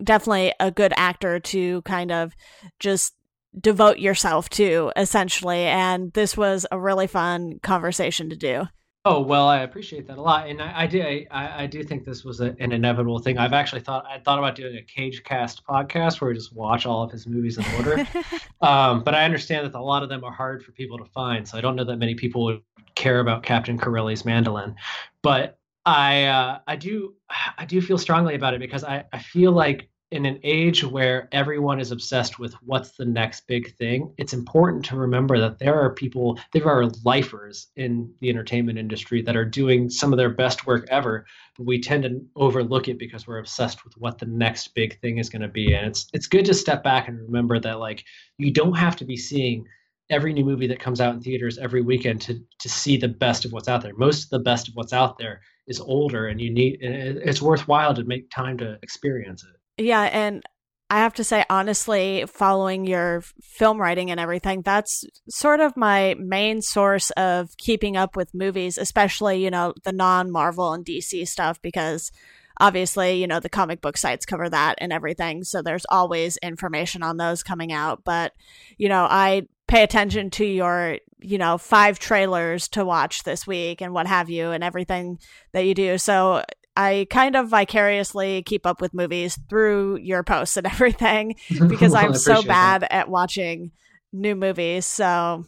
definitely 0.03 0.53
a 0.59 0.71
good 0.71 0.93
actor 0.97 1.39
to 1.39 1.83
kind 1.83 2.11
of 2.11 2.35
just 2.81 3.15
devote 3.59 3.99
yourself 3.99 4.49
to 4.51 4.91
essentially 4.97 5.61
and 5.61 6.13
this 6.15 6.37
was 6.37 6.67
a 6.73 6.79
really 6.79 7.07
fun 7.07 7.61
conversation 7.63 8.29
to 8.29 8.37
do. 8.37 8.65
Oh 9.07 9.21
well, 9.21 9.49
I 9.49 9.59
appreciate 9.59 10.07
that 10.07 10.17
a 10.17 10.23
lot, 10.23 10.49
and 10.49 10.63
I, 10.63 10.83
I 10.83 10.87
do. 10.87 11.03
I, 11.31 11.65
I, 11.65 11.67
do 11.67 11.85
think 11.85 12.07
this 12.07 12.25
was 12.25 12.41
a, 12.41 12.57
an 12.59 12.73
inevitable 12.73 13.19
thing. 13.19 13.37
I've 13.37 13.53
actually 13.53 13.83
thought 13.83 14.07
I 14.07 14.19
thought 14.19 14.39
about 14.39 14.55
doing 14.55 14.77
a 14.77 14.83
Cage 14.83 15.23
Cast 15.25 15.63
podcast 15.67 16.23
where 16.23 16.31
we 16.31 16.35
just 16.35 16.55
watch 16.55 16.87
all 16.87 17.03
of 17.03 17.11
his 17.11 17.27
movies 17.27 17.59
in 17.59 17.67
order. 17.77 18.09
um, 18.63 19.05
but 19.05 19.15
I 19.15 19.27
understand 19.27 19.67
that 19.67 19.79
a 19.79 19.83
lot 19.83 20.03
of 20.03 20.09
them 20.09 20.25
are 20.25 20.33
hard 20.33 20.65
for 20.65 20.73
people 20.73 20.97
to 20.97 21.05
find, 21.05 21.47
so 21.47 21.59
I 21.59 21.61
don't 21.61 21.77
know 21.77 21.85
that 21.85 21.99
many 21.99 22.15
people 22.15 22.45
would 22.45 22.63
care 22.95 23.21
about 23.21 23.43
Captain 23.43 23.77
Corelli's 23.79 24.25
mandolin. 24.25 24.75
But 25.21 25.59
I 25.85 26.25
uh, 26.25 26.61
I 26.67 26.77
do 26.77 27.15
I 27.59 27.67
do 27.67 27.83
feel 27.83 27.99
strongly 27.99 28.35
about 28.35 28.55
it 28.55 28.61
because 28.61 28.85
I, 28.85 29.05
I 29.13 29.19
feel 29.19 29.53
like 29.53 29.91
in 30.11 30.27
an 30.27 30.39
age 30.45 30.85
where 30.85 31.29
everyone 31.33 31.81
is 31.81 31.91
obsessed 31.91 32.39
with 32.39 32.55
what's 32.63 32.97
the 32.97 33.05
next 33.05 33.47
big 33.47 33.75
thing, 33.77 34.13
it's 34.19 34.33
important 34.33 34.85
to 34.85 34.97
remember 34.97 35.41
that 35.41 35.59
there 35.59 35.81
are 35.81 35.95
people, 35.95 36.39
there 36.53 36.69
are 36.69 36.87
lifers 37.05 37.69
in 37.77 38.13
the 38.21 38.29
entertainment 38.29 38.79
industry 38.79 39.23
that 39.23 39.37
are 39.37 39.45
doing 39.45 39.89
some 39.89 40.13
of 40.13 40.17
their 40.17 40.31
best 40.31 40.67
work 40.67 40.87
ever, 40.91 41.27
but 41.57 41.67
we 41.67 41.81
tend 41.81 42.05
to 42.05 42.21
overlook 42.37 42.87
it 42.89 42.99
because 42.99 43.27
we're 43.27 43.39
obsessed 43.39 43.85
with 43.85 43.95
what 43.97 44.19
the 44.19 44.27
next 44.27 44.69
big 44.75 45.01
thing 45.01 45.19
is 45.19 45.29
going 45.29 45.43
to 45.43 45.49
be. 45.49 45.75
And 45.75 45.87
it's 45.87 46.09
it's 46.13 46.27
good 46.27 46.45
to 46.45 46.55
step 46.55 46.85
back 46.85 47.09
and 47.09 47.19
remember 47.19 47.59
that 47.61 47.81
like 47.81 48.05
you 48.39 48.53
don't 48.53 48.77
have 48.77 48.97
to 48.97 49.05
be 49.05 49.17
seeing 49.17 49.65
every 50.11 50.33
new 50.33 50.45
movie 50.45 50.67
that 50.67 50.79
comes 50.79 51.01
out 51.01 51.15
in 51.15 51.21
theaters 51.21 51.59
every 51.59 51.81
weekend 51.81 52.21
to 52.21 52.39
to 52.61 52.69
see 52.69 52.97
the 52.97 53.09
best 53.09 53.45
of 53.45 53.53
what's 53.53 53.69
out 53.69 53.83
there. 53.83 53.95
Most 53.97 54.25
of 54.25 54.31
the 54.31 54.39
best 54.39 54.69
of 54.69 54.75
what's 54.75 54.93
out 54.93 55.19
there 55.19 55.41
is 55.67 55.81
older 55.81 56.29
and 56.29 56.41
you 56.41 56.51
need 56.51 56.79
it's 56.81 57.41
worthwhile 57.43 57.95
to 57.95 58.05
make 58.05 58.31
time 58.31 58.59
to 58.59 58.79
experience 58.83 59.43
it. 59.43 59.57
Yeah, 59.79 60.03
and 60.03 60.43
I 60.91 60.99
have 60.99 61.14
to 61.14 61.25
say, 61.25 61.45
honestly, 61.51 62.25
following 62.29 62.87
your 62.87 63.22
film 63.43 63.81
writing 63.81 64.11
and 64.11 64.20
everything, 64.20 64.62
that's 64.62 65.05
sort 65.29 65.61
of 65.61 65.77
my 65.77 66.14
main 66.18 66.62
source 66.62 67.11
of 67.12 67.57
keeping 67.57 67.97
up 67.97 68.16
with 68.16 68.35
movies, 68.35 68.79
especially, 68.79 69.43
you 69.43 69.51
know, 69.51 69.75
the 69.85 69.93
non 69.93 70.31
Marvel 70.31 70.72
and 70.72 70.85
DC 70.85 71.27
stuff, 71.27 71.61
because 71.62 72.12
obviously, 72.61 73.20
you 73.20 73.27
know, 73.27 73.41
the 73.41 73.49
comic 73.49 73.81
book 73.81 73.97
sites 73.97 74.27
cover 74.27 74.49
that 74.49 74.77
and 74.79 74.93
everything. 74.93 75.43
So 75.43 75.62
there's 75.62 75.87
always 75.89 76.37
information 76.37 77.03
on 77.03 77.16
those 77.16 77.43
coming 77.43 77.72
out. 77.72 78.05
But, 78.05 78.33
you 78.79 78.89
know, 78.89 79.07
I 79.11 79.49
pay 79.66 79.83
attention 79.83 80.31
to 80.31 80.45
your, 80.45 80.99
you 81.18 81.39
know, 81.39 81.59
five 81.59 81.99
trailers 81.99 82.68
to 82.68 82.85
watch 82.85 83.25
this 83.25 83.47
week 83.47 83.81
and 83.81 83.93
what 83.93 84.07
have 84.07 84.31
you 84.31 84.51
and 84.51 84.62
everything 84.62 85.18
that 85.53 85.64
you 85.66 85.75
do. 85.75 85.99
So 85.99 86.45
I 86.77 87.07
kind 87.11 87.37
of 87.37 87.49
vicariously 87.49 88.43
keep 88.43 88.66
up 88.66 88.81
with 88.81 88.95
movies 88.95 89.39
through 89.49 89.97
your 89.97 90.22
posts 90.22 90.57
and 90.57 90.66
everything 90.72 91.37
because 91.68 91.93
well, 91.93 92.07
I'm 92.07 92.14
so 92.14 92.43
bad 92.43 92.83
that. 92.83 92.93
at 92.93 93.09
watching 93.09 93.72
new 94.12 94.35
movies. 94.35 94.87
So 94.87 95.45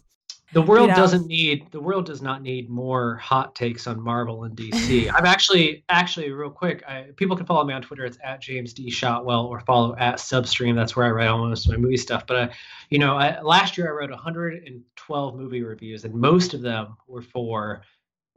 the 0.53 0.61
world 0.61 0.83
you 0.83 0.95
know, 0.95 0.95
doesn't 0.95 1.27
need 1.27 1.69
the 1.71 1.81
world 1.81 2.05
does 2.05 2.21
not 2.21 2.41
need 2.41 2.69
more 2.69 3.17
hot 3.17 3.53
takes 3.53 3.85
on 3.85 4.01
Marvel 4.01 4.45
and 4.45 4.55
DC. 4.55 5.11
I'm 5.13 5.25
actually 5.25 5.83
actually 5.89 6.31
real 6.31 6.49
quick. 6.49 6.83
I, 6.87 7.07
people 7.17 7.35
can 7.35 7.45
follow 7.45 7.65
me 7.65 7.73
on 7.73 7.81
Twitter. 7.81 8.05
It's 8.05 8.17
at 8.23 8.41
James 8.41 8.73
D 8.73 8.89
Shotwell 8.89 9.45
or 9.45 9.59
follow 9.59 9.95
at 9.97 10.15
Substream. 10.15 10.73
That's 10.73 10.95
where 10.95 11.05
I 11.05 11.09
write 11.09 11.27
almost 11.27 11.69
my 11.69 11.75
movie 11.75 11.97
stuff. 11.97 12.25
But 12.25 12.37
I, 12.37 12.55
you 12.89 12.97
know, 12.97 13.17
I, 13.17 13.41
last 13.41 13.77
year 13.77 13.87
I 13.87 13.91
wrote 13.91 14.09
112 14.09 15.35
movie 15.35 15.63
reviews, 15.63 16.05
and 16.05 16.13
most 16.15 16.53
of 16.53 16.61
them 16.61 16.95
were 17.07 17.21
for 17.21 17.81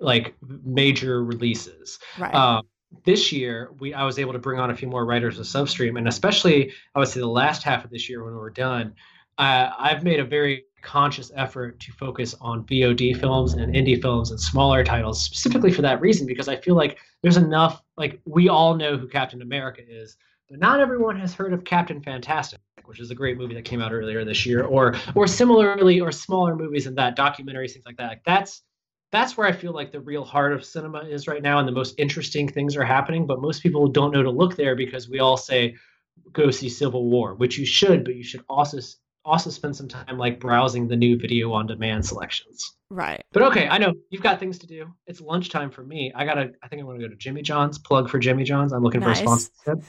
like 0.00 0.34
major 0.64 1.22
releases. 1.22 2.00
Right. 2.18 2.34
Um, 2.34 2.66
this 3.04 3.32
year 3.32 3.70
we 3.78 3.94
I 3.94 4.04
was 4.04 4.18
able 4.18 4.32
to 4.32 4.38
bring 4.38 4.60
on 4.60 4.70
a 4.70 4.76
few 4.76 4.88
more 4.88 5.04
writers 5.04 5.38
of 5.38 5.46
Substream, 5.46 5.98
and 5.98 6.08
especially 6.08 6.72
I 6.94 6.98
would 6.98 7.08
say 7.08 7.20
the 7.20 7.26
last 7.26 7.62
half 7.62 7.84
of 7.84 7.90
this 7.90 8.08
year 8.08 8.24
when 8.24 8.34
we're 8.34 8.50
done, 8.50 8.94
uh, 9.38 9.70
I've 9.78 10.04
made 10.04 10.20
a 10.20 10.24
very 10.24 10.64
conscious 10.82 11.30
effort 11.34 11.78
to 11.80 11.92
focus 11.92 12.34
on 12.40 12.64
VOD 12.64 13.18
films 13.18 13.54
and 13.54 13.74
indie 13.74 14.00
films 14.00 14.30
and 14.30 14.40
smaller 14.40 14.82
titles 14.82 15.20
specifically 15.22 15.72
for 15.72 15.82
that 15.82 16.00
reason 16.00 16.26
because 16.26 16.48
I 16.48 16.56
feel 16.56 16.74
like 16.74 16.98
there's 17.22 17.36
enough 17.36 17.82
like 17.96 18.20
we 18.24 18.48
all 18.48 18.74
know 18.74 18.96
who 18.96 19.06
Captain 19.06 19.42
America 19.42 19.82
is, 19.86 20.16
but 20.48 20.58
not 20.58 20.80
everyone 20.80 21.18
has 21.20 21.34
heard 21.34 21.52
of 21.52 21.64
Captain 21.64 22.02
Fantastic, 22.02 22.60
which 22.84 23.00
is 23.00 23.10
a 23.10 23.14
great 23.14 23.38
movie 23.38 23.54
that 23.54 23.64
came 23.64 23.80
out 23.80 23.92
earlier 23.92 24.24
this 24.24 24.44
year, 24.44 24.64
or 24.64 24.96
or 25.14 25.26
similarly 25.26 26.00
or 26.00 26.10
smaller 26.10 26.56
movies 26.56 26.86
and 26.86 26.96
that 26.98 27.16
documentaries 27.16 27.72
things 27.72 27.86
like 27.86 27.96
that. 27.98 28.08
Like 28.08 28.24
that's 28.24 28.62
that's 29.12 29.36
where 29.36 29.46
I 29.46 29.52
feel 29.52 29.72
like 29.72 29.92
the 29.92 30.00
real 30.00 30.24
heart 30.24 30.52
of 30.52 30.64
cinema 30.64 31.00
is 31.00 31.26
right 31.26 31.42
now, 31.42 31.58
and 31.58 31.66
the 31.66 31.72
most 31.72 31.94
interesting 31.98 32.48
things 32.48 32.76
are 32.76 32.84
happening. 32.84 33.26
But 33.26 33.40
most 33.40 33.62
people 33.62 33.88
don't 33.88 34.12
know 34.12 34.22
to 34.22 34.30
look 34.30 34.56
there 34.56 34.76
because 34.76 35.08
we 35.08 35.18
all 35.18 35.36
say, 35.36 35.76
"Go 36.32 36.50
see 36.50 36.68
Civil 36.68 37.08
War," 37.08 37.34
which 37.34 37.58
you 37.58 37.66
should, 37.66 38.04
but 38.04 38.14
you 38.14 38.22
should 38.22 38.44
also 38.48 38.78
also 39.24 39.50
spend 39.50 39.76
some 39.76 39.88
time 39.88 40.16
like 40.16 40.40
browsing 40.40 40.88
the 40.88 40.96
new 40.96 41.18
video 41.18 41.52
on 41.52 41.66
demand 41.66 42.06
selections. 42.06 42.76
Right. 42.88 43.22
But 43.32 43.42
okay, 43.44 43.68
I 43.68 43.78
know 43.78 43.94
you've 44.10 44.22
got 44.22 44.40
things 44.40 44.58
to 44.60 44.66
do. 44.66 44.92
It's 45.06 45.20
lunchtime 45.20 45.70
for 45.70 45.82
me. 45.82 46.12
I 46.14 46.24
gotta. 46.24 46.52
I 46.62 46.68
think 46.68 46.82
I 46.82 46.84
want 46.84 47.00
to 47.00 47.06
go 47.06 47.10
to 47.10 47.16
Jimmy 47.16 47.42
John's. 47.42 47.78
Plug 47.78 48.08
for 48.08 48.18
Jimmy 48.18 48.44
John's. 48.44 48.72
I'm 48.72 48.82
looking 48.82 49.00
nice. 49.00 49.20
for 49.20 49.24
a 49.24 49.38
sponsorship. 49.38 49.84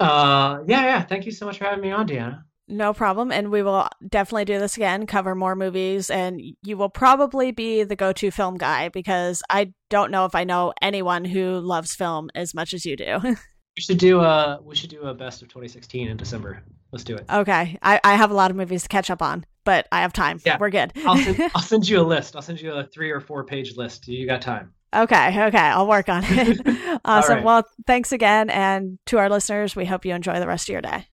Uh, 0.00 0.62
yeah, 0.66 0.82
yeah. 0.82 1.02
Thank 1.02 1.24
you 1.24 1.32
so 1.32 1.46
much 1.46 1.58
for 1.58 1.64
having 1.64 1.80
me 1.80 1.92
on, 1.92 2.08
Deanna. 2.08 2.42
No 2.66 2.94
problem. 2.94 3.30
And 3.30 3.50
we 3.50 3.62
will 3.62 3.88
definitely 4.06 4.46
do 4.46 4.58
this 4.58 4.76
again, 4.76 5.06
cover 5.06 5.34
more 5.34 5.54
movies, 5.54 6.08
and 6.08 6.40
you 6.62 6.76
will 6.76 6.88
probably 6.88 7.52
be 7.52 7.84
the 7.84 7.96
go 7.96 8.12
to 8.12 8.30
film 8.30 8.56
guy 8.56 8.88
because 8.88 9.42
I 9.50 9.72
don't 9.90 10.10
know 10.10 10.24
if 10.24 10.34
I 10.34 10.44
know 10.44 10.72
anyone 10.80 11.24
who 11.24 11.58
loves 11.60 11.94
film 11.94 12.30
as 12.34 12.54
much 12.54 12.72
as 12.72 12.86
you 12.86 12.96
do. 12.96 13.18
we 13.76 13.80
should 13.80 13.98
do 13.98 14.20
a 14.20 14.60
we 14.62 14.74
should 14.74 14.90
do 14.90 15.02
a 15.02 15.14
best 15.14 15.42
of 15.42 15.48
2016 15.48 16.08
in 16.08 16.16
December. 16.16 16.62
Let's 16.92 17.04
do 17.04 17.16
it. 17.16 17.26
Okay. 17.28 17.76
I, 17.82 18.00
I 18.04 18.14
have 18.14 18.30
a 18.30 18.34
lot 18.34 18.50
of 18.50 18.56
movies 18.56 18.84
to 18.84 18.88
catch 18.88 19.10
up 19.10 19.20
on, 19.20 19.44
but 19.64 19.88
I 19.90 20.02
have 20.02 20.12
time. 20.12 20.40
Yeah. 20.46 20.58
We're 20.60 20.70
good. 20.70 20.92
I'll, 21.04 21.16
send, 21.16 21.40
I'll 21.54 21.62
send 21.62 21.88
you 21.88 22.00
a 22.00 22.02
list. 22.06 22.36
I'll 22.36 22.42
send 22.42 22.60
you 22.60 22.72
a 22.72 22.84
three 22.84 23.10
or 23.10 23.20
four 23.20 23.44
page 23.44 23.76
list. 23.76 24.06
You 24.06 24.26
got 24.26 24.40
time. 24.42 24.72
Okay, 24.94 25.46
okay, 25.46 25.58
I'll 25.58 25.88
work 25.88 26.08
on 26.08 26.22
it. 26.24 27.00
awesome. 27.04 27.36
Right. 27.36 27.44
Well, 27.44 27.64
thanks 27.84 28.12
again. 28.12 28.48
And 28.48 29.00
to 29.06 29.18
our 29.18 29.28
listeners, 29.28 29.74
we 29.74 29.86
hope 29.86 30.04
you 30.04 30.14
enjoy 30.14 30.38
the 30.38 30.46
rest 30.46 30.68
of 30.68 30.72
your 30.72 30.82
day. 30.82 31.08